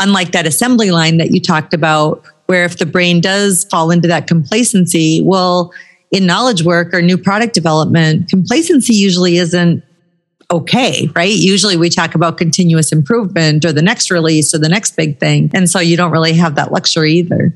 unlike 0.00 0.32
that 0.32 0.46
assembly 0.46 0.90
line 0.90 1.18
that 1.18 1.30
you 1.30 1.40
talked 1.40 1.74
about, 1.74 2.24
where 2.46 2.64
if 2.64 2.78
the 2.78 2.86
brain 2.86 3.20
does 3.20 3.64
fall 3.64 3.90
into 3.92 4.08
that 4.08 4.26
complacency, 4.26 5.22
well, 5.22 5.72
in 6.10 6.26
knowledge 6.26 6.64
work 6.64 6.92
or 6.92 7.00
new 7.00 7.16
product 7.16 7.54
development, 7.54 8.28
complacency 8.28 8.94
usually 8.94 9.36
isn't 9.36 9.84
okay, 10.50 11.08
right? 11.14 11.32
Usually 11.32 11.76
we 11.76 11.88
talk 11.88 12.16
about 12.16 12.38
continuous 12.38 12.90
improvement 12.90 13.64
or 13.64 13.72
the 13.72 13.82
next 13.82 14.10
release 14.10 14.52
or 14.52 14.58
the 14.58 14.68
next 14.68 14.96
big 14.96 15.20
thing. 15.20 15.50
And 15.54 15.70
so 15.70 15.78
you 15.78 15.96
don't 15.96 16.10
really 16.10 16.32
have 16.32 16.56
that 16.56 16.72
luxury 16.72 17.12
either. 17.12 17.54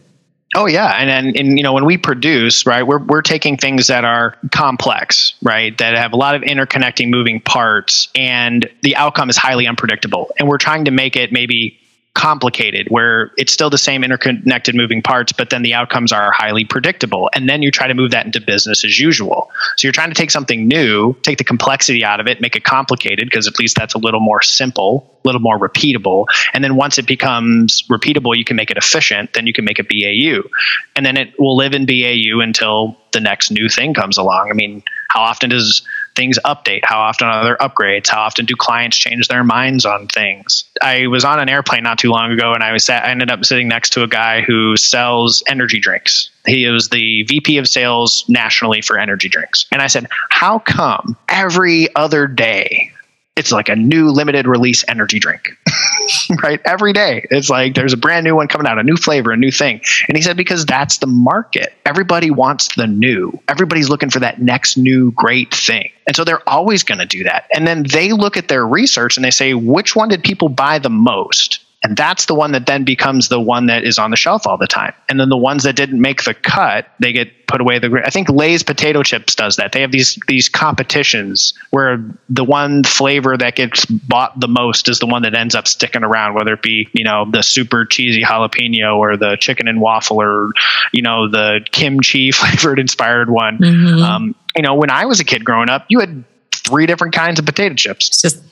Oh 0.57 0.67
yeah, 0.67 0.93
and, 1.01 1.11
and 1.11 1.37
and 1.37 1.59
you 1.59 1.65
know 1.65 1.73
when 1.73 1.85
we 1.85 1.99
produce, 1.99 2.65
right, 2.65 2.85
we're 2.87 3.01
we're 3.01 3.23
taking 3.23 3.57
things 3.57 3.89
that 3.89 4.05
are 4.05 4.37
complex, 4.53 5.35
right, 5.43 5.77
that 5.79 5.97
have 5.97 6.13
a 6.13 6.17
lot 6.17 6.37
of 6.37 6.43
interconnecting 6.43 7.09
moving 7.09 7.41
parts, 7.41 8.09
and 8.15 8.71
the 8.83 8.95
outcome 8.95 9.29
is 9.31 9.37
highly 9.37 9.67
unpredictable, 9.67 10.31
and 10.39 10.49
we're 10.49 10.59
trying 10.59 10.85
to 10.85 10.93
make 10.93 11.17
it 11.17 11.33
maybe 11.33 11.81
complicated 12.15 12.87
where 12.91 13.33
it's 13.37 13.53
still 13.53 13.71
the 13.71 13.79
same 13.79 14.05
interconnected 14.05 14.75
moving 14.75 15.03
parts 15.03 15.33
but 15.33 15.51
then 15.51 15.63
the 15.63 15.75
outcomes 15.75 16.13
are 16.13 16.31
highly 16.31 16.65
predictable. 16.65 17.29
And 17.35 17.49
then 17.49 17.61
you 17.61 17.73
try 17.73 17.89
to 17.89 17.95
move 17.95 18.13
that 18.13 18.25
into 18.25 18.41
business 18.41 18.85
as 18.85 19.01
usual. 19.01 19.51
So 19.77 19.87
you're 19.87 19.93
trying 19.93 20.11
to 20.11 20.15
take 20.15 20.31
something 20.31 20.69
new 20.69 21.15
take 21.23 21.39
the 21.39 21.45
complexity 21.45 22.05
out 22.05 22.21
of 22.21 22.29
it 22.29 22.41
make 22.41 22.55
it 22.55 22.65
complicated 22.65 23.27
because 23.27 23.49
at 23.49 23.59
least 23.59 23.77
that's 23.77 23.95
a 23.95 23.99
little 23.99 24.21
more 24.21 24.43
simple 24.43 25.11
a 25.25 25.29
little 25.29 25.41
more 25.41 25.59
repeatable. 25.59 26.27
And 26.53 26.63
then 26.63 26.77
once 26.77 26.99
it 26.99 27.07
becomes 27.07 27.83
repeatable 27.91 28.37
you 28.37 28.45
can 28.45 28.57
make 28.57 28.71
it 28.71 28.77
efficient 28.77 29.33
then 29.33 29.47
you 29.49 29.53
can 29.53 29.65
make 29.65 29.81
it 29.81 29.89
BAU 29.89 30.49
and 30.95 31.05
then 31.05 31.17
it 31.17 31.35
will 31.39 31.57
live 31.57 31.75
in 31.75 31.85
BAU 31.85 32.41
until 32.41 32.97
the 33.13 33.21
next 33.21 33.51
new 33.51 33.69
thing 33.69 33.93
comes 33.93 34.19
along. 34.19 34.51
I 34.51 34.55
mean 34.55 34.85
how 35.09 35.21
often 35.21 35.51
does 35.51 35.83
things 36.15 36.39
update? 36.45 36.81
How 36.85 37.01
often 37.01 37.29
are 37.29 37.45
there 37.45 37.57
upgrades? 37.57 38.09
How 38.09 38.23
often 38.23 38.47
do 38.47 38.55
clients 38.57 38.97
change 38.97 39.29
their 39.29 39.45
minds 39.45 39.85
on 39.85 40.07
things? 40.07 40.65
I 40.83 41.07
was 41.09 41.25
on 41.25 41.41
an 41.41 41.49
airplane 41.49 41.83
not 41.83 41.99
too 41.99 42.11
long 42.11 42.33
ago, 42.33 42.53
and 42.53 42.63
I 42.63 42.73
was 42.73 42.85
sat, 42.85 43.05
I 43.05 43.11
ended 43.11 43.31
up 43.31 43.45
sitting 43.45 43.69
next 43.69 43.93
to 43.95 44.03
a 44.03 44.09
guy 44.09 44.41
who 44.41 44.77
sells 44.77 45.43
energy 45.49 45.81
drinks. 45.81 46.31
He 46.47 46.67
was 46.69 46.89
the 46.89 47.23
VP 47.25 47.59
of 47.59 47.69
sales 47.69 48.25
nationally 48.29 48.83
for 48.83 48.99
energy 48.99 49.29
drinks, 49.29 49.67
and 49.73 49.83
I 49.83 49.87
said, 49.87 50.07
"How 50.31 50.59
come 50.59 51.17
every 51.29 51.95
other 51.97 52.27
day 52.27 52.93
it's 53.37 53.51
like 53.51 53.69
a 53.69 53.75
new 53.75 54.11
limited 54.11 54.47
release 54.47 54.85
energy 54.87 55.19
drink, 55.19 55.59
right? 56.43 56.61
Every 56.65 56.93
day. 56.93 57.27
It's 57.31 57.51
like 57.51 57.75
there's 57.75 57.93
a 57.93 57.97
brand 57.97 58.25
new 58.25 58.37
one 58.37 58.47
coming 58.47 58.67
out, 58.67 58.79
a 58.79 58.85
new 58.85 58.97
flavor, 58.97 59.33
a 59.33 59.37
new 59.37 59.51
thing. 59.51 59.81
And 60.07 60.17
he 60.17 60.23
said, 60.23 60.37
because 60.37 60.65
that's 60.65 60.99
the 60.99 61.09
market. 61.09 61.73
Everybody 61.85 62.31
wants 62.31 62.75
the 62.77 62.87
new. 62.87 63.41
Everybody's 63.49 63.89
looking 63.89 64.11
for 64.11 64.21
that 64.21 64.41
next 64.41 64.77
new 64.77 65.11
great 65.13 65.53
thing. 65.53 65.91
And 66.07 66.15
so 66.15 66.23
they're 66.23 66.49
always 66.49 66.85
going 66.85 66.99
to 66.99 67.07
do 67.07 67.25
that. 67.25 67.49
And 67.53 67.67
then 67.67 67.85
they 67.91 68.13
look 68.13 68.37
at 68.37 68.49
their 68.49 68.67
research 68.67 69.17
and 69.17 69.25
they 69.25 69.31
say, 69.31 69.55
which 69.55 69.97
one 69.97 70.09
did 70.09 70.23
people 70.23 70.49
buy 70.49 70.79
the 70.79 70.91
most? 70.91 71.64
And 71.85 71.99
that's 71.99 72.25
the 72.25 72.35
one 72.35 72.53
that 72.53 72.65
then 72.65 72.85
becomes 72.85 73.29
the 73.29 73.39
one 73.39 73.67
that 73.67 73.85
is 73.85 73.99
on 73.99 74.11
the 74.11 74.17
shelf 74.17 74.47
all 74.47 74.57
the 74.57 74.67
time. 74.67 74.95
And 75.11 75.21
then 75.21 75.29
the 75.29 75.37
ones 75.37 75.65
that 75.65 75.77
didn't 75.77 76.01
make 76.01 76.25
the 76.25 76.33
cut, 76.33 76.89
they 76.99 77.13
get 77.13 77.47
put 77.47 77.61
away. 77.61 77.79
The 77.79 78.03
I 78.03 78.09
think 78.09 78.31
Lay's 78.31 78.63
potato 78.63 79.03
chips 79.03 79.35
does 79.35 79.57
that. 79.57 79.73
They 79.73 79.83
have 79.83 79.93
these 79.93 80.19
these 80.27 80.49
competitions 80.49 81.53
where 81.71 82.03
the 82.31 82.43
one 82.43 82.85
flavor 82.85 83.37
that 83.37 83.57
gets 83.57 83.85
bought 83.85 84.41
the 84.41 84.49
most 84.49 84.89
is 84.89 84.99
the 84.99 85.07
one 85.07 85.23
that 85.23 85.35
ends 85.35 85.55
up 85.55 85.69
sticking 85.69 86.03
around, 86.03 86.35
whether 86.35 86.55
it 86.55 86.63
be 86.63 86.89
you 86.95 87.05
know 87.05 87.27
the 87.31 87.43
super 87.43 87.85
cheesy 87.85 88.23
jalapeno 88.23 88.97
or 88.97 89.19
the 89.19 89.37
chicken 89.39 89.69
and 89.69 89.79
waffle 89.79 90.23
or 90.23 90.53
you 90.91 91.03
know 91.03 91.29
the 91.29 91.61
kimchi 91.71 92.31
flavored 92.33 92.79
inspired 92.79 93.29
one. 93.29 93.59
Mm-hmm. 93.59 94.03
Um, 94.03 94.35
you 94.57 94.63
know, 94.63 94.75
when 94.75 94.91
I 94.91 95.05
was 95.05 95.21
a 95.21 95.25
kid 95.25 95.45
growing 95.45 95.69
up, 95.69 95.85
you 95.91 96.01
had 96.01 96.25
three 96.51 96.87
different 96.87 97.15
kinds 97.15 97.39
of 97.39 97.45
potato 97.45 97.75
chips. 97.75 98.09
It's 98.09 98.23
just 98.23 98.43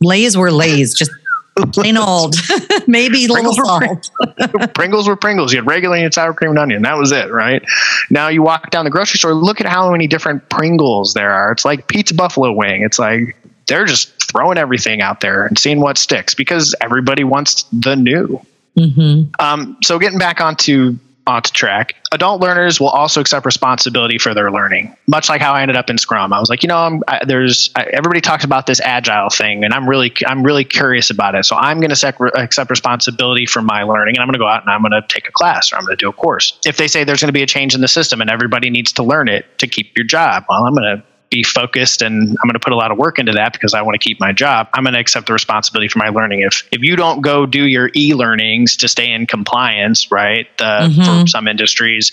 Lay's 0.00 0.36
were 0.36 0.50
Lay's, 0.50 0.94
just 0.94 1.10
plain 1.72 1.96
old. 1.96 2.34
Maybe 2.86 3.24
a 3.24 3.28
little 3.28 3.54
Pringles 3.54 4.10
were. 4.18 4.68
Pringles 4.74 5.08
were 5.08 5.16
Pringles. 5.16 5.52
You 5.52 5.58
had 5.58 5.66
regular 5.66 5.96
and 5.96 6.12
sour 6.12 6.32
cream 6.34 6.50
and 6.50 6.58
onion. 6.58 6.82
That 6.82 6.96
was 6.96 7.12
it, 7.12 7.30
right? 7.30 7.62
Now 8.10 8.28
you 8.28 8.42
walk 8.42 8.70
down 8.70 8.84
the 8.84 8.90
grocery 8.90 9.18
store, 9.18 9.34
look 9.34 9.60
at 9.60 9.66
how 9.66 9.90
many 9.90 10.06
different 10.06 10.48
Pringles 10.48 11.14
there 11.14 11.30
are. 11.30 11.52
It's 11.52 11.64
like 11.64 11.88
pizza 11.88 12.14
buffalo 12.14 12.52
wing. 12.52 12.82
It's 12.82 12.98
like 12.98 13.36
they're 13.66 13.86
just 13.86 14.10
throwing 14.30 14.58
everything 14.58 15.00
out 15.00 15.20
there 15.20 15.46
and 15.46 15.58
seeing 15.58 15.80
what 15.80 15.98
sticks 15.98 16.34
because 16.34 16.74
everybody 16.80 17.24
wants 17.24 17.64
the 17.72 17.96
new. 17.96 18.40
Mm-hmm. 18.78 19.30
Um, 19.38 19.76
so 19.82 19.98
getting 19.98 20.18
back 20.18 20.40
onto 20.40 20.98
onto 21.26 21.52
track, 21.52 21.94
adult 22.12 22.40
learners 22.40 22.80
will 22.80 22.88
also 22.88 23.20
accept 23.20 23.46
responsibility 23.46 24.18
for 24.18 24.34
their 24.34 24.50
learning. 24.50 24.96
Much 25.06 25.28
like 25.28 25.40
how 25.40 25.52
I 25.52 25.62
ended 25.62 25.76
up 25.76 25.90
in 25.90 25.98
Scrum, 25.98 26.32
I 26.32 26.40
was 26.40 26.48
like, 26.48 26.62
you 26.62 26.68
know, 26.68 26.78
I'm, 26.78 27.02
I, 27.08 27.24
there's 27.24 27.70
I, 27.76 27.84
everybody 27.84 28.20
talks 28.20 28.44
about 28.44 28.66
this 28.66 28.80
agile 28.80 29.30
thing, 29.30 29.64
and 29.64 29.72
I'm 29.72 29.88
really 29.88 30.12
I'm 30.26 30.42
really 30.42 30.64
curious 30.64 31.10
about 31.10 31.34
it. 31.34 31.44
So 31.44 31.56
I'm 31.56 31.80
going 31.80 31.94
to 31.94 32.32
accept 32.36 32.70
responsibility 32.70 33.46
for 33.46 33.62
my 33.62 33.82
learning, 33.82 34.16
and 34.16 34.22
I'm 34.22 34.28
going 34.28 34.34
to 34.34 34.38
go 34.38 34.48
out 34.48 34.62
and 34.62 34.70
I'm 34.70 34.82
going 34.82 34.92
to 34.92 35.02
take 35.08 35.28
a 35.28 35.32
class 35.32 35.72
or 35.72 35.76
I'm 35.76 35.84
going 35.84 35.96
to 35.96 36.00
do 36.04 36.08
a 36.08 36.12
course. 36.12 36.58
If 36.64 36.76
they 36.76 36.88
say 36.88 37.04
there's 37.04 37.20
going 37.20 37.28
to 37.28 37.32
be 37.32 37.42
a 37.42 37.46
change 37.46 37.74
in 37.74 37.80
the 37.80 37.88
system 37.88 38.20
and 38.20 38.30
everybody 38.30 38.70
needs 38.70 38.92
to 38.92 39.02
learn 39.02 39.28
it 39.28 39.58
to 39.58 39.66
keep 39.66 39.96
your 39.96 40.06
job, 40.06 40.44
well, 40.48 40.64
I'm 40.64 40.74
going 40.74 40.96
to 40.98 41.04
be 41.32 41.42
focused 41.42 42.02
and 42.02 42.28
I'm 42.28 42.48
going 42.48 42.52
to 42.52 42.60
put 42.60 42.72
a 42.72 42.76
lot 42.76 42.92
of 42.92 42.98
work 42.98 43.18
into 43.18 43.32
that 43.32 43.52
because 43.52 43.74
I 43.74 43.82
want 43.82 44.00
to 44.00 44.08
keep 44.08 44.20
my 44.20 44.32
job. 44.32 44.68
I'm 44.74 44.84
going 44.84 44.94
to 44.94 45.00
accept 45.00 45.26
the 45.26 45.32
responsibility 45.32 45.88
for 45.88 45.98
my 45.98 46.10
learning. 46.10 46.42
If 46.42 46.62
if 46.70 46.82
you 46.82 46.94
don't 46.94 47.22
go 47.22 47.46
do 47.46 47.64
your 47.64 47.90
e-learnings 47.96 48.76
to 48.78 48.88
stay 48.88 49.10
in 49.10 49.26
compliance, 49.26 50.12
right? 50.12 50.46
Uh, 50.60 50.88
Mhm. 50.88 51.04
For 51.22 51.26
some 51.26 51.48
industries, 51.48 52.12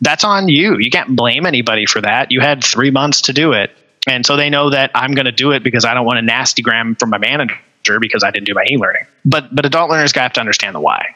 that's 0.00 0.24
on 0.24 0.48
you. 0.48 0.76
You 0.78 0.90
can't 0.90 1.14
blame 1.16 1.46
anybody 1.46 1.86
for 1.86 2.00
that. 2.00 2.30
You 2.32 2.40
had 2.40 2.62
three 2.62 2.90
months 2.90 3.22
to 3.22 3.32
do 3.32 3.52
it, 3.52 3.70
and 4.06 4.26
so 4.26 4.36
they 4.36 4.50
know 4.50 4.70
that 4.70 4.90
I'm 4.94 5.12
going 5.12 5.26
to 5.26 5.32
do 5.32 5.52
it 5.52 5.62
because 5.62 5.84
I 5.84 5.94
don't 5.94 6.04
want 6.04 6.18
a 6.18 6.22
nasty 6.22 6.62
gram 6.62 6.96
from 6.96 7.10
my 7.10 7.18
manager 7.18 7.56
because 8.00 8.22
I 8.22 8.30
didn't 8.30 8.46
do 8.46 8.54
my 8.54 8.64
e-learning. 8.70 9.06
But 9.24 9.54
but 9.54 9.64
adult 9.66 9.90
learners 9.90 10.12
got 10.12 10.34
to 10.34 10.40
understand 10.40 10.74
the 10.74 10.80
why 10.80 11.14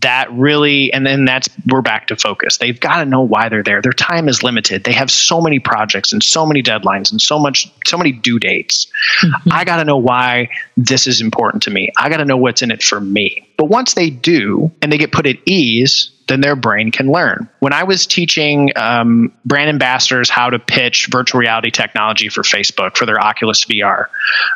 that 0.00 0.30
really 0.32 0.92
and 0.92 1.06
then 1.06 1.24
that's 1.24 1.48
we're 1.70 1.82
back 1.82 2.08
to 2.08 2.16
focus. 2.16 2.58
They've 2.58 2.78
got 2.78 2.98
to 2.98 3.04
know 3.04 3.22
why 3.22 3.48
they're 3.48 3.62
there. 3.62 3.80
Their 3.80 3.92
time 3.92 4.28
is 4.28 4.42
limited. 4.42 4.84
They 4.84 4.92
have 4.92 5.10
so 5.10 5.40
many 5.40 5.58
projects 5.58 6.12
and 6.12 6.22
so 6.22 6.44
many 6.44 6.62
deadlines 6.62 7.10
and 7.10 7.20
so 7.20 7.38
much 7.38 7.70
so 7.86 7.96
many 7.96 8.12
due 8.12 8.38
dates. 8.38 8.86
I 9.50 9.64
got 9.64 9.76
to 9.76 9.84
know 9.84 9.96
why 9.96 10.50
this 10.76 11.06
is 11.06 11.20
important 11.20 11.62
to 11.64 11.70
me. 11.70 11.92
I 11.96 12.08
got 12.08 12.18
to 12.18 12.24
know 12.24 12.36
what's 12.36 12.62
in 12.62 12.70
it 12.70 12.82
for 12.82 13.00
me. 13.00 13.48
But 13.56 13.66
once 13.66 13.94
they 13.94 14.10
do 14.10 14.70
and 14.82 14.92
they 14.92 14.98
get 14.98 15.12
put 15.12 15.26
at 15.26 15.36
ease 15.44 16.10
then 16.28 16.40
their 16.40 16.56
brain 16.56 16.90
can 16.90 17.10
learn. 17.10 17.48
When 17.60 17.72
i 17.72 17.84
was 17.84 18.06
teaching 18.06 18.70
um, 18.76 19.32
brand 19.44 19.68
ambassadors 19.68 20.28
how 20.28 20.50
to 20.50 20.58
pitch 20.58 21.08
virtual 21.10 21.40
reality 21.40 21.70
technology 21.70 22.28
for 22.28 22.42
facebook 22.42 22.96
for 22.96 23.06
their 23.06 23.20
oculus 23.20 23.64
vr 23.64 24.06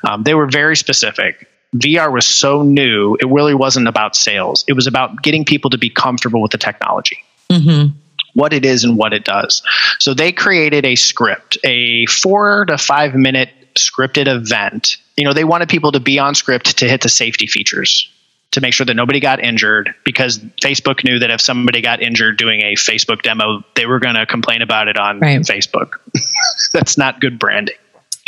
um, 0.08 0.22
they 0.22 0.34
were 0.34 0.46
very 0.46 0.76
specific 0.76 1.49
VR 1.76 2.12
was 2.12 2.26
so 2.26 2.62
new, 2.62 3.16
it 3.20 3.26
really 3.28 3.54
wasn't 3.54 3.86
about 3.88 4.16
sales. 4.16 4.64
It 4.66 4.72
was 4.72 4.86
about 4.86 5.22
getting 5.22 5.44
people 5.44 5.70
to 5.70 5.78
be 5.78 5.88
comfortable 5.90 6.42
with 6.42 6.50
the 6.52 6.58
technology, 6.58 7.18
Mm-hmm. 7.48 7.96
what 8.34 8.52
it 8.52 8.64
is 8.64 8.84
and 8.84 8.96
what 8.96 9.12
it 9.12 9.24
does. 9.24 9.62
So 9.98 10.14
they 10.14 10.32
created 10.32 10.84
a 10.84 10.94
script, 10.96 11.58
a 11.64 12.06
four 12.06 12.64
to 12.66 12.78
five 12.78 13.14
minute 13.14 13.50
scripted 13.76 14.26
event. 14.28 14.96
You 15.16 15.24
know, 15.24 15.32
they 15.32 15.44
wanted 15.44 15.68
people 15.68 15.92
to 15.92 16.00
be 16.00 16.18
on 16.18 16.34
script 16.34 16.78
to 16.78 16.88
hit 16.88 17.02
the 17.02 17.08
safety 17.08 17.46
features 17.46 18.08
to 18.52 18.60
make 18.60 18.74
sure 18.74 18.84
that 18.86 18.94
nobody 18.94 19.20
got 19.20 19.38
injured 19.38 19.94
because 20.04 20.38
Facebook 20.60 21.04
knew 21.04 21.20
that 21.20 21.30
if 21.30 21.40
somebody 21.40 21.80
got 21.80 22.02
injured 22.02 22.36
doing 22.36 22.62
a 22.62 22.74
Facebook 22.74 23.22
demo, 23.22 23.62
they 23.76 23.86
were 23.86 24.00
going 24.00 24.16
to 24.16 24.26
complain 24.26 24.60
about 24.60 24.88
it 24.88 24.96
on 24.98 25.20
Right. 25.20 25.40
Facebook. 25.42 25.92
That's 26.72 26.98
not 26.98 27.20
good 27.20 27.38
branding. 27.38 27.76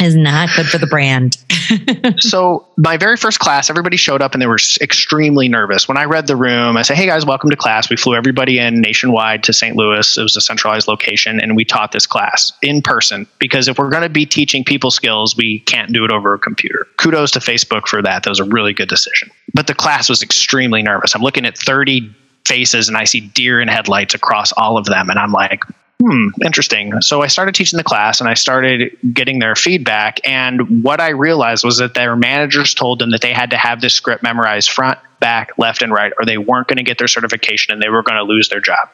Is 0.02 0.16
not 0.16 0.48
good 0.56 0.66
for 0.66 0.78
the 0.78 0.86
brand. 0.88 1.38
so 2.18 2.66
my 2.76 2.96
very 2.96 3.16
first 3.16 3.38
class, 3.38 3.70
everybody 3.70 3.96
showed 3.96 4.20
up 4.20 4.32
and 4.32 4.42
they 4.42 4.48
were 4.48 4.58
extremely 4.80 5.46
nervous. 5.46 5.86
When 5.86 5.96
I 5.96 6.06
read 6.06 6.26
the 6.26 6.34
room, 6.34 6.76
I 6.76 6.82
said, 6.82 6.96
"Hey 6.96 7.06
guys, 7.06 7.24
welcome 7.24 7.50
to 7.50 7.56
class." 7.56 7.88
We 7.88 7.96
flew 7.96 8.16
everybody 8.16 8.58
in 8.58 8.80
nationwide 8.80 9.44
to 9.44 9.52
St. 9.52 9.76
Louis. 9.76 10.18
It 10.18 10.22
was 10.22 10.36
a 10.36 10.40
centralized 10.40 10.88
location, 10.88 11.38
and 11.38 11.54
we 11.54 11.64
taught 11.64 11.92
this 11.92 12.04
class 12.04 12.52
in 12.62 12.82
person 12.82 13.28
because 13.38 13.68
if 13.68 13.78
we're 13.78 13.90
going 13.90 14.02
to 14.02 14.08
be 14.08 14.26
teaching 14.26 14.64
people 14.64 14.90
skills, 14.90 15.36
we 15.36 15.60
can't 15.60 15.92
do 15.92 16.04
it 16.04 16.10
over 16.10 16.34
a 16.34 16.38
computer. 16.38 16.88
Kudos 16.96 17.30
to 17.32 17.38
Facebook 17.38 17.86
for 17.86 18.02
that. 18.02 18.24
That 18.24 18.30
was 18.30 18.40
a 18.40 18.44
really 18.44 18.74
good 18.74 18.88
decision. 18.88 19.30
But 19.54 19.68
the 19.68 19.74
class 19.74 20.08
was 20.08 20.20
extremely 20.20 20.82
nervous. 20.82 21.14
I'm 21.14 21.22
looking 21.22 21.46
at 21.46 21.56
30 21.56 22.12
faces 22.44 22.88
and 22.88 22.96
I 22.96 23.04
see 23.04 23.20
deer 23.20 23.60
in 23.60 23.68
headlights 23.68 24.14
across 24.14 24.50
all 24.50 24.76
of 24.76 24.86
them, 24.86 25.10
and 25.10 25.18
I'm 25.20 25.30
like, 25.30 25.62
hmm, 26.04 26.28
interesting. 26.44 27.00
So 27.00 27.22
I 27.22 27.28
started 27.28 27.54
teaching 27.54 27.76
the 27.76 27.84
class 27.84 28.20
and 28.20 28.28
I 28.28 28.34
started 28.34 28.96
getting 29.12 29.38
their 29.38 29.54
feedback. 29.54 30.20
And 30.26 30.82
what 30.82 31.00
I 31.00 31.10
realized 31.10 31.64
was 31.64 31.78
that 31.78 31.94
their 31.94 32.16
managers 32.16 32.74
told 32.74 32.98
them 32.98 33.10
that 33.10 33.20
they 33.20 33.32
had 33.32 33.50
to 33.50 33.56
have 33.56 33.80
this 33.80 33.94
script 33.94 34.22
memorized 34.22 34.70
front, 34.70 34.98
back, 35.20 35.52
left, 35.58 35.82
and 35.82 35.92
right, 35.92 36.12
or 36.18 36.24
they 36.26 36.38
weren't 36.38 36.66
going 36.66 36.78
to 36.78 36.82
get 36.82 36.98
their 36.98 37.08
certification 37.08 37.72
and 37.72 37.80
they 37.80 37.88
were 37.88 38.02
going 38.02 38.16
to 38.16 38.24
lose 38.24 38.48
their 38.48 38.60
job. 38.60 38.88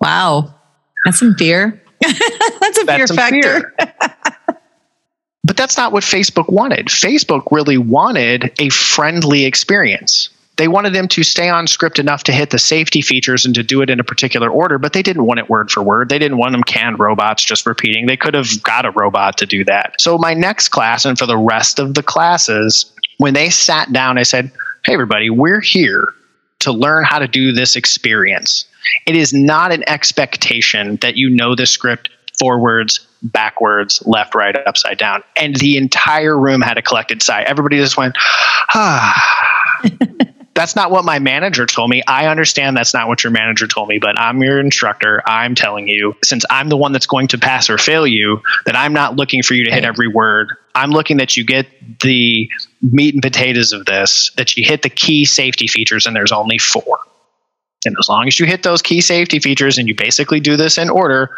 Wow. 0.00 0.54
That's 1.04 1.18
some 1.20 1.34
fear. 1.36 1.80
That's 2.00 2.78
a 2.78 2.86
fear 2.86 2.86
That's 2.86 3.08
some 3.08 3.16
factor. 3.16 3.72
fear. 3.78 3.94
but 5.44 5.56
that's 5.56 5.76
not 5.76 5.92
what 5.92 6.02
Facebook 6.02 6.50
wanted. 6.50 6.86
Facebook 6.86 7.44
really 7.50 7.78
wanted 7.78 8.52
a 8.58 8.70
friendly 8.70 9.44
experience. 9.44 10.30
They 10.60 10.68
wanted 10.68 10.92
them 10.92 11.08
to 11.08 11.22
stay 11.22 11.48
on 11.48 11.66
script 11.66 11.98
enough 11.98 12.24
to 12.24 12.32
hit 12.32 12.50
the 12.50 12.58
safety 12.58 13.00
features 13.00 13.46
and 13.46 13.54
to 13.54 13.62
do 13.62 13.80
it 13.80 13.88
in 13.88 13.98
a 13.98 14.04
particular 14.04 14.50
order, 14.50 14.78
but 14.78 14.92
they 14.92 15.00
didn't 15.00 15.24
want 15.24 15.40
it 15.40 15.48
word 15.48 15.70
for 15.70 15.82
word. 15.82 16.10
They 16.10 16.18
didn't 16.18 16.36
want 16.36 16.52
them 16.52 16.62
canned 16.62 16.98
robots 16.98 17.42
just 17.42 17.64
repeating. 17.64 18.04
They 18.04 18.18
could 18.18 18.34
have 18.34 18.62
got 18.62 18.84
a 18.84 18.90
robot 18.90 19.38
to 19.38 19.46
do 19.46 19.64
that. 19.64 19.94
So, 19.98 20.18
my 20.18 20.34
next 20.34 20.68
class, 20.68 21.06
and 21.06 21.18
for 21.18 21.24
the 21.24 21.38
rest 21.38 21.78
of 21.78 21.94
the 21.94 22.02
classes, 22.02 22.92
when 23.16 23.32
they 23.32 23.48
sat 23.48 23.90
down, 23.90 24.18
I 24.18 24.22
said, 24.22 24.52
Hey, 24.84 24.92
everybody, 24.92 25.30
we're 25.30 25.62
here 25.62 26.12
to 26.58 26.72
learn 26.72 27.04
how 27.04 27.20
to 27.20 27.26
do 27.26 27.52
this 27.52 27.74
experience. 27.74 28.66
It 29.06 29.16
is 29.16 29.32
not 29.32 29.72
an 29.72 29.82
expectation 29.88 30.98
that 31.00 31.16
you 31.16 31.30
know 31.30 31.54
the 31.54 31.64
script 31.64 32.10
forwards, 32.38 33.00
backwards, 33.22 34.02
left, 34.04 34.34
right, 34.34 34.54
upside 34.66 34.98
down. 34.98 35.22
And 35.36 35.56
the 35.56 35.78
entire 35.78 36.38
room 36.38 36.60
had 36.60 36.76
a 36.76 36.82
collected 36.82 37.22
sigh. 37.22 37.44
Everybody 37.44 37.78
just 37.78 37.96
went, 37.96 38.14
ah. 38.74 39.46
that's 40.60 40.76
not 40.76 40.90
what 40.90 41.04
my 41.04 41.18
manager 41.18 41.64
told 41.64 41.88
me. 41.88 42.02
I 42.06 42.26
understand 42.26 42.76
that's 42.76 42.92
not 42.92 43.08
what 43.08 43.24
your 43.24 43.30
manager 43.30 43.66
told 43.66 43.88
me, 43.88 43.98
but 43.98 44.20
I'm 44.20 44.42
your 44.42 44.60
instructor. 44.60 45.22
I'm 45.26 45.54
telling 45.54 45.88
you, 45.88 46.14
since 46.22 46.44
I'm 46.50 46.68
the 46.68 46.76
one 46.76 46.92
that's 46.92 47.06
going 47.06 47.28
to 47.28 47.38
pass 47.38 47.70
or 47.70 47.78
fail 47.78 48.06
you, 48.06 48.42
that 48.66 48.76
I'm 48.76 48.92
not 48.92 49.16
looking 49.16 49.42
for 49.42 49.54
you 49.54 49.64
to 49.64 49.72
hit 49.72 49.84
every 49.84 50.08
word. 50.08 50.52
I'm 50.74 50.90
looking 50.90 51.16
that 51.16 51.36
you 51.36 51.44
get 51.44 51.66
the 52.00 52.50
meat 52.82 53.14
and 53.14 53.22
potatoes 53.22 53.72
of 53.72 53.86
this, 53.86 54.30
that 54.36 54.56
you 54.56 54.64
hit 54.64 54.82
the 54.82 54.90
key 54.90 55.24
safety 55.24 55.66
features, 55.66 56.06
and 56.06 56.14
there's 56.14 56.32
only 56.32 56.58
four. 56.58 56.98
And 57.86 57.96
as 57.98 58.10
long 58.10 58.28
as 58.28 58.38
you 58.38 58.44
hit 58.44 58.62
those 58.62 58.82
key 58.82 59.00
safety 59.00 59.38
features 59.38 59.78
and 59.78 59.88
you 59.88 59.94
basically 59.94 60.40
do 60.40 60.58
this 60.58 60.76
in 60.76 60.90
order, 60.90 61.30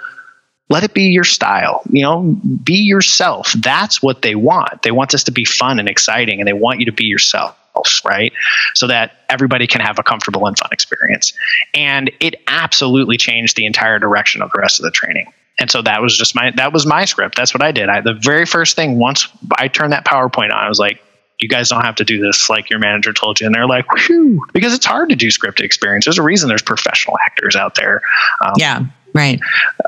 let 0.68 0.82
it 0.82 0.94
be 0.94 1.04
your 1.04 1.22
style. 1.24 1.82
You 1.88 2.02
know, 2.02 2.22
be 2.64 2.78
yourself. 2.78 3.52
That's 3.52 4.02
what 4.02 4.22
they 4.22 4.34
want. 4.34 4.82
They 4.82 4.90
want 4.90 5.10
this 5.10 5.24
to 5.24 5.32
be 5.32 5.44
fun 5.44 5.78
and 5.78 5.88
exciting, 5.88 6.40
and 6.40 6.48
they 6.48 6.52
want 6.52 6.80
you 6.80 6.86
to 6.86 6.92
be 6.92 7.04
yourself, 7.04 7.56
right? 8.04 8.32
So 8.74 8.86
that 8.86 9.12
everybody 9.28 9.66
can 9.66 9.80
have 9.80 9.98
a 9.98 10.02
comfortable 10.02 10.46
and 10.46 10.58
fun 10.58 10.70
experience. 10.72 11.32
And 11.74 12.10
it 12.20 12.36
absolutely 12.46 13.16
changed 13.16 13.56
the 13.56 13.66
entire 13.66 13.98
direction 13.98 14.42
of 14.42 14.50
the 14.52 14.58
rest 14.58 14.78
of 14.80 14.84
the 14.84 14.90
training. 14.90 15.32
And 15.58 15.70
so 15.70 15.82
that 15.82 16.00
was 16.00 16.16
just 16.16 16.34
my 16.34 16.50
that 16.56 16.72
was 16.72 16.86
my 16.86 17.04
script. 17.04 17.36
That's 17.36 17.52
what 17.54 17.62
I 17.62 17.72
did. 17.72 17.88
I, 17.88 18.00
the 18.00 18.14
very 18.14 18.46
first 18.46 18.74
thing 18.74 18.98
once 18.98 19.28
I 19.56 19.68
turned 19.68 19.92
that 19.92 20.04
PowerPoint 20.04 20.46
on, 20.46 20.52
I 20.52 20.68
was 20.68 20.78
like, 20.78 21.02
you 21.40 21.48
guys 21.48 21.68
don't 21.68 21.84
have 21.84 21.96
to 21.96 22.04
do 22.04 22.20
this 22.20 22.48
like 22.48 22.70
your 22.70 22.78
manager 22.78 23.12
told 23.12 23.40
you. 23.40 23.46
And 23.46 23.54
they're 23.54 23.66
like, 23.66 23.84
whew, 24.06 24.44
because 24.52 24.72
it's 24.72 24.86
hard 24.86 25.08
to 25.10 25.16
do 25.16 25.28
scripted 25.28 25.60
experience. 25.60 26.04
There's 26.06 26.18
a 26.18 26.22
reason 26.22 26.48
there's 26.48 26.62
professional 26.62 27.16
actors 27.26 27.56
out 27.56 27.74
there. 27.74 28.00
Um, 28.40 28.52
Yeah. 28.56 28.84
Right. 29.14 29.40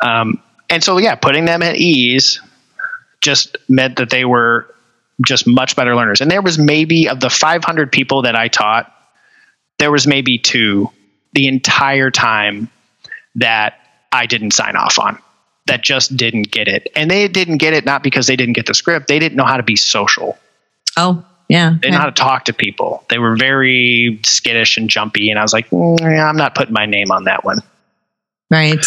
um, 0.03 0.43
and 0.69 0.83
so, 0.83 0.99
yeah, 0.99 1.15
putting 1.15 1.45
them 1.45 1.63
at 1.63 1.77
ease 1.77 2.41
just 3.21 3.57
meant 3.69 3.97
that 3.97 4.11
they 4.11 4.25
were 4.25 4.74
just 5.25 5.47
much 5.47 5.77
better 5.77 5.95
learners. 5.95 6.21
And 6.21 6.31
there 6.31 6.43
was 6.43 6.59
maybe 6.59 7.09
of 7.09 7.21
the 7.21 7.31
500 7.31 7.93
people 7.93 8.23
that 8.23 8.37
I 8.37 8.49
taught, 8.49 8.93
there 9.79 9.91
was 9.91 10.07
maybe 10.07 10.39
two 10.39 10.91
the 11.33 11.49
entire 11.49 12.11
time 12.11 12.71
that 13.37 13.79
I 14.13 14.27
didn't 14.27 14.53
sign 14.53 14.77
off 14.77 14.99
on 14.99 15.19
that 15.67 15.83
just 15.83 16.17
didn't 16.17 16.51
get 16.51 16.69
it. 16.69 16.89
And 16.95 17.11
they 17.11 17.27
didn't 17.29 17.59
get 17.59 17.75
it 17.75 17.85
not 17.85 18.03
because 18.03 18.27
they 18.27 18.37
didn't 18.37 18.55
get 18.55 18.67
the 18.67 18.75
script, 18.75 19.09
they 19.09 19.19
didn't 19.19 19.37
know 19.37 19.45
how 19.45 19.57
to 19.57 19.63
be 19.63 19.77
social. 19.77 20.39
Oh, 20.97 21.25
yeah. 21.49 21.71
They 21.71 21.79
didn't 21.79 21.95
know 21.95 22.01
how 22.01 22.07
to 22.07 22.13
talk 22.13 22.45
to 22.47 22.53
people. 22.53 23.05
They 23.11 23.19
were 23.19 23.37
very 23.37 24.21
skittish 24.25 24.77
and 24.77 24.89
jumpy. 24.89 25.31
And 25.31 25.39
I 25.39 25.43
was 25.43 25.53
like, 25.53 25.69
mm, 25.71 26.01
yeah, 26.01 26.27
I'm 26.27 26.37
not 26.37 26.55
putting 26.55 26.73
my 26.73 26.87
name 26.87 27.11
on 27.11 27.25
that 27.25 27.45
one. 27.45 27.59
Right. 28.51 28.85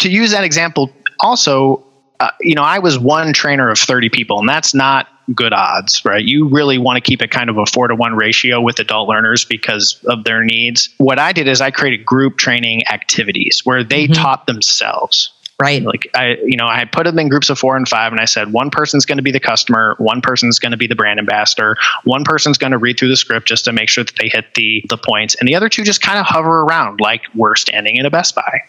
to 0.00 0.10
use 0.10 0.32
that 0.32 0.44
example, 0.44 0.92
also, 1.20 1.84
uh, 2.22 2.30
you 2.40 2.54
know, 2.54 2.62
I 2.62 2.78
was 2.78 2.98
one 2.98 3.32
trainer 3.32 3.68
of 3.70 3.78
30 3.78 4.08
people, 4.10 4.38
and 4.38 4.48
that's 4.48 4.74
not 4.74 5.08
good 5.34 5.52
odds, 5.52 6.04
right? 6.04 6.24
You 6.24 6.48
really 6.48 6.78
want 6.78 6.96
to 6.96 7.00
keep 7.00 7.22
it 7.22 7.30
kind 7.30 7.48
of 7.50 7.56
a 7.58 7.66
four 7.66 7.88
to 7.88 7.94
one 7.94 8.14
ratio 8.14 8.60
with 8.60 8.78
adult 8.78 9.08
learners 9.08 9.44
because 9.44 9.98
of 10.06 10.24
their 10.24 10.42
needs. 10.44 10.88
What 10.98 11.18
I 11.18 11.32
did 11.32 11.48
is 11.48 11.60
I 11.60 11.70
created 11.70 12.04
group 12.04 12.38
training 12.38 12.86
activities 12.88 13.62
where 13.64 13.82
they 13.84 14.06
Mhm. 14.08 14.14
taught 14.14 14.46
themselves. 14.46 15.32
Right. 15.60 15.82
Like 15.82 16.08
I, 16.14 16.38
you 16.44 16.56
know, 16.56 16.66
I 16.66 16.84
put 16.86 17.04
them 17.04 17.18
in 17.20 17.28
groups 17.28 17.48
of 17.50 17.56
four 17.58 17.76
and 17.76 17.88
five, 17.88 18.10
and 18.10 18.20
I 18.20 18.24
said 18.24 18.52
one 18.52 18.70
person's 18.70 19.06
going 19.06 19.18
to 19.18 19.22
be 19.22 19.30
the 19.30 19.38
customer, 19.38 19.94
one 19.98 20.20
person's 20.20 20.58
going 20.58 20.72
to 20.72 20.76
be 20.78 20.88
the 20.88 20.96
brand 20.96 21.20
ambassador, 21.20 21.76
one 22.02 22.24
person's 22.24 22.58
going 22.58 22.72
to 22.72 22.78
read 22.78 22.98
through 22.98 23.10
the 23.10 23.16
script 23.16 23.46
just 23.46 23.64
to 23.66 23.72
make 23.72 23.88
sure 23.88 24.02
that 24.02 24.16
they 24.20 24.28
hit 24.28 24.54
the 24.54 24.82
the 24.88 24.96
points, 24.98 25.36
and 25.36 25.48
the 25.48 25.54
other 25.54 25.68
two 25.68 25.84
just 25.84 26.02
kind 26.02 26.18
of 26.18 26.26
hover 26.26 26.62
around 26.62 27.00
like 27.00 27.22
we're 27.34 27.54
standing 27.54 27.96
in 27.96 28.06
a 28.06 28.10
Best 28.10 28.34
Buy. 28.34 28.62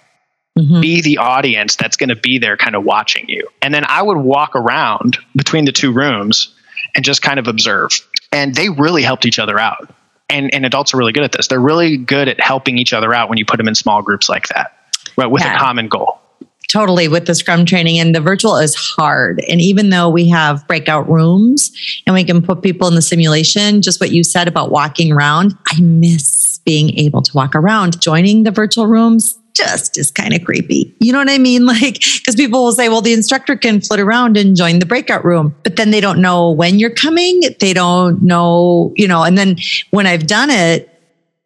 Mm-hmm. 0.57 0.81
Be 0.81 1.01
the 1.01 1.17
audience 1.17 1.75
that's 1.75 1.97
going 1.97 2.09
to 2.09 2.15
be 2.15 2.37
there, 2.37 2.57
kind 2.57 2.75
of 2.75 2.83
watching 2.83 3.27
you. 3.27 3.47
And 3.61 3.73
then 3.73 3.85
I 3.87 4.03
would 4.03 4.17
walk 4.17 4.55
around 4.55 5.17
between 5.35 5.65
the 5.65 5.71
two 5.71 5.91
rooms 5.91 6.53
and 6.95 7.03
just 7.03 7.23
kind 7.23 7.39
of 7.39 7.47
observe. 7.47 7.91
And 8.31 8.53
they 8.53 8.69
really 8.69 9.01
helped 9.01 9.25
each 9.25 9.39
other 9.39 9.57
out. 9.57 9.91
And, 10.29 10.53
and 10.53 10.65
adults 10.65 10.93
are 10.93 10.97
really 10.97 11.11
good 11.11 11.23
at 11.23 11.31
this. 11.31 11.47
They're 11.47 11.59
really 11.59 11.97
good 11.97 12.27
at 12.27 12.39
helping 12.39 12.77
each 12.77 12.93
other 12.93 13.13
out 13.13 13.29
when 13.29 13.37
you 13.37 13.45
put 13.45 13.57
them 13.57 13.67
in 13.67 13.75
small 13.75 14.01
groups 14.01 14.29
like 14.29 14.47
that, 14.49 14.75
right, 15.17 15.27
with 15.27 15.43
yeah. 15.43 15.55
a 15.55 15.59
common 15.59 15.87
goal 15.87 16.19
totally 16.73 17.07
with 17.07 17.27
the 17.27 17.35
scrum 17.35 17.65
training 17.65 17.99
and 17.99 18.15
the 18.15 18.19
virtual 18.19 18.57
is 18.57 18.73
hard 18.73 19.43
and 19.47 19.61
even 19.61 19.89
though 19.89 20.09
we 20.09 20.27
have 20.27 20.65
breakout 20.67 21.07
rooms 21.07 21.71
and 22.07 22.15
we 22.15 22.23
can 22.23 22.41
put 22.41 22.63
people 22.63 22.87
in 22.87 22.95
the 22.95 23.01
simulation 23.01 23.81
just 23.81 24.01
what 24.01 24.11
you 24.11 24.23
said 24.23 24.47
about 24.47 24.71
walking 24.71 25.11
around 25.11 25.55
i 25.67 25.79
miss 25.81 26.59
being 26.65 26.97
able 26.97 27.21
to 27.21 27.31
walk 27.35 27.53
around 27.53 28.01
joining 28.01 28.43
the 28.43 28.49
virtual 28.49 28.87
rooms 28.87 29.37
just 29.53 29.97
is 29.97 30.11
kind 30.11 30.33
of 30.33 30.43
creepy. 30.43 30.95
You 30.99 31.13
know 31.13 31.19
what 31.19 31.29
I 31.29 31.37
mean? 31.37 31.63
Like, 31.73 31.95
because 31.95 32.35
people 32.35 32.63
will 32.63 32.71
say, 32.71 32.87
well, 32.87 33.01
the 33.01 33.13
instructor 33.13 33.55
can 33.55 33.81
flit 33.81 33.99
around 33.99 34.37
and 34.37 34.55
join 34.55 34.77
the 34.77 34.85
breakout 34.85 35.25
room, 35.25 35.55
but 35.63 35.75
then 35.75 35.89
they 35.89 36.01
don't 36.01 36.21
know 36.21 36.51
when 36.51 36.77
you're 36.77 36.93
coming. 36.93 37.41
They 37.59 37.73
don't 37.73 38.21
know, 38.21 38.93
you 38.95 39.07
know, 39.07 39.23
and 39.23 39.35
then 39.35 39.57
when 39.89 40.05
I've 40.05 40.27
done 40.27 40.51
it, 40.51 40.93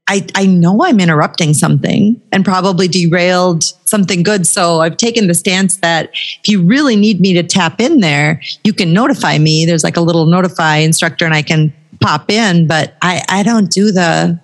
I, 0.08 0.26
I 0.36 0.45
know 0.45 0.84
I'm 0.84 0.99
interrupting 0.99 1.53
something 1.53 2.22
and 2.32 2.45
probably 2.45 2.88
derailed 2.88 3.64
something 3.86 4.24
good. 4.24 4.47
So 4.47 4.80
I've 4.80 4.97
taken 4.97 5.28
the 5.28 5.34
stance 5.34 5.78
that 5.78 6.10
if 6.14 6.47
you 6.47 6.66
really 6.66 6.95
need 6.95 7.20
me 7.20 7.34
to 7.34 7.43
tap 7.43 7.82
in 7.82 7.99
there, 7.99 8.41
you 8.64 8.74
can 8.74 8.93
notify 8.93 9.38
me. 9.38 9.66
There's 9.66 9.84
like 9.84 9.97
a 9.97 10.01
little 10.01 10.26
notify 10.26 10.78
instructor 10.78 11.26
and 11.26 11.34
I 11.34 11.41
can 11.41 11.74
pop 11.99 12.32
in, 12.32 12.68
but 12.68 12.95
I, 13.01 13.24
I 13.28 13.43
don't 13.43 13.70
do 13.70 13.91
the 13.91 14.39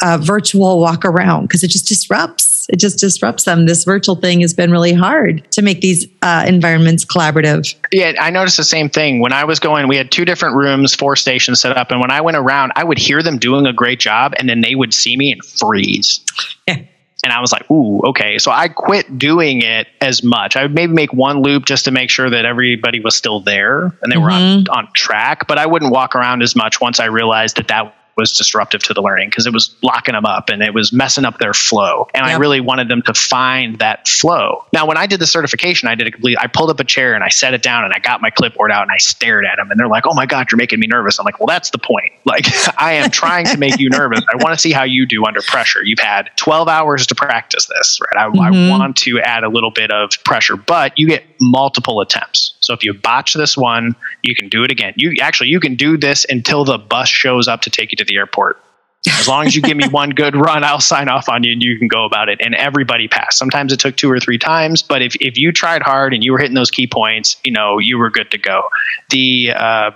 uh, 0.00 0.18
virtual 0.20 0.80
walk 0.80 1.04
around 1.04 1.42
because 1.42 1.62
it 1.62 1.68
just 1.68 1.86
disrupts. 1.86 2.51
It 2.68 2.76
just 2.76 2.98
disrupts 2.98 3.44
them. 3.44 3.66
This 3.66 3.84
virtual 3.84 4.16
thing 4.16 4.40
has 4.40 4.54
been 4.54 4.70
really 4.70 4.92
hard 4.92 5.50
to 5.52 5.62
make 5.62 5.80
these 5.80 6.06
uh, 6.22 6.44
environments 6.46 7.04
collaborative. 7.04 7.74
Yeah, 7.90 8.12
I 8.20 8.30
noticed 8.30 8.56
the 8.56 8.64
same 8.64 8.88
thing. 8.88 9.20
When 9.20 9.32
I 9.32 9.44
was 9.44 9.60
going, 9.60 9.88
we 9.88 9.96
had 9.96 10.10
two 10.10 10.24
different 10.24 10.56
rooms, 10.56 10.94
four 10.94 11.16
stations 11.16 11.60
set 11.60 11.76
up. 11.76 11.90
And 11.90 12.00
when 12.00 12.10
I 12.10 12.20
went 12.20 12.36
around, 12.36 12.72
I 12.76 12.84
would 12.84 12.98
hear 12.98 13.22
them 13.22 13.38
doing 13.38 13.66
a 13.66 13.72
great 13.72 14.00
job 14.00 14.34
and 14.36 14.48
then 14.48 14.60
they 14.60 14.74
would 14.74 14.94
see 14.94 15.16
me 15.16 15.32
and 15.32 15.44
freeze. 15.44 16.20
Yeah. 16.66 16.84
And 17.24 17.32
I 17.32 17.40
was 17.40 17.52
like, 17.52 17.70
ooh, 17.70 18.00
okay. 18.00 18.38
So 18.38 18.50
I 18.50 18.66
quit 18.66 19.16
doing 19.16 19.62
it 19.62 19.86
as 20.00 20.24
much. 20.24 20.56
I 20.56 20.62
would 20.62 20.74
maybe 20.74 20.92
make 20.92 21.12
one 21.12 21.40
loop 21.40 21.66
just 21.66 21.84
to 21.84 21.92
make 21.92 22.10
sure 22.10 22.28
that 22.28 22.44
everybody 22.44 22.98
was 22.98 23.14
still 23.14 23.38
there 23.38 23.84
and 23.84 24.10
they 24.10 24.16
mm-hmm. 24.16 24.22
were 24.24 24.30
on, 24.30 24.64
mm-hmm. 24.64 24.72
on 24.72 24.92
track, 24.92 25.46
but 25.46 25.56
I 25.56 25.66
wouldn't 25.66 25.92
walk 25.92 26.16
around 26.16 26.42
as 26.42 26.56
much 26.56 26.80
once 26.80 26.98
I 26.98 27.04
realized 27.06 27.58
that 27.58 27.68
that 27.68 27.94
was 28.16 28.36
disruptive 28.36 28.82
to 28.84 28.94
the 28.94 29.02
learning 29.02 29.28
because 29.28 29.46
it 29.46 29.52
was 29.52 29.74
locking 29.82 30.14
them 30.14 30.26
up 30.26 30.48
and 30.48 30.62
it 30.62 30.74
was 30.74 30.92
messing 30.92 31.24
up 31.24 31.38
their 31.38 31.54
flow. 31.54 32.08
And 32.14 32.26
yep. 32.26 32.36
I 32.36 32.38
really 32.38 32.60
wanted 32.60 32.88
them 32.88 33.02
to 33.02 33.14
find 33.14 33.78
that 33.78 34.08
flow. 34.08 34.64
Now, 34.72 34.86
when 34.86 34.96
I 34.96 35.06
did 35.06 35.20
the 35.20 35.26
certification, 35.26 35.88
I 35.88 35.94
did 35.94 36.06
a 36.06 36.10
complete, 36.10 36.38
I 36.38 36.46
pulled 36.46 36.70
up 36.70 36.80
a 36.80 36.84
chair 36.84 37.14
and 37.14 37.24
I 37.24 37.28
set 37.28 37.54
it 37.54 37.62
down 37.62 37.84
and 37.84 37.92
I 37.92 37.98
got 37.98 38.20
my 38.20 38.30
clipboard 38.30 38.70
out 38.70 38.82
and 38.82 38.90
I 38.90 38.98
stared 38.98 39.44
at 39.44 39.56
them 39.56 39.70
and 39.70 39.78
they're 39.78 39.88
like, 39.88 40.06
oh 40.06 40.14
my 40.14 40.26
God, 40.26 40.50
you're 40.50 40.58
making 40.58 40.80
me 40.80 40.86
nervous. 40.86 41.18
I'm 41.18 41.24
like, 41.24 41.40
well, 41.40 41.46
that's 41.46 41.70
the 41.70 41.78
point. 41.78 42.12
Like, 42.24 42.46
I 42.80 42.94
am 42.94 43.10
trying 43.10 43.44
to 43.46 43.58
make 43.58 43.78
you 43.78 43.90
nervous. 43.90 44.20
I 44.32 44.42
want 44.42 44.54
to 44.54 44.58
see 44.58 44.72
how 44.72 44.84
you 44.84 45.04
do 45.04 45.26
under 45.26 45.42
pressure. 45.42 45.84
You've 45.84 45.98
had 45.98 46.30
12 46.36 46.66
hours 46.66 47.06
to 47.08 47.14
practice 47.14 47.66
this, 47.66 47.98
right? 48.00 48.24
I, 48.24 48.30
mm-hmm. 48.30 48.40
I 48.40 48.70
want 48.70 48.96
to 48.98 49.20
add 49.20 49.44
a 49.44 49.50
little 49.50 49.70
bit 49.70 49.90
of 49.90 50.12
pressure, 50.24 50.56
but 50.56 50.98
you 50.98 51.08
get 51.08 51.24
multiple 51.42 52.00
attempts. 52.00 52.54
So 52.72 52.76
if 52.76 52.84
you 52.84 52.94
botch 52.94 53.34
this 53.34 53.54
one, 53.54 53.94
you 54.22 54.34
can 54.34 54.48
do 54.48 54.64
it 54.64 54.70
again. 54.70 54.94
You 54.96 55.12
actually 55.20 55.50
you 55.50 55.60
can 55.60 55.74
do 55.74 55.98
this 55.98 56.24
until 56.26 56.64
the 56.64 56.78
bus 56.78 57.06
shows 57.06 57.46
up 57.46 57.60
to 57.62 57.70
take 57.70 57.92
you 57.92 57.96
to 57.96 58.04
the 58.04 58.16
airport. 58.16 58.58
As 59.06 59.28
long 59.28 59.46
as 59.46 59.54
you 59.54 59.60
give 59.60 59.76
me 59.76 59.86
one 59.90 60.08
good 60.08 60.34
run, 60.34 60.64
I'll 60.64 60.80
sign 60.80 61.10
off 61.10 61.28
on 61.28 61.44
you 61.44 61.52
and 61.52 61.62
you 61.62 61.78
can 61.78 61.88
go 61.88 62.06
about 62.06 62.30
it. 62.30 62.40
And 62.40 62.54
everybody 62.54 63.08
passed. 63.08 63.36
Sometimes 63.36 63.74
it 63.74 63.80
took 63.80 63.94
two 63.94 64.10
or 64.10 64.20
three 64.20 64.38
times, 64.38 64.80
but 64.80 65.02
if, 65.02 65.16
if 65.20 65.36
you 65.36 65.52
tried 65.52 65.82
hard 65.82 66.14
and 66.14 66.24
you 66.24 66.32
were 66.32 66.38
hitting 66.38 66.54
those 66.54 66.70
key 66.70 66.86
points, 66.86 67.36
you 67.44 67.52
know, 67.52 67.78
you 67.78 67.98
were 67.98 68.08
good 68.08 68.30
to 68.30 68.38
go. 68.38 68.62
The 69.10 69.52
uh, 69.54 69.90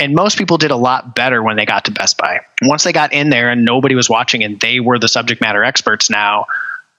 and 0.00 0.16
most 0.16 0.36
people 0.36 0.58
did 0.58 0.72
a 0.72 0.76
lot 0.76 1.14
better 1.14 1.44
when 1.44 1.56
they 1.56 1.64
got 1.64 1.84
to 1.84 1.92
Best 1.92 2.18
Buy. 2.18 2.40
Once 2.62 2.82
they 2.82 2.92
got 2.92 3.12
in 3.12 3.30
there 3.30 3.50
and 3.50 3.64
nobody 3.64 3.94
was 3.94 4.10
watching 4.10 4.42
and 4.42 4.58
they 4.58 4.80
were 4.80 4.98
the 4.98 5.08
subject 5.08 5.40
matter 5.40 5.62
experts 5.62 6.10
now, 6.10 6.46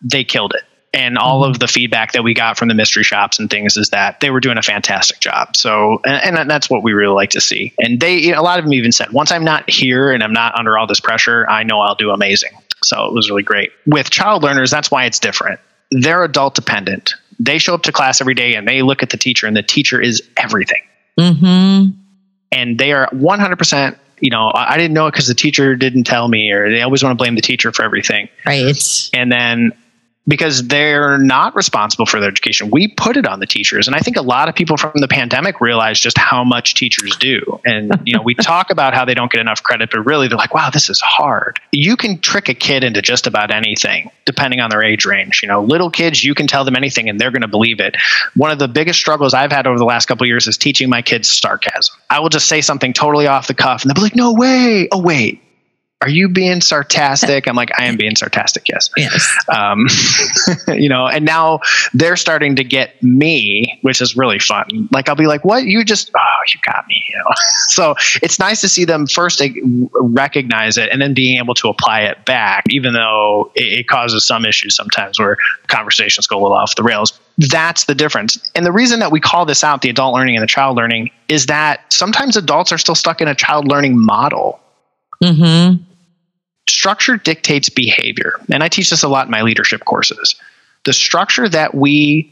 they 0.02 0.24
killed 0.24 0.54
it 0.56 0.64
and 0.94 1.18
all 1.18 1.44
of 1.44 1.54
mm-hmm. 1.54 1.60
the 1.60 1.68
feedback 1.68 2.14
that 2.14 2.24
we 2.24 2.34
got 2.34 2.58
from 2.58 2.70
the 2.70 2.74
mystery 2.74 3.04
shops 3.04 3.40
and 3.40 3.50
things 3.50 3.78
is 3.78 3.90
that 3.90 4.20
they 4.20 4.30
were 4.30 4.40
doing 4.40 4.58
a 4.58 4.62
fantastic 4.62 5.20
job. 5.20 5.56
So, 5.56 6.02
and, 6.06 6.38
and 6.38 6.50
that's 6.50 6.70
what 6.70 6.84
we 6.84 6.94
really 6.94 7.14
like 7.14 7.32
to 7.32 7.42
see. 7.42 7.74
And 7.80 8.00
they, 8.00 8.32
a 8.32 8.42
lot 8.42 8.60
of 8.60 8.66
them 8.66 8.74
even 8.74 8.92
said, 8.92 9.12
once 9.12 9.32
I'm 9.32 9.44
not 9.44 9.70
here 9.70 10.12
and 10.12 10.24
I'm 10.24 10.34
not 10.34 10.58
under 10.58 10.78
all 10.78 10.88
this 10.88 11.00
pressure, 11.00 11.48
I 11.50 11.64
know 11.64 11.80
I'll 11.80 11.96
do 11.96 12.12
amazing. 12.12 12.52
So 12.84 13.06
it 13.06 13.14
was 13.14 13.30
really 13.30 13.44
great. 13.44 13.72
With 13.86 14.10
child 14.10 14.44
learners, 14.44 14.72
that's 14.72 14.90
why 14.90 15.06
it's 15.06 15.20
different. 15.20 15.60
They're 15.92 16.24
adult 16.24 16.56
dependent. 16.56 17.14
They 17.40 17.58
show 17.58 17.74
up 17.74 17.84
to 17.84 17.92
class 17.92 18.22
every 18.22 18.34
day 18.34 18.56
and 18.56 18.68
they 18.68 18.82
look 18.82 19.04
at 19.04 19.10
the 19.10 19.18
teacher, 19.18 19.46
and 19.46 19.56
the 19.56 19.64
teacher 19.64 20.02
is 20.02 20.28
everything. 20.38 20.82
Mm-hmm. 21.20 21.92
And 22.52 22.80
they 22.80 22.94
are 22.94 23.08
100% 23.10 23.98
you 24.20 24.32
know, 24.32 24.52
I 24.54 24.78
didn't 24.78 24.94
know 24.94 25.08
it 25.08 25.12
because 25.12 25.28
the 25.28 25.36
teacher 25.36 25.76
didn't 25.76 26.06
tell 26.06 26.28
me, 26.28 26.52
or 26.52 26.72
they 26.72 26.82
always 26.82 27.04
want 27.04 27.12
to 27.12 27.18
blame 27.22 27.36
the 27.36 27.42
teacher 27.42 27.72
for 27.72 27.84
everything. 27.84 28.30
Right. 28.46 28.76
And 29.14 29.32
then 29.32 29.74
because 30.28 30.68
they're 30.68 31.18
not 31.18 31.56
responsible 31.56 32.06
for 32.06 32.20
their 32.20 32.30
education. 32.30 32.70
We 32.70 32.90
put 32.90 33.16
it 33.16 33.26
on 33.26 33.40
the 33.40 33.46
teachers. 33.46 33.88
And 33.88 33.96
I 33.96 34.00
think 34.00 34.18
a 34.18 34.22
lot 34.22 34.50
of 34.50 34.56
people 34.56 34.76
from 34.76 34.92
the 34.96 35.08
pandemic 35.08 35.62
realize 35.62 36.00
just 36.00 36.18
how 36.18 36.44
much 36.44 36.76
teachers 36.76 37.16
do. 37.16 37.60
And, 37.66 38.02
you 38.04 38.14
know, 38.14 38.22
we 38.22 38.36
talk 38.42 38.70
about 38.70 38.94
how 38.94 39.06
they 39.06 39.14
don't 39.14 39.32
get 39.32 39.40
enough 39.40 39.64
credit, 39.64 39.90
but 39.92 40.02
really 40.02 40.28
they're 40.28 40.38
like, 40.38 40.54
wow, 40.54 40.70
this 40.70 40.90
is 40.90 41.00
hard. 41.00 41.60
You 41.72 41.96
can 41.96 42.20
trick 42.20 42.50
a 42.50 42.54
kid 42.54 42.84
into 42.84 43.02
just 43.02 43.26
about 43.26 43.52
anything, 43.52 44.12
depending 44.26 44.60
on 44.60 44.70
their 44.70 44.84
age 44.84 45.06
range. 45.06 45.42
You 45.42 45.48
know, 45.48 45.64
little 45.64 45.90
kids, 45.90 46.24
you 46.24 46.36
can 46.36 46.48
tell 46.48 46.66
them 46.66 46.76
anything 46.76 47.10
and 47.10 47.20
they're 47.20 47.32
going 47.32 47.42
to 47.42 47.48
believe 47.48 47.80
it. 47.80 47.96
One 48.36 48.52
of 48.52 48.60
the 48.60 48.68
biggest 48.68 49.00
struggles 49.00 49.34
I've 49.34 49.52
had 49.52 49.66
over 49.66 49.78
the 49.78 49.86
last 49.86 50.08
couple 50.08 50.28
years 50.28 50.48
is 50.48 50.58
teaching 50.58 50.90
my 50.90 51.02
kids 51.02 51.30
sarcasm. 51.30 51.96
I 52.10 52.20
will 52.20 52.30
just 52.30 52.48
say 52.48 52.62
something 52.62 52.92
totally 52.92 53.28
off 53.28 53.48
the 53.48 53.54
cuff 53.54 53.84
and 53.84 53.90
they'll 53.90 53.96
be 53.96 54.02
like, 54.02 54.16
no 54.16 54.34
way. 54.34 54.90
Oh, 54.92 55.02
wait 55.02 55.42
are 56.02 56.10
you 56.10 56.30
being 56.30 56.62
sarcastic? 56.62 57.48
I'm 57.48 57.56
like, 57.56 57.72
I 57.80 57.86
am 57.86 57.98
being 57.98 58.16
sarcastic. 58.16 58.70
Yes. 58.70 58.92
Yes. 58.96 59.28
Um, 59.50 59.88
you 60.80 60.90
know, 60.90 61.08
and 61.08 61.26
now 61.26 61.62
they're 61.92 62.16
starting 62.16 62.56
to 62.58 62.64
get 62.64 63.02
me, 63.02 63.80
which 63.82 64.00
is 64.00 64.16
really 64.16 64.38
fun. 64.38 64.90
Like, 64.92 65.10
I'll 65.10 65.16
be 65.16 65.26
like, 65.26 65.44
what? 65.44 65.64
You 65.64 65.84
just, 65.84 66.12
oh, 66.16 66.44
you 66.54 66.60
got 66.64 66.86
me. 66.88 67.04
You 67.10 67.18
know? 67.18 67.34
so 67.68 67.96
it's 68.22 68.38
nice 68.38 68.62
to 68.62 68.70
see 68.70 68.86
them 68.86 69.08
first 69.08 69.42
recognize 69.94 70.78
it 70.78 70.90
and 70.92 71.02
then 71.02 71.16
being 71.16 71.40
able 71.40 71.56
to 71.56 71.68
apply 71.68 72.02
it 72.02 72.26
back, 72.26 72.66
even 72.70 72.94
though 72.94 73.52
it, 73.56 73.80
it 73.80 73.88
causes 73.88 74.24
some 74.24 74.46
issues 74.46 74.76
sometimes 74.76 75.18
where 75.18 75.38
conversations 75.66 76.28
go 76.28 76.40
a 76.40 76.42
little 76.42 76.58
off 76.58 76.76
the 76.76 76.84
rails. 76.84 77.20
That's 77.40 77.86
the 77.86 77.96
difference. 77.96 78.38
And 78.54 78.68
the 78.68 78.72
reason 78.72 79.00
that 79.00 79.12
we 79.12 79.20
call 79.20 79.46
this 79.46 79.64
out, 79.64 79.82
the 79.82 79.90
adult 79.90 80.14
learning 80.14 80.36
and 80.36 80.44
the 80.44 80.48
child 80.48 80.78
learning, 80.78 81.10
is 81.28 81.48
that 81.48 81.92
sometimes 81.92 82.38
adults 82.38 82.72
are 82.72 82.78
still 82.78 82.96
stuck 82.96 83.20
in 83.20 83.28
a 83.28 83.36
child 83.36 83.68
learning 83.68 83.98
model. 83.98 84.60
Mm-hmm 85.24 85.87
structure 86.78 87.18
dictates 87.18 87.70
behavior. 87.70 88.40
And 88.52 88.64
I 88.64 88.68
teach 88.70 88.92
this 88.92 89.02
a 89.02 89.08
lot 89.08 89.26
in 89.26 89.32
my 89.32 89.42
leadership 89.42 89.84
courses. 89.84 90.36
The 90.86 90.94
structure 90.94 91.50
that 91.50 91.74
we 91.74 92.32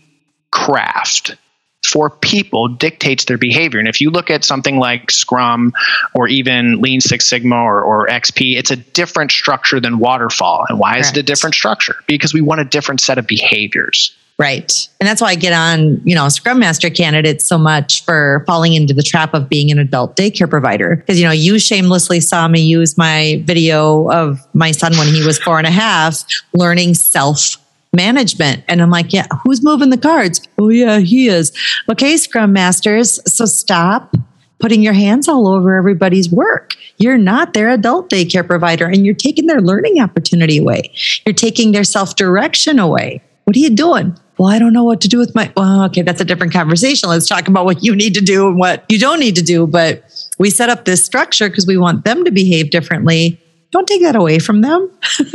craft 0.51 1.35
for 1.83 2.11
people 2.11 2.67
dictates 2.67 3.25
their 3.25 3.39
behavior. 3.39 3.79
And 3.79 3.87
if 3.87 4.01
you 4.01 4.11
look 4.11 4.29
at 4.29 4.45
something 4.45 4.77
like 4.77 5.09
Scrum 5.09 5.73
or 6.13 6.27
even 6.27 6.79
Lean 6.79 7.01
Six 7.01 7.27
Sigma 7.27 7.55
or, 7.55 7.81
or 7.81 8.07
XP, 8.07 8.55
it's 8.55 8.69
a 8.69 8.75
different 8.75 9.31
structure 9.31 9.79
than 9.79 9.97
Waterfall. 9.97 10.65
And 10.69 10.77
why 10.77 10.99
is 10.99 11.09
it 11.09 11.17
a 11.17 11.23
different 11.23 11.55
structure? 11.55 11.95
Because 12.07 12.31
we 12.33 12.41
want 12.41 12.61
a 12.61 12.65
different 12.65 13.01
set 13.01 13.17
of 13.17 13.25
behaviors. 13.25 14.15
Right. 14.38 14.89
And 14.99 15.07
that's 15.07 15.21
why 15.21 15.29
I 15.29 15.36
get 15.36 15.53
on, 15.53 16.01
you 16.03 16.13
know, 16.13 16.27
Scrum 16.27 16.59
Master 16.59 16.89
candidates 16.89 17.45
so 17.45 17.57
much 17.57 18.03
for 18.03 18.43
falling 18.45 18.73
into 18.73 18.93
the 18.93 19.01
trap 19.01 19.33
of 19.33 19.47
being 19.47 19.71
an 19.71 19.79
adult 19.79 20.17
daycare 20.17 20.49
provider. 20.49 20.97
Because, 20.97 21.17
you 21.17 21.25
know, 21.25 21.31
you 21.31 21.57
shamelessly 21.57 22.19
saw 22.19 22.47
me 22.49 22.59
use 22.59 22.97
my 22.97 23.41
video 23.45 24.11
of 24.11 24.45
my 24.53 24.71
son 24.71 24.91
when 24.97 25.07
he 25.07 25.25
was 25.25 25.39
four 25.39 25.57
and 25.57 25.67
a 25.67 25.71
half 25.71 26.25
learning 26.53 26.95
self 26.95 27.55
management. 27.93 28.61
And 28.67 28.81
I'm 28.81 28.89
like, 28.89 29.13
yeah, 29.13 29.25
who's 29.43 29.63
moving 29.63 29.89
the 29.89 29.97
cards? 29.97 30.41
Oh, 30.57 30.67
yeah, 30.67 30.99
he 30.99 31.29
is. 31.29 31.53
Okay, 31.89 32.17
Scrum 32.17 32.51
Masters. 32.51 33.19
So 33.33 33.45
stop 33.45 34.17
putting 34.59 34.81
your 34.81 34.93
hands 34.93 35.29
all 35.29 35.47
over 35.47 35.75
everybody's 35.75 36.29
work. 36.29 36.73
You're 36.97 37.17
not 37.17 37.53
their 37.53 37.69
adult 37.69 38.09
daycare 38.09 38.45
provider 38.45 38.86
and 38.86 39.05
you're 39.05 39.15
taking 39.15 39.47
their 39.47 39.61
learning 39.61 40.01
opportunity 40.01 40.57
away. 40.57 40.91
You're 41.25 41.33
taking 41.33 41.71
their 41.71 41.83
self 41.86 42.17
direction 42.17 42.79
away. 42.79 43.21
What 43.45 43.55
are 43.55 43.59
you 43.59 43.69
doing? 43.69 44.17
Well, 44.38 44.49
I 44.49 44.59
don't 44.59 44.73
know 44.73 44.83
what 44.83 45.01
to 45.01 45.07
do 45.07 45.17
with 45.17 45.33
my, 45.33 45.51
well, 45.55 45.83
okay, 45.86 46.01
that's 46.01 46.21
a 46.21 46.25
different 46.25 46.53
conversation. 46.53 47.09
Let's 47.09 47.27
talk 47.27 47.47
about 47.47 47.65
what 47.65 47.83
you 47.83 47.95
need 47.95 48.13
to 48.15 48.21
do 48.21 48.47
and 48.47 48.57
what 48.57 48.83
you 48.89 48.99
don't 48.99 49.19
need 49.19 49.36
to 49.36 49.41
do. 49.41 49.65
But 49.67 50.03
we 50.38 50.49
set 50.49 50.69
up 50.69 50.86
this 50.86 51.03
structure 51.03 51.49
because 51.49 51.65
we 51.65 51.77
want 51.77 52.03
them 52.03 52.25
to 52.25 52.31
behave 52.31 52.71
differently. 52.71 53.39
Don't 53.71 53.88
take 53.88 54.01
that 54.01 54.15
away 54.15 54.39
from 54.39 54.61
them. 54.61 54.89
so 55.03 55.25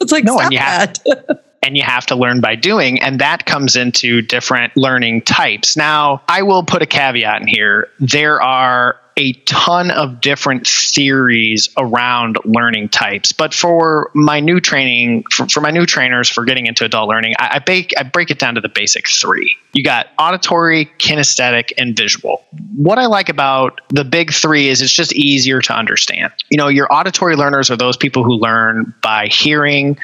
it's 0.00 0.12
like, 0.12 0.24
no, 0.24 0.40
you 0.50 0.58
have, 0.58 0.94
and 1.62 1.76
you 1.76 1.82
have 1.82 2.06
to 2.06 2.16
learn 2.16 2.40
by 2.40 2.54
doing. 2.54 3.02
And 3.02 3.20
that 3.20 3.46
comes 3.46 3.76
into 3.76 4.22
different 4.22 4.76
learning 4.76 5.22
types. 5.22 5.76
Now, 5.76 6.22
I 6.28 6.42
will 6.42 6.62
put 6.62 6.82
a 6.82 6.86
caveat 6.86 7.42
in 7.42 7.48
here. 7.48 7.88
There 8.00 8.40
are 8.40 9.00
a 9.18 9.32
ton 9.32 9.90
of 9.90 10.20
different 10.20 10.68
theories 10.68 11.68
around 11.76 12.38
learning 12.44 12.88
types. 12.88 13.32
But 13.32 13.52
for 13.52 14.12
my 14.14 14.38
new 14.38 14.60
training, 14.60 15.24
for, 15.32 15.48
for 15.48 15.60
my 15.60 15.70
new 15.70 15.86
trainers 15.86 16.28
for 16.28 16.44
getting 16.44 16.66
into 16.66 16.84
adult 16.84 17.08
learning, 17.08 17.34
I, 17.36 17.56
I, 17.56 17.58
bake, 17.58 17.92
I 17.98 18.04
break 18.04 18.30
it 18.30 18.38
down 18.38 18.54
to 18.54 18.60
the 18.60 18.68
basic 18.68 19.08
three. 19.08 19.56
You 19.72 19.82
got 19.82 20.06
auditory, 20.20 20.86
kinesthetic, 20.98 21.72
and 21.76 21.96
visual. 21.96 22.44
What 22.76 22.98
I 22.98 23.06
like 23.06 23.28
about 23.28 23.80
the 23.88 24.04
big 24.04 24.32
three 24.32 24.68
is 24.68 24.82
it's 24.82 24.92
just 24.92 25.12
easier 25.12 25.60
to 25.62 25.72
understand. 25.74 26.32
You 26.48 26.58
know, 26.58 26.68
your 26.68 26.86
auditory 26.92 27.34
learners 27.34 27.72
are 27.72 27.76
those 27.76 27.96
people 27.96 28.22
who 28.22 28.34
learn 28.34 28.94
by 29.02 29.26
hearing, 29.26 29.98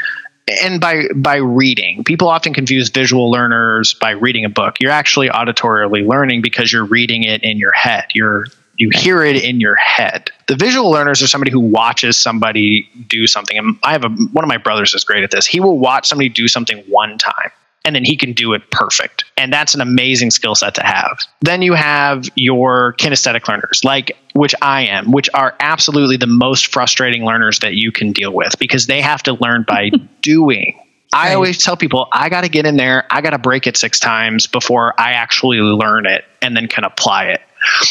and 0.63 0.81
by 0.81 1.05
by 1.15 1.37
reading 1.37 2.05
people 2.05 2.29
often 2.29 2.53
confuse 2.53 2.91
visual 2.91 3.31
learners 3.31 3.95
by 3.95 4.11
reading 4.11 4.45
a 4.45 4.49
book 4.49 4.77
you're 4.81 4.91
actually 4.91 5.29
auditorily 5.29 6.07
learning 6.07 6.43
because 6.43 6.73
you're 6.73 6.85
reading 6.85 7.23
it 7.23 7.43
in 7.43 7.59
your 7.59 7.73
head 7.73 8.05
you're 8.15 8.47
you 8.77 8.91
hear 8.93 9.23
it 9.23 9.43
in 9.43 9.61
your 9.61 9.77
head. 9.77 10.31
The 10.49 10.57
visual 10.57 10.91
learners 10.91 11.23
are 11.23 11.27
somebody 11.27 11.51
who 11.51 11.61
watches 11.61 12.17
somebody 12.17 12.89
do 13.09 13.27
something. 13.27 13.57
And 13.57 13.79
I 13.83 13.93
have 13.93 14.05
a 14.05 14.09
one 14.09 14.45
of 14.45 14.49
my 14.49 14.57
brothers 14.57 14.95
is 14.95 15.05
great 15.05 15.23
at 15.23 15.31
this. 15.31 15.47
He 15.47 15.61
will 15.61 15.79
watch 15.79 16.09
somebody 16.09 16.29
do 16.29 16.49
something 16.49 16.83
one 16.89 17.19
time 17.19 17.51
and 17.85 17.95
then 17.95 18.05
he 18.05 18.17
can 18.17 18.33
do 18.33 18.55
it 18.55 18.71
perfect. 18.71 19.25
And 19.37 19.53
that's 19.53 19.75
an 19.75 19.81
amazing 19.81 20.31
skill 20.31 20.55
set 20.55 20.75
to 20.77 20.83
have. 20.83 21.19
Then 21.43 21.63
you 21.63 21.75
have 21.75 22.25
your 22.35 22.95
kinesthetic 22.95 23.47
learners, 23.47 23.83
like 23.85 24.17
which 24.33 24.55
I 24.63 24.87
am, 24.87 25.13
which 25.13 25.29
are 25.35 25.55
absolutely 25.61 26.17
the 26.17 26.27
most 26.27 26.73
frustrating 26.73 27.25
learners 27.25 27.59
that 27.61 27.75
you 27.75 27.93
can 27.93 28.13
deal 28.13 28.33
with 28.33 28.59
because 28.59 28.87
they 28.87 29.03
have 29.03 29.23
to 29.25 29.35
learn 29.35 29.65
by 29.69 29.91
doing. 30.23 30.81
I 31.13 31.29
right. 31.29 31.35
always 31.35 31.63
tell 31.63 31.77
people 31.77 32.09
I 32.11 32.29
got 32.29 32.41
to 32.41 32.49
get 32.49 32.67
in 32.67 32.77
there, 32.77 33.07
I 33.11 33.21
got 33.21 33.31
to 33.31 33.39
break 33.39 33.67
it 33.67 33.77
six 33.77 34.01
times 34.01 34.47
before 34.47 34.99
I 34.99 35.13
actually 35.13 35.59
learn 35.59 36.07
it 36.07 36.25
and 36.43 36.57
then 36.57 36.67
can 36.67 36.85
apply 36.85 37.27
it. 37.27 37.43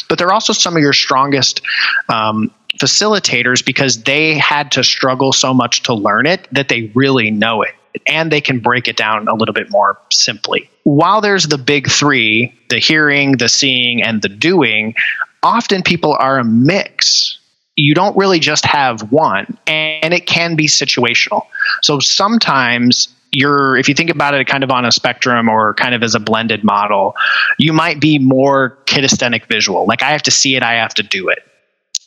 But 0.10 0.18
they're 0.18 0.34
also 0.34 0.54
some 0.54 0.76
of 0.76 0.82
your 0.82 0.94
strongest 0.94 1.62
um, 2.10 2.52
facilitators 2.78 3.64
because 3.64 4.04
they 4.04 4.38
had 4.38 4.72
to 4.74 4.84
struggle 4.84 5.32
so 5.32 5.54
much 5.54 5.84
to 5.84 5.94
learn 5.94 6.26
it 6.26 6.48
that 6.52 6.68
they 6.68 6.92
really 6.96 7.32
know 7.32 7.62
it 7.62 7.74
and 8.08 8.32
they 8.32 8.42
can 8.42 8.60
break 8.60 8.88
it 8.88 8.96
down 8.96 9.28
a 9.28 9.36
little 9.36 9.54
bit 9.54 9.70
more 9.70 10.00
simply. 10.12 10.70
While 10.84 11.22
there's 11.22 11.48
the 11.48 11.58
big 11.58 11.90
three 11.90 12.54
the 12.70 12.80
hearing, 12.80 13.34
the 13.34 13.50
seeing, 13.50 14.02
and 14.02 14.22
the 14.22 14.30
doing 14.30 14.96
often 15.42 15.84
people 15.84 16.16
are 16.18 16.40
a 16.40 16.44
mix. 16.44 17.38
You 17.76 17.96
don't 17.96 18.16
really 18.16 18.40
just 18.40 18.66
have 18.66 19.12
one, 19.12 19.58
and 19.66 20.14
it 20.14 20.28
can 20.28 20.56
be 20.56 20.68
situational. 20.68 21.48
So 21.82 22.00
sometimes 22.00 23.08
you're 23.34 23.76
if 23.78 23.90
you 23.90 23.96
think 23.96 24.10
about 24.10 24.34
it 24.34 24.48
kind 24.48 24.64
of 24.64 24.72
on 24.72 24.86
a 24.86 24.92
spectrum 24.92 25.50
or 25.50 25.74
kind 25.74 25.96
of 25.96 26.04
as 26.04 26.16
a 26.16 26.20
blended 26.20 26.64
model 26.64 27.16
you 27.58 27.74
might 27.74 28.00
be 28.00 28.20
more 28.20 28.78
kinesthetic 28.86 29.46
visual 29.48 29.86
like 29.86 30.04
i 30.04 30.12
have 30.12 30.22
to 30.22 30.32
see 30.32 30.56
it 30.56 30.64
i 30.64 30.74
have 30.74 30.94
to 30.94 31.04
do 31.04 31.30
it 31.30 31.40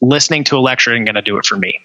listening 0.01 0.45
to 0.45 0.57
a 0.57 0.61
lecture 0.61 0.95
isn't 0.95 1.05
going 1.05 1.15
to 1.17 1.23
do 1.23 1.37
it 1.37 1.45
for 1.45 1.57
me 1.57 1.81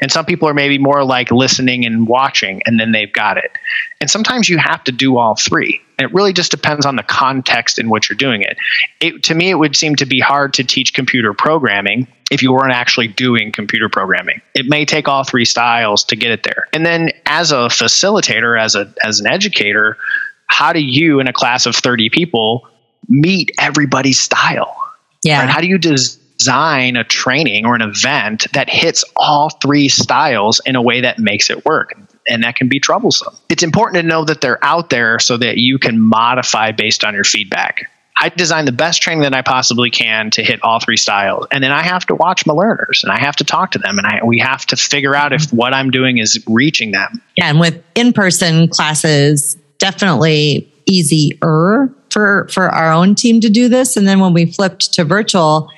and 0.00 0.10
some 0.10 0.24
people 0.24 0.48
are 0.48 0.54
maybe 0.54 0.78
more 0.78 1.04
like 1.04 1.30
listening 1.30 1.84
and 1.84 2.06
watching 2.06 2.62
and 2.66 2.78
then 2.78 2.92
they've 2.92 3.12
got 3.12 3.36
it 3.36 3.52
and 4.00 4.10
sometimes 4.10 4.48
you 4.48 4.58
have 4.58 4.82
to 4.84 4.92
do 4.92 5.18
all 5.18 5.34
three 5.36 5.80
and 5.98 6.08
it 6.08 6.14
really 6.14 6.32
just 6.32 6.50
depends 6.50 6.86
on 6.86 6.96
the 6.96 7.02
context 7.02 7.78
in 7.78 7.90
which 7.90 8.08
you're 8.08 8.16
doing 8.16 8.42
it. 8.42 8.56
it 9.00 9.22
to 9.22 9.34
me 9.34 9.50
it 9.50 9.56
would 9.56 9.76
seem 9.76 9.96
to 9.96 10.06
be 10.06 10.20
hard 10.20 10.54
to 10.54 10.64
teach 10.64 10.94
computer 10.94 11.34
programming 11.34 12.06
if 12.30 12.42
you 12.42 12.52
weren't 12.52 12.72
actually 12.72 13.08
doing 13.08 13.50
computer 13.52 13.88
programming. 13.88 14.40
It 14.54 14.66
may 14.68 14.84
take 14.84 15.08
all 15.08 15.24
three 15.24 15.44
styles 15.44 16.04
to 16.04 16.16
get 16.16 16.30
it 16.30 16.44
there. 16.44 16.68
And 16.72 16.86
then 16.86 17.10
as 17.26 17.50
a 17.50 17.68
facilitator, 17.68 18.58
as 18.58 18.76
a 18.76 18.92
as 19.04 19.20
an 19.20 19.26
educator, 19.26 19.98
how 20.46 20.72
do 20.72 20.80
you 20.80 21.20
in 21.20 21.26
a 21.26 21.32
class 21.32 21.66
of 21.66 21.74
30 21.74 22.08
people 22.10 22.66
meet 23.08 23.50
everybody's 23.58 24.20
style? 24.20 24.76
Yeah. 25.24 25.40
Right? 25.40 25.50
How 25.50 25.60
do 25.60 25.66
you 25.66 25.78
design 25.78 26.19
a 26.48 27.04
training 27.04 27.66
or 27.66 27.74
an 27.74 27.82
event 27.82 28.46
that 28.52 28.68
hits 28.68 29.04
all 29.16 29.50
three 29.50 29.88
styles 29.88 30.60
in 30.64 30.76
a 30.76 30.82
way 30.82 31.02
that 31.02 31.18
makes 31.18 31.50
it 31.50 31.64
work? 31.64 31.94
And 32.26 32.44
that 32.44 32.56
can 32.56 32.68
be 32.68 32.80
troublesome. 32.80 33.34
It's 33.48 33.62
important 33.62 34.02
to 34.02 34.06
know 34.06 34.24
that 34.24 34.40
they're 34.40 34.62
out 34.64 34.90
there 34.90 35.18
so 35.18 35.36
that 35.36 35.56
you 35.56 35.78
can 35.78 36.00
modify 36.00 36.72
based 36.72 37.04
on 37.04 37.14
your 37.14 37.24
feedback. 37.24 37.90
I 38.20 38.28
design 38.28 38.66
the 38.66 38.72
best 38.72 39.00
training 39.00 39.22
that 39.22 39.34
I 39.34 39.40
possibly 39.40 39.90
can 39.90 40.30
to 40.32 40.44
hit 40.44 40.62
all 40.62 40.78
three 40.78 40.98
styles. 40.98 41.46
And 41.50 41.64
then 41.64 41.72
I 41.72 41.82
have 41.82 42.04
to 42.06 42.14
watch 42.14 42.44
my 42.44 42.52
learners 42.52 43.02
and 43.02 43.10
I 43.10 43.18
have 43.18 43.36
to 43.36 43.44
talk 43.44 43.70
to 43.72 43.78
them 43.78 43.96
and 43.96 44.06
I, 44.06 44.20
we 44.22 44.38
have 44.40 44.66
to 44.66 44.76
figure 44.76 45.14
out 45.14 45.32
if 45.32 45.50
what 45.52 45.72
I'm 45.72 45.90
doing 45.90 46.18
is 46.18 46.44
reaching 46.46 46.92
them. 46.92 47.22
Yeah. 47.36 47.48
And 47.48 47.58
with 47.58 47.82
in 47.94 48.12
person 48.12 48.68
classes, 48.68 49.56
definitely 49.78 50.70
easier 50.84 51.90
for, 52.10 52.46
for 52.48 52.68
our 52.68 52.92
own 52.92 53.14
team 53.14 53.40
to 53.40 53.48
do 53.48 53.70
this. 53.70 53.96
And 53.96 54.06
then 54.06 54.20
when 54.20 54.34
we 54.34 54.52
flipped 54.52 54.92
to 54.94 55.04
virtual, 55.04 55.70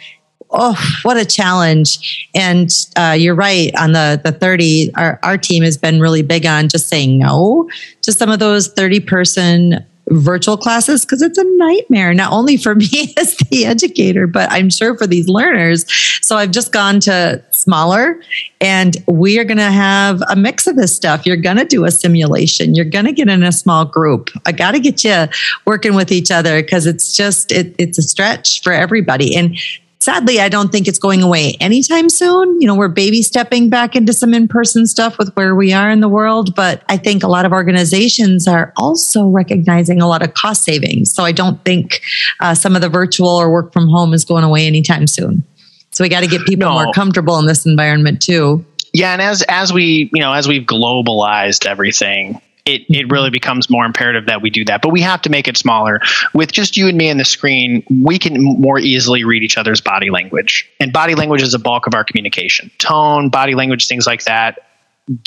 oh, 0.52 0.76
what 1.02 1.16
a 1.16 1.24
challenge. 1.24 2.28
And 2.34 2.70
uh, 2.96 3.16
you're 3.18 3.34
right 3.34 3.74
on 3.76 3.92
the, 3.92 4.20
the 4.22 4.32
30, 4.32 4.94
our, 4.94 5.18
our 5.22 5.38
team 5.38 5.62
has 5.62 5.76
been 5.76 6.00
really 6.00 6.22
big 6.22 6.46
on 6.46 6.68
just 6.68 6.88
saying 6.88 7.18
no 7.18 7.68
to 8.02 8.12
some 8.12 8.30
of 8.30 8.38
those 8.38 8.68
30 8.68 9.00
person 9.00 9.86
virtual 10.08 10.56
classes 10.56 11.04
because 11.04 11.22
it's 11.22 11.38
a 11.38 11.44
nightmare, 11.44 12.12
not 12.12 12.32
only 12.32 12.56
for 12.56 12.74
me 12.76 13.14
as 13.16 13.36
the 13.50 13.64
educator, 13.64 14.26
but 14.26 14.50
I'm 14.50 14.70
sure 14.70 14.96
for 14.96 15.06
these 15.06 15.28
learners. 15.28 15.84
So 16.22 16.36
I've 16.36 16.50
just 16.50 16.72
gone 16.72 17.00
to 17.00 17.42
smaller 17.50 18.20
and 18.60 18.96
we 19.06 19.38
are 19.38 19.44
going 19.44 19.58
to 19.58 19.70
have 19.70 20.22
a 20.28 20.36
mix 20.36 20.66
of 20.66 20.76
this 20.76 20.94
stuff. 20.94 21.26
You're 21.26 21.36
going 21.36 21.56
to 21.56 21.64
do 21.64 21.84
a 21.84 21.90
simulation. 21.90 22.74
You're 22.74 22.84
going 22.84 23.04
to 23.04 23.12
get 23.12 23.28
in 23.28 23.42
a 23.42 23.52
small 23.52 23.84
group. 23.84 24.30
I 24.46 24.52
got 24.52 24.72
to 24.72 24.80
get 24.80 25.04
you 25.04 25.26
working 25.66 25.94
with 25.94 26.10
each 26.12 26.30
other 26.30 26.62
because 26.62 26.86
it's 26.86 27.16
just, 27.16 27.52
it, 27.52 27.74
it's 27.78 27.98
a 27.98 28.02
stretch 28.02 28.62
for 28.62 28.72
everybody. 28.72 29.36
And 29.36 29.56
sadly, 30.02 30.40
I 30.40 30.48
don't 30.48 30.72
think 30.72 30.88
it's 30.88 30.98
going 30.98 31.22
away 31.22 31.56
anytime 31.60 32.10
soon. 32.10 32.60
You 32.60 32.66
know, 32.66 32.74
we're 32.74 32.88
baby 32.88 33.22
stepping 33.22 33.70
back 33.70 33.94
into 33.94 34.12
some 34.12 34.34
in 34.34 34.48
person 34.48 34.86
stuff 34.86 35.18
with 35.18 35.32
where 35.34 35.54
we 35.54 35.72
are 35.72 35.90
in 35.90 36.00
the 36.00 36.08
world, 36.08 36.54
but 36.54 36.82
I 36.88 36.96
think 36.96 37.22
a 37.22 37.28
lot 37.28 37.44
of 37.44 37.52
organizations 37.52 38.48
are 38.48 38.72
also 38.76 39.28
recognizing 39.28 40.00
a 40.00 40.08
lot 40.08 40.22
of 40.22 40.34
cost 40.34 40.64
savings. 40.64 41.14
So 41.14 41.24
I 41.24 41.32
don't 41.32 41.64
think 41.64 42.02
uh, 42.40 42.54
some 42.54 42.74
of 42.74 42.82
the 42.82 42.88
virtual 42.88 43.28
or 43.28 43.52
work 43.52 43.72
from 43.72 43.88
home 43.88 44.12
is 44.12 44.24
going 44.24 44.44
away 44.44 44.66
anytime 44.66 45.06
soon. 45.06 45.44
So 45.92 46.04
we 46.04 46.08
got 46.08 46.20
to 46.20 46.26
get 46.26 46.44
people 46.46 46.68
no. 46.68 46.82
more 46.82 46.92
comfortable 46.92 47.38
in 47.38 47.46
this 47.46 47.64
environment 47.66 48.20
too. 48.22 48.64
Yeah, 48.94 49.12
and 49.12 49.22
as 49.22 49.42
as 49.48 49.72
we 49.72 50.10
you 50.12 50.20
know 50.20 50.32
as 50.32 50.46
we've 50.46 50.66
globalized 50.66 51.64
everything, 51.64 52.40
it, 52.64 52.82
it 52.88 53.10
really 53.10 53.30
becomes 53.30 53.68
more 53.68 53.84
imperative 53.84 54.26
that 54.26 54.40
we 54.40 54.50
do 54.50 54.64
that. 54.66 54.82
But 54.82 54.90
we 54.90 55.00
have 55.00 55.22
to 55.22 55.30
make 55.30 55.48
it 55.48 55.56
smaller. 55.56 56.00
With 56.32 56.52
just 56.52 56.76
you 56.76 56.88
and 56.88 56.96
me 56.96 57.10
on 57.10 57.16
the 57.16 57.24
screen, 57.24 57.84
we 57.90 58.18
can 58.18 58.40
more 58.42 58.78
easily 58.78 59.24
read 59.24 59.42
each 59.42 59.58
other's 59.58 59.80
body 59.80 60.10
language. 60.10 60.70
And 60.78 60.92
body 60.92 61.14
language 61.14 61.42
is 61.42 61.54
a 61.54 61.58
bulk 61.58 61.86
of 61.86 61.94
our 61.94 62.04
communication. 62.04 62.70
Tone, 62.78 63.30
body 63.30 63.54
language, 63.54 63.88
things 63.88 64.06
like 64.06 64.24
that, 64.24 64.60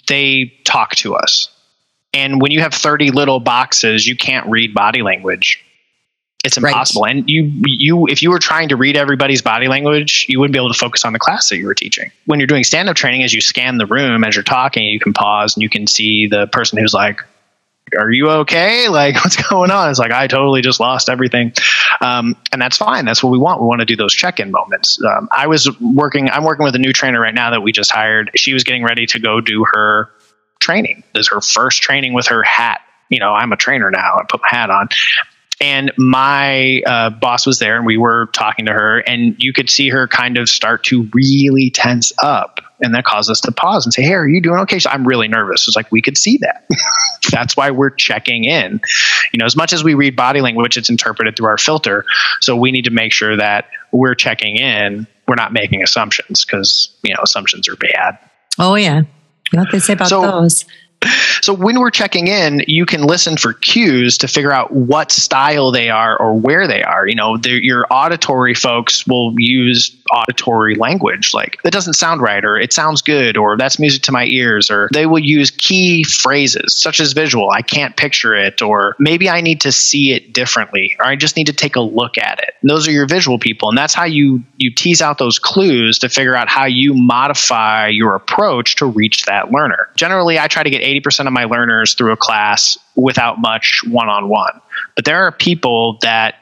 they 0.08 0.54
talk 0.64 0.96
to 0.96 1.16
us. 1.16 1.50
And 2.14 2.42
when 2.42 2.52
you 2.52 2.62
have 2.62 2.74
30 2.74 3.12
little 3.12 3.42
boxes, 3.42 4.08
you 4.08 4.16
can't 4.16 4.50
read 4.50 4.74
body 4.74 5.02
language. 5.02 5.62
It's 6.46 6.58
impossible. 6.58 7.04
Right. 7.04 7.16
And 7.16 7.30
you 7.30 7.52
you 7.66 8.08
if 8.08 8.22
you 8.22 8.30
were 8.30 8.39
trying 8.39 8.70
to 8.70 8.76
read 8.76 8.96
everybody's 8.96 9.41
body 9.41 9.68
language, 9.68 10.28
you 10.30 10.39
wouldn't 10.39 10.54
be 10.54 10.60
able 10.60 10.72
to 10.72 10.78
focus 10.78 11.04
on 11.04 11.14
the 11.14 11.20
class 11.20 11.50
that 11.50 11.58
you 11.58 11.66
were 11.66 11.74
teaching. 11.74 12.12
When 12.26 12.39
you're 12.39 12.48
doing 12.48 12.64
stand-up 12.64 12.96
training, 12.96 13.24
as 13.24 13.34
you 13.34 13.41
scan 13.41 13.78
the 13.78 13.86
room 13.86 14.24
as 14.24 14.36
you're 14.36 14.43
talking, 14.43 14.86
you 14.86 15.00
can 15.00 15.14
pause 15.14 15.56
and 15.56 15.64
you 15.64 15.70
can 15.70 15.88
see 15.88 16.28
the 16.28 16.48
person 16.48 16.78
who's 16.78 16.93
like, 16.93 17.22
are 17.98 18.12
you 18.12 18.30
okay? 18.30 18.88
Like, 18.96 19.16
what's 19.16 19.36
going 19.36 19.72
on? 19.72 19.89
It's 19.89 20.00
like, 20.00 20.12
I 20.12 20.28
totally 20.28 20.62
just 20.62 20.80
lost 20.80 21.10
everything. 21.10 21.52
Um, 22.00 22.38
and 22.54 22.62
that's 22.62 22.78
fine. 22.78 23.04
That's 23.04 23.22
what 23.22 23.30
we 23.30 23.38
want. 23.38 23.62
We 23.62 23.68
want 23.68 23.82
to 23.82 23.86
do 23.86 23.98
those 23.98 24.14
check 24.14 24.39
in 24.39 24.52
moments. 24.52 25.02
Um, 25.04 25.28
I 25.32 25.48
was 25.48 25.70
working, 25.82 26.30
I'm 26.30 26.46
working 26.46 26.64
with 26.64 26.76
a 26.76 26.80
new 26.80 26.93
trainer 26.93 27.20
right 27.20 27.34
now 27.34 27.50
that 27.52 27.62
we 27.62 27.74
just 27.74 27.91
hired. 27.91 28.32
She 28.36 28.54
was 28.54 28.64
getting 28.64 28.84
ready 28.84 29.06
to 29.08 29.20
go 29.20 29.41
do 29.41 29.66
her 29.74 30.10
training. 30.60 31.04
This 31.14 31.22
is 31.24 31.30
her 31.30 31.41
first 31.41 31.82
training 31.82 32.14
with 32.14 32.28
her 32.28 32.41
hat. 32.43 32.80
You 33.10 33.20
know, 33.20 33.34
I'm 33.34 33.52
a 33.52 33.58
trainer 33.58 33.91
now. 33.91 34.16
I 34.18 34.24
put 34.30 34.41
my 34.41 34.58
hat 34.58 34.70
on 34.70 34.88
and 35.66 35.91
my 35.97 36.84
uh, 36.86 37.09
boss 37.09 37.47
was 37.47 37.57
there 37.57 37.76
and 37.76 37.88
we 37.88 37.97
were 37.97 38.28
talking 38.28 38.68
to 38.68 38.72
her 38.72 38.99
and 38.99 39.36
you 39.39 39.51
could 39.51 39.68
see 39.68 39.89
her 39.89 40.07
kind 40.07 40.38
of 40.38 40.47
start 40.47 40.84
to 40.84 41.09
really 41.11 41.72
tense 41.72 42.13
up. 42.20 42.59
And 42.82 42.93
that 42.93 43.03
caused 43.03 43.32
us 43.32 43.41
to 43.41 43.51
pause 43.51 43.86
and 43.86 43.93
say 43.93 44.03
hey 44.03 44.13
are 44.13 44.28
you 44.28 44.41
doing 44.41 44.59
okay? 44.59 44.78
So 44.80 44.91
i'm 44.91 45.07
really 45.07 45.28
nervous. 45.28 45.68
It's 45.68 45.76
like 45.76 45.91
we 45.91 46.03
could 46.03 46.18
see 46.18 46.38
that. 46.39 46.68
That's 47.32 47.57
why 47.57 47.72
we're 47.72 47.89
checking 47.89 48.43
in. 48.43 48.80
You 49.34 49.39
know 49.39 49.45
as 49.45 49.55
much 49.55 49.74
as 49.74 49.84
we 49.84 49.95
read 49.95 50.16
body 50.16 50.41
language 50.41 50.78
it's 50.78 50.89
interpreted 50.89 51.36
through 51.36 51.47
our 51.47 51.57
filter. 51.57 52.05
So 52.41 52.55
we 52.55 52.72
need 52.72 52.86
to 52.86 52.91
make 52.91 53.11
sure 53.11 53.36
that 53.36 53.70
we're 53.91 54.16
checking 54.16 54.57
in. 54.57 55.07
We're 55.28 55.36
not 55.36 55.51
making 55.51 55.82
assumptions 55.82 56.45
because 56.45 56.95
you 57.01 57.16
know 57.16 57.22
assumptions 57.24 57.68
are 57.68 57.76
bad. 57.76 58.20
Oh 58.59 58.76
yeah. 58.76 59.03
What 59.51 59.72
they 59.72 59.80
say 59.80 59.93
about 59.93 60.09
so, 60.09 60.22
those 60.22 60.66
So 61.41 61.53
when 61.53 61.80
we're 61.80 61.91
checking 61.91 62.28
in, 62.28 62.64
you 62.68 62.86
can 62.86 63.03
listen 63.03 63.38
for 63.38 63.53
cues 63.53 64.18
to 64.20 64.28
figure 64.28 64.51
out 64.51 64.72
what 64.72 65.12
style 65.12 65.72
they 65.72 65.89
are 65.89 66.18
or 66.18 66.34
where 66.34 66.68
they 66.68 66.84
are. 66.84 67.08
You 67.08 67.16
know, 67.16 67.38
your 67.43 67.86
auditory 67.91 68.56
folks 68.56 69.06
will 69.06 69.34
use 69.38 69.95
auditory 70.12 70.76
language 70.76 71.34
like 71.34 71.62
that 71.64 71.74
doesn't 71.74 71.93
sound 71.93 72.22
right 72.22 72.45
or 72.45 72.58
it 72.58 72.72
sounds 72.72 73.01
good 73.01 73.38
or 73.38 73.58
that's 73.58 73.80
music 73.80 74.03
to 74.03 74.12
my 74.12 74.26
ears 74.26 74.70
or 74.70 74.88
they 74.93 75.06
will 75.06 75.20
use 75.20 75.49
key 75.49 76.03
phrases 76.03 76.78
such 76.78 76.99
as 76.99 77.14
visual 77.14 77.49
i 77.49 77.62
can't 77.62 77.97
picture 77.97 78.36
it 78.36 78.62
or 78.62 78.95
maybe 78.99 79.30
i 79.30 79.41
need 79.41 79.62
to 79.62 79.72
see 79.72 80.14
it 80.14 80.32
differently 80.32 80.95
or 80.99 81.06
i 81.06 81.16
just 81.16 81.36
need 81.36 81.47
to 81.47 81.53
take 81.53 81.76
a 81.76 81.82
look 81.82 82.20
at 82.20 82.39
it 82.39 82.53
and 82.62 82.70
those 82.70 82.88
are 82.88 82.91
your 82.91 83.08
visual 83.08 83.39
people 83.39 83.70
and 83.70 83.78
that's 83.78 83.95
how 83.95 84.06
you 84.06 84.43
you 84.58 84.72
tease 84.72 85.01
out 85.01 85.18
those 85.18 85.39
clues 85.39 85.97
to 85.97 86.08
figure 86.08 86.36
out 86.36 86.49
how 86.49 86.66
you 86.66 86.93
modify 86.93 87.88
your 87.88 88.14
approach 88.14 88.76
to 88.76 88.86
reach 88.86 89.26
that 89.26 89.51
learner 89.51 89.89
generally 89.95 90.38
i 90.38 90.47
try 90.47 90.62
to 90.62 90.70
get 90.70 90.84
80% 90.84 90.95
of 91.28 91.34
my 91.34 91.46
learners 91.46 91.93
through 91.93 92.12
a 92.12 92.18
class 92.18 92.78
without 92.96 93.39
much 93.39 93.82
one-on-one 93.88 94.62
but 94.96 95.06
there 95.06 95.24
are 95.26 95.32
people 95.32 95.98
that 96.02 96.36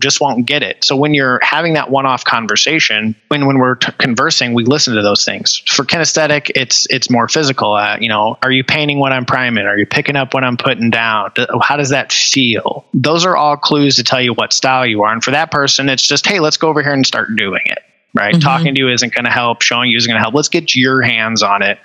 just 0.00 0.20
won't 0.20 0.44
get 0.44 0.62
it. 0.62 0.84
So 0.84 0.96
when 0.96 1.14
you're 1.14 1.40
having 1.42 1.72
that 1.74 1.90
one-off 1.90 2.24
conversation, 2.24 3.16
when 3.28 3.46
when 3.46 3.58
we're 3.58 3.76
t- 3.76 3.92
conversing, 3.98 4.52
we 4.52 4.64
listen 4.64 4.94
to 4.94 5.02
those 5.02 5.24
things. 5.24 5.62
For 5.66 5.84
kinesthetic, 5.84 6.50
it's 6.54 6.86
it's 6.90 7.08
more 7.10 7.26
physical. 7.26 7.72
Uh, 7.72 7.96
you 7.98 8.08
know, 8.08 8.36
are 8.42 8.50
you 8.50 8.64
painting 8.64 8.98
what 8.98 9.12
I'm 9.12 9.24
priming? 9.24 9.64
Are 9.64 9.78
you 9.78 9.86
picking 9.86 10.14
up 10.14 10.34
what 10.34 10.44
I'm 10.44 10.58
putting 10.58 10.90
down? 10.90 11.32
How 11.62 11.76
does 11.76 11.88
that 11.88 12.12
feel? 12.12 12.84
Those 12.92 13.24
are 13.24 13.34
all 13.34 13.56
clues 13.56 13.96
to 13.96 14.04
tell 14.04 14.20
you 14.20 14.34
what 14.34 14.52
style 14.52 14.86
you 14.86 15.02
are. 15.04 15.12
And 15.12 15.24
for 15.24 15.30
that 15.30 15.50
person, 15.50 15.88
it's 15.88 16.06
just 16.06 16.26
hey, 16.26 16.38
let's 16.38 16.58
go 16.58 16.68
over 16.68 16.82
here 16.82 16.92
and 16.92 17.06
start 17.06 17.34
doing 17.36 17.62
it. 17.64 17.78
Right? 18.14 18.34
Mm-hmm. 18.34 18.42
Talking 18.42 18.74
to 18.74 18.80
you 18.80 18.90
isn't 18.90 19.14
going 19.14 19.24
to 19.24 19.30
help. 19.30 19.62
Showing 19.62 19.90
you 19.90 19.96
isn't 19.96 20.08
going 20.08 20.18
to 20.18 20.22
help. 20.22 20.34
Let's 20.34 20.50
get 20.50 20.76
your 20.76 21.00
hands 21.00 21.42
on 21.42 21.62
it 21.62 21.78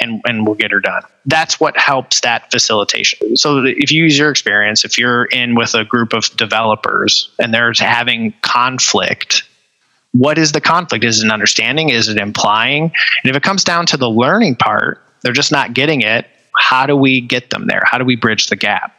and, 0.00 0.20
and 0.26 0.46
we'll 0.46 0.54
get 0.54 0.70
her 0.70 0.80
done. 0.80 1.02
That's 1.24 1.58
what 1.58 1.76
helps 1.76 2.20
that 2.20 2.50
facilitation. 2.50 3.36
So 3.36 3.64
if 3.64 3.90
you 3.90 4.04
use 4.04 4.18
your 4.18 4.30
experience, 4.30 4.84
if 4.84 4.98
you're 4.98 5.24
in 5.26 5.54
with 5.54 5.74
a 5.74 5.84
group 5.84 6.12
of 6.12 6.34
developers 6.36 7.30
and 7.38 7.52
they're 7.52 7.72
having 7.78 8.34
conflict, 8.42 9.42
what 10.12 10.38
is 10.38 10.52
the 10.52 10.60
conflict? 10.60 11.04
Is 11.04 11.20
it 11.20 11.26
an 11.26 11.30
understanding? 11.30 11.90
Is 11.90 12.08
it 12.08 12.16
implying? 12.16 12.84
And 12.84 13.30
if 13.30 13.36
it 13.36 13.42
comes 13.42 13.64
down 13.64 13.86
to 13.86 13.96
the 13.96 14.08
learning 14.08 14.56
part, 14.56 15.02
they're 15.22 15.32
just 15.32 15.52
not 15.52 15.74
getting 15.74 16.00
it. 16.00 16.26
How 16.56 16.86
do 16.86 16.96
we 16.96 17.20
get 17.20 17.50
them 17.50 17.66
there? 17.66 17.82
How 17.84 17.98
do 17.98 18.04
we 18.04 18.16
bridge 18.16 18.46
the 18.46 18.56
gap? 18.56 18.95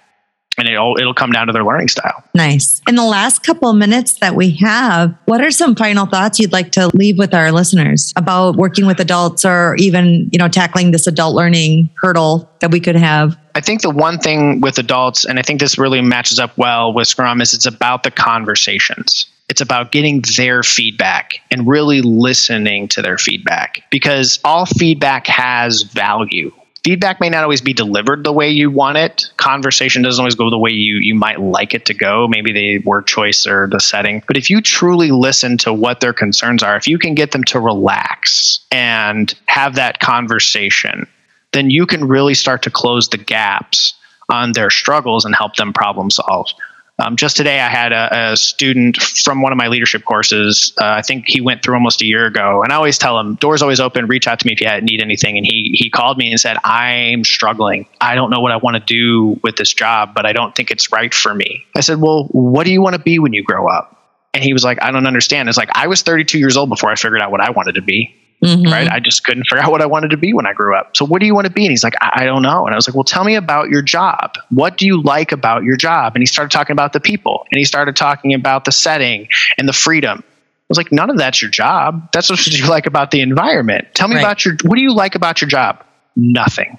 And 0.58 0.68
it'll 0.68 0.97
it'll 0.97 1.14
come 1.14 1.32
down 1.32 1.47
to 1.47 1.53
their 1.53 1.64
learning 1.64 1.88
style. 1.88 2.24
Nice. 2.34 2.82
In 2.88 2.95
the 2.95 3.05
last 3.05 3.43
couple 3.43 3.70
of 3.70 3.78
minutes 3.78 4.16
that 4.16 4.36
we 4.36 4.51
have, 4.58 5.16
what 5.26 5.41
are 5.41 5.51
some 5.51 5.76
final 5.76 6.05
thoughts 6.05 6.39
you'd 6.39 6.51
like 6.51 6.72
to 6.74 6.89
leave 6.95 7.18
with 7.18 7.34
our 7.34 7.51
listeners 7.51 8.14
about 8.16 8.55
working 8.55 8.86
with 8.88 8.99
adults 8.99 9.45
or 9.45 9.76
even, 9.78 10.30
you 10.32 10.39
know, 10.39 10.47
tackling 10.47 10.91
this 10.91 11.08
adult 11.08 11.36
learning 11.36 11.89
hurdle 12.01 12.49
that 12.60 12.72
we 12.72 12.80
could 12.80 12.95
have? 12.95 13.38
I 13.55 13.62
think 13.62 13.82
the 13.82 13.89
one 13.89 14.20
thing 14.20 14.62
with 14.62 14.78
adults 14.78 15.26
and 15.26 15.39
I 15.39 15.41
think 15.41 15.60
this 15.60 15.78
really 15.78 16.01
matches 16.01 16.39
up 16.39 16.58
well 16.58 16.93
with 16.93 17.08
Scrum 17.08 17.41
is 17.41 17.53
it's 17.53 17.66
about 17.66 18.03
the 18.03 18.12
conversations. 18.12 19.28
It's 19.49 19.62
about 19.62 19.91
getting 19.91 20.24
their 20.36 20.62
feedback 20.62 21.36
and 21.49 21.66
really 21.68 22.01
listening 22.01 22.89
to 22.89 23.01
their 23.01 23.18
feedback 23.18 23.82
because 23.89 24.39
all 24.43 24.66
feedback 24.66 25.26
has 25.28 25.84
value 25.84 26.51
feedback 26.84 27.20
may 27.20 27.30
not 27.30 27.44
always 27.44 27.62
be 27.62 27.74
delivered 27.74 28.24
the 28.24 28.34
way 28.34 28.50
you 28.50 28.72
want 28.72 28.98
it. 28.98 29.26
Conversation 29.38 30.02
doesn't 30.02 30.22
always 30.22 30.36
go 30.36 30.50
the 30.50 30.58
way 30.58 30.72
you 30.72 30.96
you 30.98 31.16
might 31.16 31.40
like 31.40 31.74
it 31.74 31.86
to 31.86 31.94
go. 31.94 32.28
Maybe 32.28 32.52
the 32.52 32.80
word 32.80 33.08
choice 33.08 33.46
or 33.46 33.68
the 33.68 33.80
setting. 33.80 34.24
But 34.28 34.38
if 34.38 34.50
you 34.50 34.62
truly 34.62 35.12
listen 35.12 35.58
to 35.60 35.74
what 35.74 36.00
their 36.00 36.14
concerns 36.14 36.64
are, 36.64 36.76
if 36.76 36.88
you 36.88 36.98
can 37.00 37.16
get 37.16 37.32
them 37.32 37.44
to 37.46 37.60
relax 37.60 38.60
and 38.72 39.34
have 39.48 39.76
that 39.76 40.00
conversation, 40.00 41.08
then 41.54 41.70
you 41.70 41.86
can 41.86 42.08
really 42.08 42.34
start 42.34 42.64
to 42.64 42.72
close 42.72 43.10
the 43.10 43.18
gaps 43.18 43.94
on 44.30 44.52
their 44.52 44.70
struggles 44.70 45.26
and 45.26 45.36
help 45.36 45.56
them 45.56 45.74
problem 45.74 46.10
solve. 46.10 46.50
Um, 47.00 47.16
just 47.16 47.38
today, 47.38 47.60
I 47.60 47.70
had 47.70 47.91
a, 47.91 48.32
a, 48.32 48.38
student 48.38 48.98
from 48.98 49.43
one 49.43 49.52
of 49.52 49.58
my 49.58 49.68
leadership 49.68 50.04
courses. 50.04 50.74
Uh, 50.82 50.86
I 50.86 51.04
think 51.04 51.26
he 51.28 51.41
went 51.41 51.62
through 51.62 51.76
almost 51.76 52.02
a 52.02 52.06
year 52.08 52.26
ago, 52.26 52.64
and 52.64 52.74
I 52.74 52.76
always 52.76 52.98
tell 52.98 53.20
him, 53.20 53.36
"Doors 53.36 53.62
always 53.62 53.80
open. 53.80 54.08
Reach 54.08 54.28
out 54.28 54.39
to 54.39 54.48
me 54.48 54.54
if 54.54 54.62
you 54.62 54.82
need 54.82 55.00
anything." 55.00 55.38
And 55.38 55.45
he 55.45 55.76
he 55.78 55.91
called 55.91 56.18
me 56.18 56.32
and 56.32 56.39
said, 56.39 56.58
"I'm 56.64 57.24
struggling. 57.24 57.86
I 58.02 58.16
don't 58.16 58.32
know 58.32 58.39
what 58.39 58.52
I 58.52 58.58
want 58.58 58.78
to 58.78 58.80
do 58.80 59.39
with 59.43 59.58
this 59.58 59.72
job, 59.72 60.16
but 60.16 60.26
I 60.26 60.34
don't 60.34 60.56
think 60.56 60.72
it's 60.72 60.91
right 60.91 61.14
for 61.14 61.36
me." 61.36 61.66
I 61.76 61.82
said, 61.82 62.02
"Well, 62.02 62.30
what 62.32 62.66
do 62.66 62.72
you 62.72 62.82
want 62.82 62.95
to 62.95 63.02
be 63.02 63.20
when 63.20 63.32
you 63.32 63.43
grow 63.43 63.68
up?" 63.68 63.93
And 64.34 64.43
he 64.43 64.52
was 64.52 64.64
like, 64.64 64.82
"I 64.82 64.89
don't 64.89 65.06
understand." 65.06 65.50
It's 65.50 65.58
like 65.58 65.70
I 65.74 65.86
was 65.86 66.02
32 66.02 66.39
years 66.39 66.58
old 66.58 66.70
before 66.70 66.89
I 66.89 66.95
figured 66.95 67.22
out 67.22 67.30
what 67.30 67.41
I 67.41 67.52
wanted 67.52 67.76
to 67.76 67.84
be. 67.84 68.16
Mm-hmm. 68.44 68.72
Right. 68.72 68.88
I 68.88 69.00
just 69.00 69.24
couldn't 69.24 69.46
figure 69.46 69.64
out 69.64 69.72
what 69.72 69.82
I 69.82 69.88
wanted 69.88 70.12
to 70.12 70.18
be 70.18 70.32
when 70.32 70.46
I 70.46 70.54
grew 70.54 70.76
up. 70.76 70.96
So, 70.96 71.06
what 71.06 71.22
do 71.22 71.26
you 71.26 71.34
want 71.34 71.48
to 71.48 71.52
be? 71.52 71.64
And 71.64 71.72
he's 71.72 71.84
like, 71.84 71.96
I-, 72.02 72.22
I 72.22 72.26
don't 72.26 72.44
know. 72.44 72.66
And 72.66 72.74
I 72.74 72.78
was 72.78 72.88
like, 72.88 72.94
Well, 72.94 73.04
tell 73.04 73.24
me 73.24 73.34
about 73.34 73.70
your 73.70 73.82
job. 73.82 74.36
What 74.50 74.78
do 74.78 74.86
you 74.86 75.02
like 75.02 75.32
about 75.32 75.64
your 75.64 75.76
job? 75.76 76.16
And 76.16 76.22
he 76.22 76.28
started 76.28 76.52
talking 76.52 76.74
about 76.74 76.94
the 76.94 77.00
people 77.00 77.46
and 77.52 77.58
he 77.58 77.66
started 77.66 77.96
talking 77.96 78.36
about 78.36 78.66
the 78.66 78.72
setting 78.72 79.28
and 79.58 79.68
the 79.68 79.74
freedom. 79.74 80.20
I 80.20 80.66
was 80.70 80.78
like, 80.78 80.92
None 80.92 81.10
of 81.10 81.18
that's 81.18 81.42
your 81.42 81.50
job. 81.50 82.12
That's 82.12 82.30
what 82.30 82.46
you 82.46 82.68
like 82.68 82.86
about 82.86 83.10
the 83.10 83.22
environment. 83.22 83.88
Tell 83.96 84.08
me 84.08 84.16
right. 84.16 84.22
about 84.22 84.46
your, 84.46 84.56
what 84.66 84.76
do 84.76 84.84
you 84.84 84.94
like 84.94 85.16
about 85.16 85.42
your 85.42 85.50
job? 85.50 85.84
Nothing. 86.16 86.78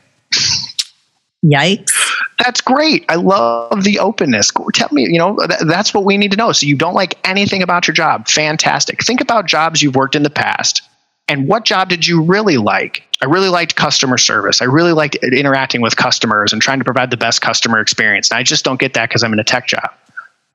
Yikes. 1.44 1.92
That's 2.38 2.60
great. 2.60 3.04
I 3.08 3.16
love 3.16 3.82
the 3.82 3.98
openness. 3.98 4.52
Tell 4.74 4.88
me, 4.92 5.02
you 5.02 5.18
know, 5.18 5.36
th- 5.36 5.60
that's 5.66 5.92
what 5.92 6.04
we 6.04 6.16
need 6.18 6.30
to 6.32 6.36
know. 6.36 6.52
So 6.52 6.66
you 6.66 6.76
don't 6.76 6.94
like 6.94 7.18
anything 7.26 7.62
about 7.62 7.88
your 7.88 7.94
job. 7.94 8.28
Fantastic. 8.28 9.04
Think 9.04 9.20
about 9.20 9.46
jobs 9.46 9.82
you've 9.82 9.96
worked 9.96 10.14
in 10.14 10.22
the 10.22 10.30
past 10.30 10.87
and 11.28 11.46
what 11.46 11.64
job 11.64 11.88
did 11.88 12.06
you 12.06 12.22
really 12.22 12.56
like? 12.56 13.04
I 13.20 13.26
really 13.26 13.48
liked 13.48 13.76
customer 13.76 14.16
service. 14.16 14.62
I 14.62 14.64
really 14.64 14.92
liked 14.92 15.16
interacting 15.16 15.80
with 15.80 15.96
customers 15.96 16.52
and 16.52 16.62
trying 16.62 16.78
to 16.78 16.84
provide 16.84 17.10
the 17.10 17.16
best 17.16 17.42
customer 17.42 17.80
experience. 17.80 18.30
And 18.30 18.38
I 18.38 18.42
just 18.42 18.64
don't 18.64 18.80
get 18.80 18.94
that 18.94 19.08
because 19.08 19.22
I'm 19.22 19.32
in 19.32 19.38
a 19.38 19.44
tech 19.44 19.66
job. 19.66 19.90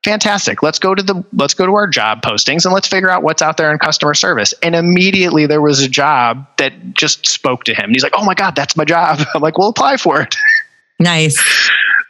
Fantastic. 0.03 0.61
Let's 0.63 0.79
go 0.79 0.93
to 0.93 1.01
the 1.01 1.23
let's 1.31 1.53
go 1.53 1.65
to 1.65 1.73
our 1.75 1.87
job 1.87 2.21
postings 2.21 2.65
and 2.65 2.73
let's 2.73 2.87
figure 2.87 3.09
out 3.09 3.23
what's 3.23 3.41
out 3.41 3.55
there 3.55 3.71
in 3.71 3.79
customer 3.79 4.13
service. 4.13 4.53
And 4.61 4.75
immediately 4.75 5.45
there 5.45 5.61
was 5.61 5.81
a 5.81 5.87
job 5.87 6.45
that 6.57 6.73
just 6.93 7.25
spoke 7.25 7.63
to 7.65 7.73
him. 7.73 7.85
And 7.85 7.95
he's 7.95 8.03
like, 8.03 8.13
"Oh 8.17 8.25
my 8.25 8.33
god, 8.33 8.55
that's 8.55 8.75
my 8.75 8.83
job." 8.83 9.19
I'm 9.35 9.41
like, 9.41 9.57
"Well, 9.57 9.69
apply 9.69 9.95
for 9.97 10.21
it." 10.21 10.35
Nice 10.99 11.41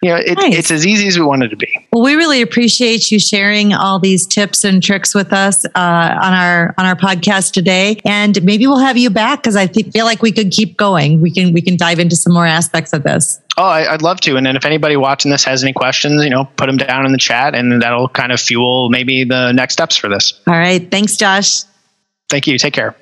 you 0.04 0.10
know, 0.10 0.18
it, 0.18 0.38
nice. 0.38 0.58
it's 0.58 0.72
as 0.72 0.86
easy 0.86 1.08
as 1.08 1.18
we 1.18 1.26
wanted 1.26 1.50
to 1.50 1.56
be. 1.56 1.88
Well, 1.92 2.04
we 2.04 2.16
really 2.16 2.42
appreciate 2.42 3.10
you 3.10 3.20
sharing 3.20 3.74
all 3.74 4.00
these 4.00 4.28
tips 4.28 4.64
and 4.64 4.84
tricks 4.84 5.16
with 5.16 5.32
us 5.32 5.66
uh, 5.66 5.70
on 5.76 6.34
our 6.34 6.76
on 6.78 6.86
our 6.86 6.96
podcast 6.96 7.54
today, 7.54 8.00
and 8.06 8.44
maybe 8.44 8.68
we'll 8.68 8.80
have 8.80 8.98
you 8.98 9.10
back 9.10 9.42
because 9.42 9.56
I 9.56 9.68
feel 9.68 10.06
like 10.06 10.22
we 10.22 10.32
could 10.32 10.52
keep 10.52 10.78
going. 10.78 11.22
We 11.22 11.32
can 11.32 11.54
we 11.54 11.62
can 11.62 11.78
dive 11.78 12.00
into 12.00 12.16
some 12.16 12.34
more 12.34 12.46
aspects 12.46 12.92
of 12.92 13.04
this. 13.04 13.40
Oh, 13.58 13.64
I, 13.64 13.92
would 13.92 14.02
love 14.02 14.20
to. 14.22 14.36
And 14.36 14.46
then 14.46 14.56
if 14.56 14.66
anybody 14.66 14.98
watching 14.98 15.30
this 15.32 15.44
has 15.44 15.64
any 15.64 15.74
questions, 15.74 16.24
you 16.24 16.30
know, 16.30 16.46
put 16.58 16.66
them 16.66 16.78
down 16.78 17.06
in 17.06 17.12
the 17.12 17.18
chat, 17.18 17.56
and 17.56 17.82
that'll 17.82 18.10
kind 18.10 18.32
of 18.32 18.40
fuel 18.40 18.90
maybe 18.90 19.24
the 19.24 19.52
next 19.52 19.74
steps 19.74 19.96
for 19.96 20.10
this. 20.10 20.34
All 20.48 20.56
right. 20.56 20.90
Thanks, 20.90 21.16
Josh. 21.18 21.64
Thank 22.30 22.48
you. 22.48 22.58
Take 22.58 22.74
care. 22.74 22.96